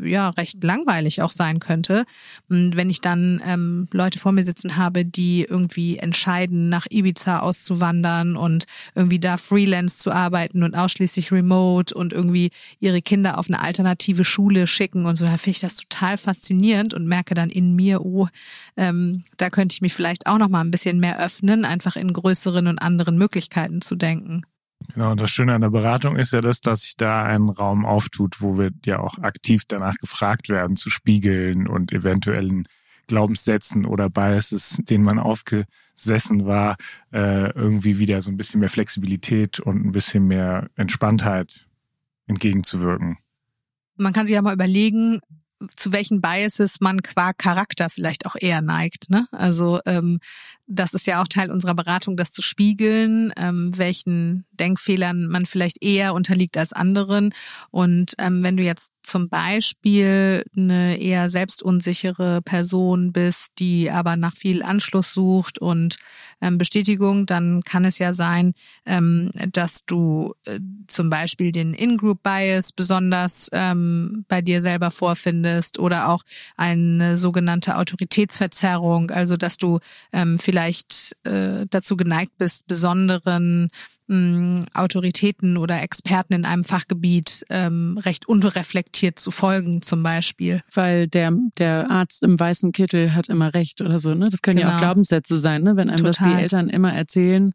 ja 0.02 0.30
recht 0.30 0.64
langweilig 0.64 1.22
auch 1.22 1.30
sein 1.30 1.60
könnte. 1.60 2.06
Und 2.48 2.74
wenn 2.74 2.90
ich 2.90 3.00
dann 3.00 3.40
ähm, 3.46 3.86
Leute 3.92 4.18
vor 4.18 4.32
mir 4.32 4.42
sitzen 4.42 4.76
habe, 4.76 5.04
die 5.04 5.46
irgendwie 5.48 5.98
entscheiden, 5.98 6.39
entscheiden, 6.40 6.68
nach 6.68 6.86
Ibiza 6.90 7.40
auszuwandern 7.40 8.36
und 8.36 8.64
irgendwie 8.94 9.18
da 9.18 9.36
Freelance 9.36 9.98
zu 9.98 10.10
arbeiten 10.10 10.62
und 10.62 10.74
ausschließlich 10.74 11.32
remote 11.32 11.94
und 11.94 12.12
irgendwie 12.12 12.50
ihre 12.78 13.02
Kinder 13.02 13.38
auf 13.38 13.48
eine 13.48 13.60
alternative 13.60 14.24
Schule 14.24 14.66
schicken 14.66 15.06
und 15.06 15.16
so, 15.16 15.26
da 15.26 15.36
finde 15.36 15.56
ich 15.56 15.60
das 15.60 15.76
total 15.76 16.16
faszinierend 16.16 16.94
und 16.94 17.06
merke 17.06 17.34
dann 17.34 17.50
in 17.50 17.74
mir, 17.76 18.04
oh, 18.04 18.28
ähm, 18.76 19.22
da 19.36 19.50
könnte 19.50 19.74
ich 19.74 19.80
mich 19.80 19.94
vielleicht 19.94 20.26
auch 20.26 20.38
noch 20.38 20.48
mal 20.48 20.60
ein 20.60 20.70
bisschen 20.70 21.00
mehr 21.00 21.22
öffnen, 21.22 21.64
einfach 21.64 21.96
in 21.96 22.12
größeren 22.12 22.66
und 22.66 22.78
anderen 22.78 23.18
Möglichkeiten 23.18 23.80
zu 23.80 23.96
denken. 23.96 24.42
Genau, 24.94 25.10
und 25.10 25.20
das 25.20 25.30
Schöne 25.30 25.54
an 25.54 25.60
der 25.60 25.70
Beratung 25.70 26.16
ist 26.16 26.32
ja 26.32 26.40
das, 26.40 26.62
dass 26.62 26.82
sich 26.82 26.96
da 26.96 27.22
ein 27.22 27.50
Raum 27.50 27.84
auftut, 27.84 28.40
wo 28.40 28.56
wir 28.56 28.70
ja 28.86 28.98
auch 28.98 29.18
aktiv 29.18 29.64
danach 29.68 29.96
gefragt 29.96 30.48
werden, 30.48 30.76
zu 30.76 30.88
spiegeln 30.88 31.68
und 31.68 31.92
eventuellen 31.92 32.66
Glaubenssätzen 33.10 33.84
oder 33.84 34.08
Biases, 34.08 34.78
denen 34.88 35.04
man 35.04 35.18
aufgesessen 35.18 36.46
war, 36.46 36.76
äh, 37.12 37.50
irgendwie 37.50 37.98
wieder 37.98 38.22
so 38.22 38.30
ein 38.30 38.36
bisschen 38.36 38.60
mehr 38.60 38.68
Flexibilität 38.68 39.58
und 39.58 39.84
ein 39.84 39.90
bisschen 39.90 40.26
mehr 40.26 40.70
Entspanntheit 40.76 41.66
entgegenzuwirken. 42.28 43.18
Man 43.96 44.12
kann 44.12 44.26
sich 44.26 44.34
ja 44.34 44.42
mal 44.42 44.54
überlegen, 44.54 45.20
zu 45.76 45.92
welchen 45.92 46.20
Biases 46.20 46.80
man 46.80 47.02
qua 47.02 47.32
Charakter 47.32 47.90
vielleicht 47.90 48.26
auch 48.26 48.36
eher 48.38 48.62
neigt. 48.62 49.10
Ne? 49.10 49.26
Also 49.32 49.80
ähm, 49.84 50.20
das 50.70 50.94
ist 50.94 51.06
ja 51.06 51.20
auch 51.20 51.26
Teil 51.26 51.50
unserer 51.50 51.74
Beratung, 51.74 52.16
das 52.16 52.32
zu 52.32 52.42
spiegeln, 52.42 53.32
ähm, 53.36 53.76
welchen 53.76 54.44
Denkfehlern 54.52 55.26
man 55.26 55.44
vielleicht 55.44 55.82
eher 55.82 56.14
unterliegt 56.14 56.56
als 56.56 56.72
anderen. 56.72 57.34
Und 57.70 58.14
ähm, 58.18 58.44
wenn 58.44 58.56
du 58.56 58.62
jetzt 58.62 58.92
zum 59.02 59.28
Beispiel 59.28 60.44
eine 60.56 60.98
eher 60.98 61.28
selbstunsichere 61.28 62.40
Person 62.42 63.12
bist, 63.12 63.52
die 63.58 63.90
aber 63.90 64.16
nach 64.16 64.36
viel 64.36 64.62
Anschluss 64.62 65.12
sucht 65.12 65.58
und 65.58 65.96
ähm, 66.40 66.56
Bestätigung, 66.58 67.26
dann 67.26 67.62
kann 67.62 67.84
es 67.84 67.98
ja 67.98 68.12
sein, 68.12 68.52
ähm, 68.86 69.30
dass 69.52 69.84
du 69.86 70.34
äh, 70.44 70.60
zum 70.86 71.10
Beispiel 71.10 71.50
den 71.50 71.74
In-Group-Bias 71.74 72.72
besonders 72.72 73.48
ähm, 73.52 74.24
bei 74.28 74.40
dir 74.40 74.60
selber 74.60 74.90
vorfindest 74.90 75.78
oder 75.78 76.08
auch 76.08 76.22
eine 76.56 77.18
sogenannte 77.18 77.76
Autoritätsverzerrung, 77.76 79.10
also 79.10 79.36
dass 79.36 79.56
du 79.56 79.80
ähm, 80.12 80.38
vielleicht 80.38 80.59
äh, 81.24 81.66
dazu 81.68 81.96
geneigt 81.96 82.32
bist, 82.38 82.66
besonderen 82.66 83.70
mh, 84.08 84.66
Autoritäten 84.74 85.56
oder 85.56 85.80
Experten 85.82 86.34
in 86.34 86.44
einem 86.44 86.64
Fachgebiet 86.64 87.44
ähm, 87.48 87.98
recht 87.98 88.28
unreflektiert 88.28 89.18
zu 89.18 89.30
folgen, 89.30 89.82
zum 89.82 90.02
Beispiel. 90.02 90.62
Weil 90.74 91.08
der, 91.08 91.32
der 91.58 91.90
Arzt 91.90 92.22
im 92.22 92.38
weißen 92.38 92.72
Kittel 92.72 93.14
hat 93.14 93.28
immer 93.28 93.54
recht 93.54 93.80
oder 93.80 93.98
so, 93.98 94.14
ne? 94.14 94.28
Das 94.30 94.42
können 94.42 94.56
genau. 94.56 94.68
ja 94.68 94.74
auch 94.74 94.80
genau. 94.80 94.92
Glaubenssätze 94.92 95.38
sein, 95.38 95.62
ne? 95.62 95.76
Wenn 95.76 95.88
einem 95.88 96.04
Total. 96.04 96.12
das 96.12 96.36
die 96.36 96.42
Eltern 96.42 96.68
immer 96.68 96.92
erzählen, 96.92 97.52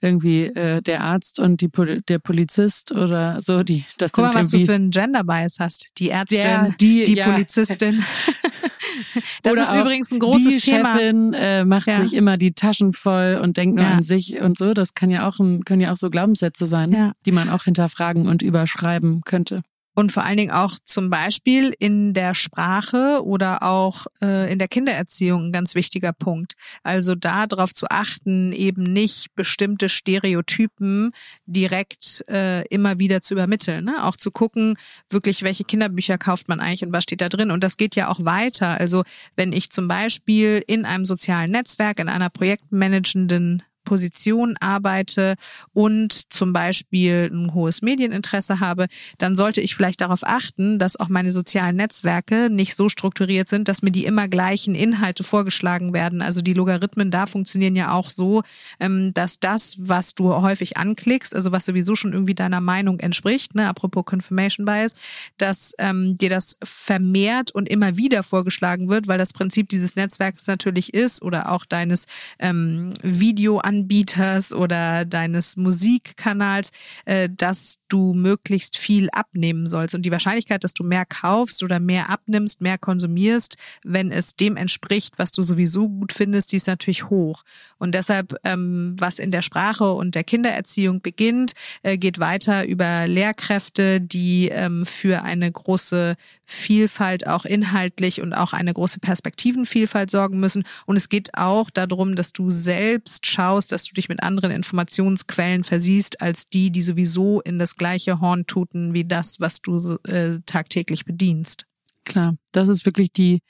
irgendwie 0.00 0.44
äh, 0.44 0.80
der 0.82 1.02
Arzt 1.02 1.40
und 1.40 1.60
die 1.60 1.68
Pol 1.68 2.02
der 2.08 2.18
Polizist 2.18 2.92
oder 2.92 3.40
so, 3.40 3.62
die 3.62 3.84
das 3.98 4.12
Guck 4.12 4.24
mal, 4.24 4.34
was 4.34 4.50
du 4.50 4.64
für 4.64 4.74
einen 4.74 4.90
Gender 4.90 5.24
Bias 5.24 5.56
hast. 5.58 5.88
Die 5.98 6.10
Ärztin, 6.10 6.40
der, 6.40 6.70
die, 6.80 7.04
die 7.04 7.14
ja. 7.14 7.30
Polizistin. 7.30 8.04
das 9.42 9.52
oder 9.52 9.62
ist 9.62 9.74
übrigens 9.74 10.12
ein 10.12 10.20
großes 10.20 10.54
die 10.54 10.58
Thema. 10.58 10.94
Die 10.94 11.00
Chefin 11.00 11.34
äh, 11.34 11.64
macht 11.64 11.88
ja. 11.88 12.02
sich 12.02 12.14
immer 12.14 12.36
die 12.36 12.52
Taschen 12.52 12.92
voll 12.92 13.40
und 13.42 13.56
denkt 13.56 13.76
nur 13.76 13.84
ja. 13.84 13.92
an 13.92 14.02
sich 14.02 14.40
und 14.40 14.58
so. 14.58 14.74
Das 14.74 14.94
kann 14.94 15.10
ja 15.10 15.28
auch 15.28 15.38
ein, 15.38 15.64
können 15.64 15.80
ja 15.80 15.92
auch 15.92 15.96
so 15.96 16.10
Glaubenssätze 16.10 16.66
sein, 16.66 17.12
die 17.26 17.32
man 17.32 17.48
auch 17.48 17.64
hinterfragen 17.64 18.28
und 18.28 18.42
überschreiben 18.42 19.22
könnte. 19.24 19.62
Und 19.98 20.12
vor 20.12 20.22
allen 20.22 20.36
Dingen 20.36 20.52
auch 20.52 20.78
zum 20.84 21.10
Beispiel 21.10 21.74
in 21.76 22.14
der 22.14 22.36
Sprache 22.36 23.20
oder 23.24 23.64
auch 23.64 24.06
äh, 24.22 24.48
in 24.52 24.60
der 24.60 24.68
Kindererziehung 24.68 25.46
ein 25.46 25.52
ganz 25.52 25.74
wichtiger 25.74 26.12
Punkt. 26.12 26.52
Also 26.84 27.16
da 27.16 27.48
darauf 27.48 27.74
zu 27.74 27.88
achten, 27.90 28.52
eben 28.52 28.84
nicht 28.84 29.34
bestimmte 29.34 29.88
Stereotypen 29.88 31.10
direkt 31.46 32.24
äh, 32.28 32.64
immer 32.68 33.00
wieder 33.00 33.22
zu 33.22 33.34
übermitteln. 33.34 33.86
Ne? 33.86 34.04
Auch 34.04 34.14
zu 34.14 34.30
gucken, 34.30 34.78
wirklich, 35.10 35.42
welche 35.42 35.64
Kinderbücher 35.64 36.16
kauft 36.16 36.48
man 36.48 36.60
eigentlich 36.60 36.84
und 36.84 36.92
was 36.92 37.02
steht 37.02 37.20
da 37.20 37.28
drin. 37.28 37.50
Und 37.50 37.64
das 37.64 37.76
geht 37.76 37.96
ja 37.96 38.06
auch 38.06 38.24
weiter. 38.24 38.78
Also 38.78 39.02
wenn 39.34 39.52
ich 39.52 39.70
zum 39.70 39.88
Beispiel 39.88 40.62
in 40.68 40.84
einem 40.84 41.06
sozialen 41.06 41.50
Netzwerk, 41.50 41.98
in 41.98 42.08
einer 42.08 42.30
projektmanagenden 42.30 43.64
Position 43.88 44.54
arbeite 44.60 45.36
und 45.72 46.30
zum 46.30 46.52
Beispiel 46.52 47.30
ein 47.32 47.54
hohes 47.54 47.80
Medieninteresse 47.80 48.60
habe, 48.60 48.86
dann 49.16 49.34
sollte 49.34 49.62
ich 49.62 49.74
vielleicht 49.74 50.02
darauf 50.02 50.24
achten, 50.24 50.78
dass 50.78 51.00
auch 51.00 51.08
meine 51.08 51.32
sozialen 51.32 51.76
Netzwerke 51.76 52.50
nicht 52.50 52.76
so 52.76 52.90
strukturiert 52.90 53.48
sind, 53.48 53.66
dass 53.66 53.80
mir 53.80 53.90
die 53.90 54.04
immer 54.04 54.28
gleichen 54.28 54.74
Inhalte 54.74 55.24
vorgeschlagen 55.24 55.94
werden. 55.94 56.20
Also 56.20 56.42
die 56.42 56.52
Logarithmen 56.52 57.10
da 57.10 57.24
funktionieren 57.24 57.76
ja 57.76 57.94
auch 57.94 58.10
so, 58.10 58.42
ähm, 58.78 59.14
dass 59.14 59.40
das, 59.40 59.76
was 59.78 60.14
du 60.14 60.34
häufig 60.34 60.76
anklickst, 60.76 61.34
also 61.34 61.50
was 61.50 61.64
sowieso 61.64 61.94
schon 61.94 62.12
irgendwie 62.12 62.34
deiner 62.34 62.60
Meinung 62.60 63.00
entspricht, 63.00 63.54
ne, 63.54 63.68
apropos 63.68 64.04
Confirmation 64.04 64.66
Bias, 64.66 64.94
dass 65.38 65.72
ähm, 65.78 66.18
dir 66.18 66.28
das 66.28 66.58
vermehrt 66.62 67.52
und 67.52 67.70
immer 67.70 67.96
wieder 67.96 68.22
vorgeschlagen 68.22 68.90
wird, 68.90 69.08
weil 69.08 69.16
das 69.16 69.32
Prinzip 69.32 69.70
dieses 69.70 69.96
Netzwerks 69.96 70.46
natürlich 70.46 70.92
ist 70.92 71.22
oder 71.22 71.50
auch 71.52 71.64
deines 71.64 72.04
ähm, 72.38 72.92
Video 73.02 73.60
Anbieters 73.78 74.52
oder 74.52 75.04
deines 75.04 75.56
Musikkanals, 75.56 76.70
äh, 77.04 77.28
dass 77.34 77.78
du 77.88 78.12
möglichst 78.12 78.76
viel 78.76 79.08
abnehmen 79.12 79.66
sollst. 79.66 79.94
Und 79.94 80.02
die 80.02 80.10
Wahrscheinlichkeit, 80.10 80.64
dass 80.64 80.74
du 80.74 80.84
mehr 80.84 81.06
kaufst 81.06 81.62
oder 81.62 81.80
mehr 81.80 82.10
abnimmst, 82.10 82.60
mehr 82.60 82.78
konsumierst, 82.78 83.56
wenn 83.84 84.10
es 84.10 84.36
dem 84.36 84.56
entspricht, 84.56 85.18
was 85.18 85.32
du 85.32 85.42
sowieso 85.42 85.88
gut 85.88 86.12
findest, 86.12 86.52
die 86.52 86.56
ist 86.56 86.66
natürlich 86.66 87.08
hoch. 87.08 87.44
Und 87.78 87.94
deshalb, 87.94 88.34
ähm, 88.44 88.96
was 88.98 89.18
in 89.18 89.30
der 89.30 89.42
Sprache 89.42 89.92
und 89.92 90.14
der 90.14 90.24
Kindererziehung 90.24 91.00
beginnt, 91.00 91.52
äh, 91.82 91.96
geht 91.96 92.18
weiter 92.18 92.66
über 92.66 93.06
Lehrkräfte, 93.06 94.00
die 94.00 94.48
ähm, 94.48 94.84
für 94.86 95.22
eine 95.22 95.50
große 95.50 96.16
Vielfalt 96.50 97.26
auch 97.26 97.44
inhaltlich 97.44 98.22
und 98.22 98.32
auch 98.32 98.54
eine 98.54 98.72
große 98.72 99.00
Perspektivenvielfalt 99.00 100.10
sorgen 100.10 100.40
müssen. 100.40 100.64
Und 100.86 100.96
es 100.96 101.10
geht 101.10 101.34
auch 101.34 101.68
darum, 101.68 102.16
dass 102.16 102.32
du 102.32 102.50
selbst 102.50 103.26
schaust, 103.26 103.70
dass 103.70 103.84
du 103.84 103.92
dich 103.92 104.08
mit 104.08 104.22
anderen 104.22 104.50
Informationsquellen 104.50 105.62
versiehst, 105.62 106.22
als 106.22 106.48
die, 106.48 106.70
die 106.70 106.80
sowieso 106.80 107.42
in 107.42 107.58
das 107.58 107.76
gleiche 107.76 108.22
Horn 108.22 108.46
tuten 108.46 108.94
wie 108.94 109.04
das, 109.04 109.40
was 109.40 109.60
du 109.60 109.98
äh, 110.04 110.38
tagtäglich 110.46 111.04
bedienst. 111.04 111.66
Klar, 112.04 112.36
das 112.52 112.68
ist 112.68 112.86
wirklich 112.86 113.12
die 113.12 113.40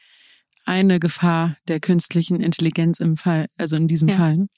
eine 0.64 0.98
Gefahr 0.98 1.56
der 1.68 1.78
künstlichen 1.78 2.40
Intelligenz 2.40 2.98
im 2.98 3.16
Fall, 3.16 3.46
also 3.56 3.76
in 3.76 3.86
diesem 3.86 4.08
ja. 4.08 4.16
Fall. 4.16 4.48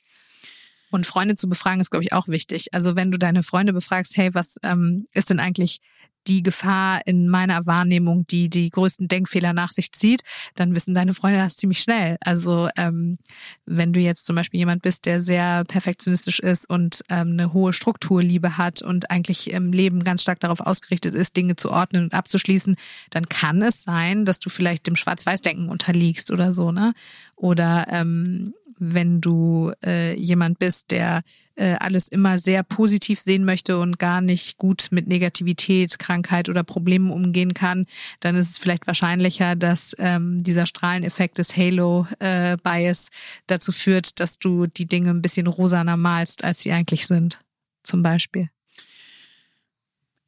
Und 0.90 1.06
Freunde 1.06 1.36
zu 1.36 1.48
befragen 1.48 1.80
ist, 1.80 1.90
glaube 1.90 2.04
ich, 2.04 2.12
auch 2.12 2.28
wichtig. 2.28 2.72
Also 2.72 2.96
wenn 2.96 3.10
du 3.10 3.18
deine 3.18 3.42
Freunde 3.42 3.72
befragst, 3.72 4.16
hey, 4.16 4.34
was 4.34 4.56
ähm, 4.62 5.04
ist 5.12 5.30
denn 5.30 5.40
eigentlich 5.40 5.80
die 6.26 6.42
Gefahr 6.42 7.00
in 7.06 7.28
meiner 7.28 7.66
Wahrnehmung, 7.66 8.26
die 8.26 8.50
die 8.50 8.70
größten 8.70 9.08
Denkfehler 9.08 9.52
nach 9.52 9.70
sich 9.70 9.92
zieht, 9.92 10.22
dann 10.54 10.74
wissen 10.74 10.94
deine 10.94 11.14
Freunde 11.14 11.38
das 11.38 11.56
ziemlich 11.56 11.80
schnell. 11.80 12.18
Also 12.20 12.68
ähm, 12.76 13.18
wenn 13.64 13.92
du 13.92 14.00
jetzt 14.00 14.26
zum 14.26 14.36
Beispiel 14.36 14.58
jemand 14.58 14.82
bist, 14.82 15.06
der 15.06 15.22
sehr 15.22 15.64
perfektionistisch 15.64 16.38
ist 16.40 16.68
und 16.68 17.02
ähm, 17.08 17.32
eine 17.32 17.52
hohe 17.52 17.72
Strukturliebe 17.72 18.58
hat 18.58 18.82
und 18.82 19.10
eigentlich 19.10 19.50
im 19.50 19.72
Leben 19.72 20.04
ganz 20.04 20.22
stark 20.22 20.40
darauf 20.40 20.60
ausgerichtet 20.60 21.14
ist, 21.14 21.36
Dinge 21.36 21.56
zu 21.56 21.70
ordnen 21.70 22.04
und 22.04 22.14
abzuschließen, 22.14 22.76
dann 23.10 23.28
kann 23.28 23.62
es 23.62 23.82
sein, 23.82 24.24
dass 24.24 24.40
du 24.40 24.50
vielleicht 24.50 24.86
dem 24.86 24.96
Schwarz-Weiß-Denken 24.96 25.68
unterliegst 25.68 26.30
oder 26.30 26.52
so, 26.52 26.70
ne? 26.70 26.92
Oder 27.36 27.86
ähm, 27.90 28.52
wenn 28.80 29.20
du 29.20 29.72
äh, 29.84 30.14
jemand 30.14 30.58
bist, 30.58 30.90
der 30.90 31.22
äh, 31.54 31.74
alles 31.74 32.08
immer 32.08 32.38
sehr 32.38 32.62
positiv 32.62 33.20
sehen 33.20 33.44
möchte 33.44 33.78
und 33.78 33.98
gar 33.98 34.20
nicht 34.20 34.56
gut 34.56 34.88
mit 34.90 35.06
Negativität, 35.06 35.98
Krankheit 35.98 36.48
oder 36.48 36.64
Problemen 36.64 37.10
umgehen 37.10 37.54
kann, 37.54 37.86
dann 38.20 38.34
ist 38.34 38.50
es 38.50 38.58
vielleicht 38.58 38.86
wahrscheinlicher, 38.86 39.54
dass 39.54 39.94
ähm, 39.98 40.42
dieser 40.42 40.66
Strahleneffekt 40.66 41.38
des 41.38 41.56
Halo-Bias 41.56 43.08
äh, 43.08 43.10
dazu 43.46 43.72
führt, 43.72 44.18
dass 44.18 44.38
du 44.38 44.66
die 44.66 44.86
Dinge 44.86 45.10
ein 45.10 45.22
bisschen 45.22 45.46
rosaner 45.46 45.96
malst, 45.96 46.42
als 46.42 46.60
sie 46.62 46.72
eigentlich 46.72 47.06
sind, 47.06 47.38
zum 47.82 48.02
Beispiel. 48.02 48.48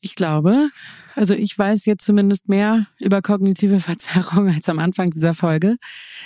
Ich 0.04 0.16
glaube, 0.16 0.68
also 1.14 1.32
ich 1.34 1.56
weiß 1.56 1.84
jetzt 1.86 2.04
zumindest 2.04 2.48
mehr 2.48 2.86
über 2.98 3.22
kognitive 3.22 3.78
Verzerrung 3.80 4.48
als 4.48 4.68
am 4.68 4.80
Anfang 4.80 5.10
dieser 5.10 5.32
Folge. 5.32 5.76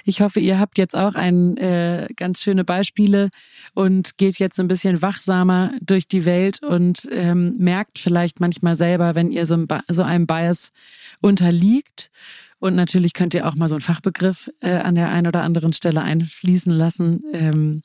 Ich 0.05 0.23
hoffe, 0.23 0.41
ihr 0.41 0.59
habt 0.59 0.79
jetzt 0.79 0.97
auch 0.97 1.15
ein 1.15 1.59
äh, 1.59 2.09
ganz 2.17 2.41
schöne 2.41 2.65
Beispiele 2.65 3.29
und 3.75 4.17
geht 4.17 4.39
jetzt 4.39 4.59
ein 4.59 4.67
bisschen 4.67 5.03
wachsamer 5.03 5.73
durch 5.83 6.09
die 6.09 6.25
Welt 6.25 6.63
und 6.63 7.07
ähm, 7.13 7.55
merkt 7.59 7.99
vielleicht 7.99 8.41
manchmal 8.41 8.77
selber, 8.77 9.15
wenn 9.15 9.31
ihr 9.31 9.45
so, 9.45 9.55
ein, 9.57 9.69
so 9.89 10.03
einem 10.03 10.27
Bias 10.27 10.73
unterliegt. 11.21 12.11
Und 12.59 12.77
natürlich 12.77 13.13
könnt 13.13 13.35
ihr 13.35 13.47
auch 13.47 13.57
mal 13.57 13.69
so 13.69 13.75
einen 13.75 13.83
Fachbegriff 13.83 14.51
äh, 14.63 14.77
an 14.77 14.95
der 14.95 15.11
einen 15.11 15.27
oder 15.27 15.43
anderen 15.43 15.75
Stelle 15.75 16.01
einfließen 16.01 16.73
lassen. 16.73 17.21
Ähm, 17.35 17.83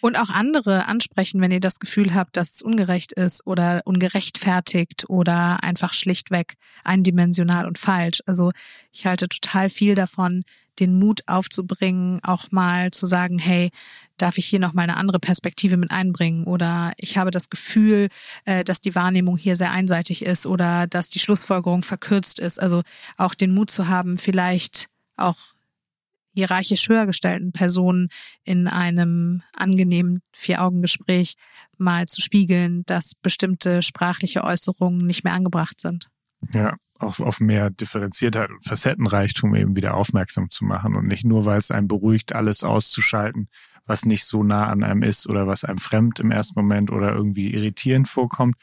und 0.00 0.16
auch 0.16 0.30
andere 0.30 0.86
ansprechen, 0.86 1.40
wenn 1.40 1.50
ihr 1.50 1.60
das 1.60 1.80
Gefühl 1.80 2.14
habt, 2.14 2.36
dass 2.36 2.56
es 2.56 2.62
ungerecht 2.62 3.12
ist 3.12 3.46
oder 3.46 3.82
ungerechtfertigt 3.84 5.08
oder 5.08 5.62
einfach 5.62 5.92
schlichtweg 5.92 6.54
eindimensional 6.84 7.66
und 7.66 7.78
falsch. 7.78 8.22
Also 8.26 8.52
ich 8.92 9.06
halte 9.06 9.28
total 9.28 9.70
viel 9.70 9.94
davon, 9.94 10.44
den 10.78 10.98
Mut 10.98 11.22
aufzubringen, 11.26 12.20
auch 12.22 12.50
mal 12.50 12.90
zu 12.90 13.06
sagen, 13.06 13.38
hey, 13.38 13.70
darf 14.16 14.38
ich 14.38 14.46
hier 14.46 14.58
noch 14.58 14.72
mal 14.72 14.82
eine 14.82 14.96
andere 14.96 15.18
Perspektive 15.18 15.76
mit 15.76 15.90
einbringen 15.90 16.44
oder 16.44 16.92
ich 16.96 17.18
habe 17.18 17.30
das 17.30 17.50
Gefühl, 17.50 18.08
äh, 18.44 18.64
dass 18.64 18.80
die 18.80 18.94
Wahrnehmung 18.94 19.36
hier 19.36 19.56
sehr 19.56 19.70
einseitig 19.70 20.24
ist 20.24 20.46
oder 20.46 20.86
dass 20.86 21.08
die 21.08 21.18
Schlussfolgerung 21.18 21.82
verkürzt 21.82 22.38
ist. 22.38 22.60
Also 22.60 22.82
auch 23.16 23.34
den 23.34 23.54
Mut 23.54 23.70
zu 23.70 23.88
haben, 23.88 24.18
vielleicht 24.18 24.86
auch 25.16 25.38
hierarchisch 26.34 26.88
höher 26.88 27.06
gestellten 27.06 27.52
Personen 27.52 28.08
in 28.44 28.68
einem 28.68 29.42
angenehmen 29.54 30.22
Vier-Augen-Gespräch 30.32 31.34
mal 31.78 32.06
zu 32.06 32.20
spiegeln, 32.20 32.82
dass 32.86 33.14
bestimmte 33.14 33.82
sprachliche 33.82 34.44
Äußerungen 34.44 35.06
nicht 35.06 35.24
mehr 35.24 35.32
angebracht 35.32 35.80
sind. 35.80 36.08
Ja, 36.52 36.76
auch 36.98 37.20
auf 37.20 37.40
mehr 37.40 37.70
Differenziertheit 37.70 38.50
und 38.50 38.64
Facettenreichtum 38.64 39.54
eben 39.54 39.76
wieder 39.76 39.94
aufmerksam 39.94 40.50
zu 40.50 40.64
machen 40.64 40.96
und 40.96 41.06
nicht 41.06 41.24
nur, 41.24 41.44
weil 41.44 41.58
es 41.58 41.70
einem 41.70 41.88
beruhigt, 41.88 42.34
alles 42.34 42.64
auszuschalten, 42.64 43.48
was 43.86 44.04
nicht 44.04 44.24
so 44.24 44.42
nah 44.42 44.66
an 44.66 44.82
einem 44.82 45.02
ist 45.02 45.28
oder 45.28 45.46
was 45.46 45.64
einem 45.64 45.78
fremd 45.78 46.20
im 46.20 46.30
ersten 46.30 46.58
Moment 46.60 46.90
oder 46.90 47.12
irgendwie 47.14 47.52
irritierend 47.54 48.08
vorkommt. 48.08 48.56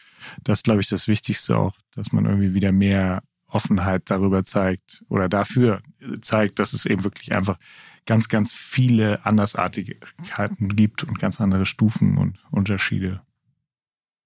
Das 0.43 0.63
glaube 0.63 0.82
ich, 0.82 0.89
das 0.89 1.08
Wichtigste 1.08 1.58
auch, 1.58 1.75
dass 1.93 2.12
man 2.12 2.25
irgendwie 2.25 2.54
wieder 2.54 2.71
mehr 2.71 3.23
Offenheit 3.56 4.04
darüber 4.12 4.44
zeigt 4.44 5.04
oder 5.08 5.30
dafür 5.30 5.82
zeigt, 6.20 6.60
dass 6.60 6.74
es 6.74 6.86
eben 6.86 7.04
wirklich 7.06 7.34
einfach 7.34 7.58
ganz, 8.06 8.28
ganz 8.28 8.52
viele 8.52 9.26
Andersartigkeiten 9.26 10.76
gibt 10.76 11.04
und 11.04 11.18
ganz 11.18 11.39
andere 11.39 11.65
Stufen 11.65 12.18
und 12.18 12.44
Unterschiede 12.52 13.22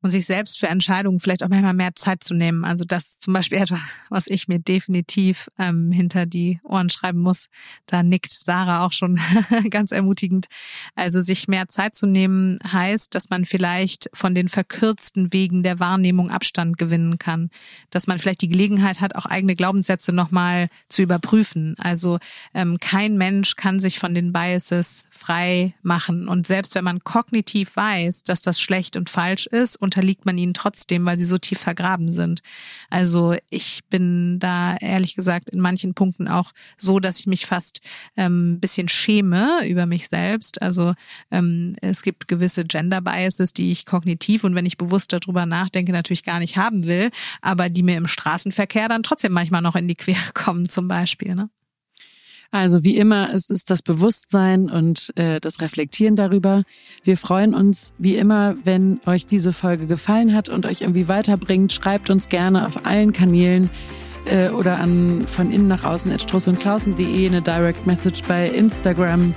und 0.01 0.11
sich 0.11 0.25
selbst 0.25 0.59
für 0.59 0.67
Entscheidungen 0.67 1.19
vielleicht 1.19 1.43
auch 1.43 1.49
manchmal 1.49 1.73
mehr 1.73 1.95
Zeit 1.95 2.23
zu 2.23 2.33
nehmen. 2.33 2.63
Also 2.63 2.85
das 2.85 3.07
ist 3.07 3.21
zum 3.23 3.33
Beispiel 3.33 3.57
etwas, 3.61 3.97
was 4.09 4.27
ich 4.27 4.47
mir 4.47 4.59
definitiv 4.59 5.49
ähm, 5.57 5.91
hinter 5.91 6.25
die 6.25 6.59
Ohren 6.63 6.89
schreiben 6.89 7.19
muss. 7.19 7.49
Da 7.85 8.03
nickt 8.03 8.31
Sarah 8.31 8.85
auch 8.85 8.93
schon 8.93 9.19
ganz 9.69 9.91
ermutigend. 9.91 10.47
Also 10.95 11.21
sich 11.21 11.47
mehr 11.47 11.67
Zeit 11.67 11.95
zu 11.95 12.07
nehmen 12.07 12.59
heißt, 12.71 13.13
dass 13.13 13.29
man 13.29 13.45
vielleicht 13.45 14.09
von 14.13 14.35
den 14.35 14.47
verkürzten 14.47 15.33
Wegen 15.33 15.63
der 15.63 15.79
Wahrnehmung 15.79 16.29
Abstand 16.31 16.77
gewinnen 16.77 17.17
kann. 17.17 17.49
Dass 17.89 18.07
man 18.07 18.19
vielleicht 18.19 18.41
die 18.41 18.49
Gelegenheit 18.49 19.01
hat, 19.01 19.15
auch 19.15 19.25
eigene 19.25 19.55
Glaubenssätze 19.55 20.13
nochmal 20.13 20.69
zu 20.87 21.01
überprüfen. 21.01 21.75
Also 21.77 22.19
ähm, 22.53 22.77
kein 22.79 23.17
Mensch 23.17 23.55
kann 23.55 23.79
sich 23.79 23.99
von 23.99 24.13
den 24.13 24.31
Biases 24.31 25.07
frei 25.11 25.73
machen. 25.81 26.27
Und 26.27 26.47
selbst 26.47 26.75
wenn 26.75 26.85
man 26.85 27.03
kognitiv 27.03 27.75
weiß, 27.75 28.23
dass 28.23 28.41
das 28.41 28.61
schlecht 28.61 28.95
und 28.95 29.09
falsch 29.09 29.47
ist 29.47 29.75
unterliegt 29.89 30.23
man 30.23 30.37
ihnen 30.37 30.53
trotzdem, 30.53 31.03
weil 31.05 31.17
sie 31.17 31.25
so 31.25 31.39
tief 31.39 31.59
vergraben 31.59 32.11
sind. 32.11 32.41
Also 32.91 33.35
ich 33.49 33.81
bin 33.89 34.37
da 34.37 34.77
ehrlich 34.77 35.15
gesagt 35.15 35.49
in 35.49 35.59
manchen 35.59 35.95
Punkten 35.95 36.27
auch 36.27 36.51
so, 36.77 36.99
dass 36.99 37.19
ich 37.19 37.25
mich 37.25 37.47
fast 37.47 37.81
ähm, 38.15 38.53
ein 38.53 38.59
bisschen 38.59 38.87
schäme 38.87 39.67
über 39.67 39.87
mich 39.87 40.07
selbst. 40.07 40.61
Also 40.61 40.93
ähm, 41.31 41.75
es 41.81 42.03
gibt 42.03 42.27
gewisse 42.27 42.65
Gender 42.65 43.01
Biases, 43.01 43.51
die 43.51 43.71
ich 43.71 43.87
kognitiv 43.87 44.43
und 44.43 44.53
wenn 44.53 44.67
ich 44.67 44.77
bewusst 44.77 45.11
darüber 45.11 45.47
nachdenke, 45.47 45.91
natürlich 45.91 46.23
gar 46.23 46.37
nicht 46.37 46.55
haben 46.55 46.85
will, 46.85 47.09
aber 47.41 47.69
die 47.69 47.81
mir 47.81 47.97
im 47.97 48.05
Straßenverkehr 48.05 48.89
dann 48.89 49.01
trotzdem 49.01 49.31
manchmal 49.31 49.63
noch 49.63 49.75
in 49.75 49.87
die 49.87 49.95
Quere 49.95 50.19
kommen 50.35 50.69
zum 50.69 50.87
Beispiel. 50.87 51.33
Ne? 51.33 51.49
Also 52.51 52.83
wie 52.83 52.97
immer, 52.97 53.31
es 53.33 53.49
ist 53.51 53.69
das 53.69 53.83
Bewusstsein 53.83 54.69
und 54.69 55.11
äh, 55.15 55.39
das 55.39 55.61
Reflektieren 55.61 56.15
darüber. 56.15 56.63
Wir 57.03 57.15
freuen 57.15 57.53
uns 57.53 57.93
wie 57.99 58.15
immer, 58.15 58.55
wenn 58.63 58.99
euch 59.05 59.27
diese 59.27 59.53
Folge 59.53 59.85
gefallen 59.85 60.33
hat 60.33 60.49
und 60.49 60.65
euch 60.65 60.81
irgendwie 60.81 61.07
weiterbringt. 61.07 61.71
Schreibt 61.71 62.09
uns 62.09 62.27
gerne 62.27 62.65
auf 62.65 62.87
allen 62.87 63.13
Kanälen 63.13 63.69
äh, 64.25 64.49
oder 64.49 64.79
an 64.79 65.25
von 65.27 65.51
innen 65.51 65.67
nach 65.67 65.83
außen 65.83 66.11
at 66.11 66.23
struss 66.23 66.47
und 66.47 66.59
klausen.de 66.59 67.27
eine 67.27 67.41
Direct 67.41 67.85
Message 67.85 68.23
bei 68.27 68.49
Instagram. 68.49 69.35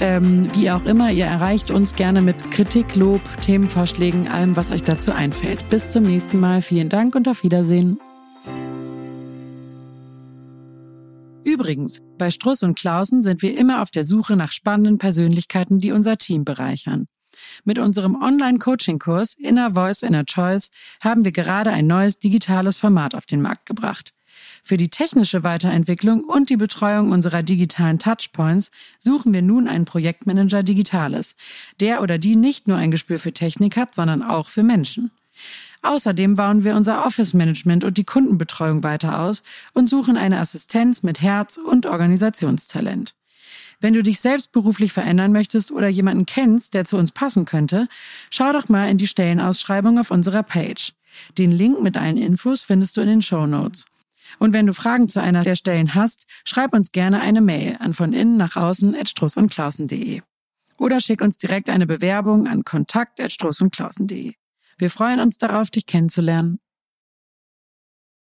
Ähm, 0.00 0.48
wie 0.54 0.70
auch 0.70 0.84
immer, 0.84 1.10
ihr 1.10 1.24
erreicht 1.26 1.70
uns 1.70 1.94
gerne 1.94 2.20
mit 2.22 2.50
Kritik, 2.50 2.96
Lob, 2.96 3.20
Themenvorschlägen, 3.42 4.28
allem, 4.28 4.56
was 4.56 4.70
euch 4.70 4.82
dazu 4.82 5.12
einfällt. 5.12 5.68
Bis 5.70 5.90
zum 5.90 6.04
nächsten 6.04 6.40
Mal. 6.40 6.62
Vielen 6.62 6.88
Dank 6.88 7.14
und 7.14 7.28
auf 7.28 7.42
Wiedersehen. 7.42 7.98
Übrigens, 11.56 12.02
bei 12.18 12.30
Struss 12.30 12.62
und 12.62 12.78
Klausen 12.78 13.22
sind 13.22 13.40
wir 13.40 13.56
immer 13.56 13.80
auf 13.80 13.90
der 13.90 14.04
Suche 14.04 14.36
nach 14.36 14.52
spannenden 14.52 14.98
Persönlichkeiten, 14.98 15.78
die 15.78 15.90
unser 15.90 16.18
Team 16.18 16.44
bereichern. 16.44 17.06
Mit 17.64 17.78
unserem 17.78 18.14
Online-Coaching-Kurs 18.22 19.36
Inner 19.38 19.70
Voice, 19.70 20.02
Inner 20.02 20.26
Choice 20.26 20.68
haben 21.02 21.24
wir 21.24 21.32
gerade 21.32 21.70
ein 21.70 21.86
neues 21.86 22.18
digitales 22.18 22.76
Format 22.76 23.14
auf 23.14 23.24
den 23.24 23.40
Markt 23.40 23.64
gebracht. 23.64 24.12
Für 24.62 24.76
die 24.76 24.90
technische 24.90 25.44
Weiterentwicklung 25.44 26.24
und 26.24 26.50
die 26.50 26.58
Betreuung 26.58 27.10
unserer 27.10 27.42
digitalen 27.42 27.98
Touchpoints 27.98 28.70
suchen 28.98 29.32
wir 29.32 29.40
nun 29.40 29.66
einen 29.66 29.86
Projektmanager 29.86 30.62
Digitales, 30.62 31.36
der 31.80 32.02
oder 32.02 32.18
die 32.18 32.36
nicht 32.36 32.68
nur 32.68 32.76
ein 32.76 32.90
Gespür 32.90 33.18
für 33.18 33.32
Technik 33.32 33.78
hat, 33.78 33.94
sondern 33.94 34.22
auch 34.22 34.50
für 34.50 34.62
Menschen. 34.62 35.10
Außerdem 35.86 36.34
bauen 36.34 36.64
wir 36.64 36.74
unser 36.74 37.06
Office-Management 37.06 37.84
und 37.84 37.96
die 37.96 38.04
Kundenbetreuung 38.04 38.82
weiter 38.82 39.20
aus 39.20 39.44
und 39.72 39.88
suchen 39.88 40.16
eine 40.16 40.40
Assistenz 40.40 41.04
mit 41.04 41.22
Herz 41.22 41.58
und 41.58 41.86
Organisationstalent. 41.86 43.14
Wenn 43.80 43.94
du 43.94 44.02
dich 44.02 44.18
selbst 44.20 44.50
beruflich 44.50 44.92
verändern 44.92 45.30
möchtest 45.30 45.70
oder 45.70 45.86
jemanden 45.86 46.26
kennst, 46.26 46.74
der 46.74 46.86
zu 46.86 46.96
uns 46.96 47.12
passen 47.12 47.44
könnte, 47.44 47.86
schau 48.30 48.52
doch 48.52 48.68
mal 48.68 48.90
in 48.90 48.98
die 48.98 49.06
Stellenausschreibung 49.06 50.00
auf 50.00 50.10
unserer 50.10 50.42
Page. 50.42 50.92
Den 51.38 51.52
Link 51.52 51.80
mit 51.80 51.96
allen 51.96 52.16
Infos 52.16 52.62
findest 52.62 52.96
du 52.96 53.02
in 53.02 53.08
den 53.08 53.22
Show 53.22 53.46
Notes. 53.46 53.86
Und 54.40 54.52
wenn 54.52 54.66
du 54.66 54.74
Fragen 54.74 55.08
zu 55.08 55.22
einer 55.22 55.44
der 55.44 55.54
Stellen 55.54 55.94
hast, 55.94 56.26
schreib 56.44 56.74
uns 56.74 56.90
gerne 56.90 57.20
eine 57.20 57.40
Mail 57.40 57.76
an 57.78 57.94
von 57.94 58.12
innen 58.12 58.36
nach 58.36 58.56
außen 58.56 58.96
at 58.96 59.08
struss 59.08 59.36
und 59.36 59.52
klausen.de. 59.52 60.22
Oder 60.78 61.00
schick 61.00 61.20
uns 61.20 61.38
direkt 61.38 61.70
eine 61.70 61.86
Bewerbung 61.86 62.48
an 62.48 62.64
kontakt 62.64 63.20
at 63.20 63.32
struss 63.32 63.60
und 63.60 63.72
klausen.de. 63.72 64.34
Wir 64.78 64.90
freuen 64.90 65.20
uns 65.20 65.38
darauf, 65.38 65.70
dich 65.70 65.86
kennenzulernen. 65.86 66.58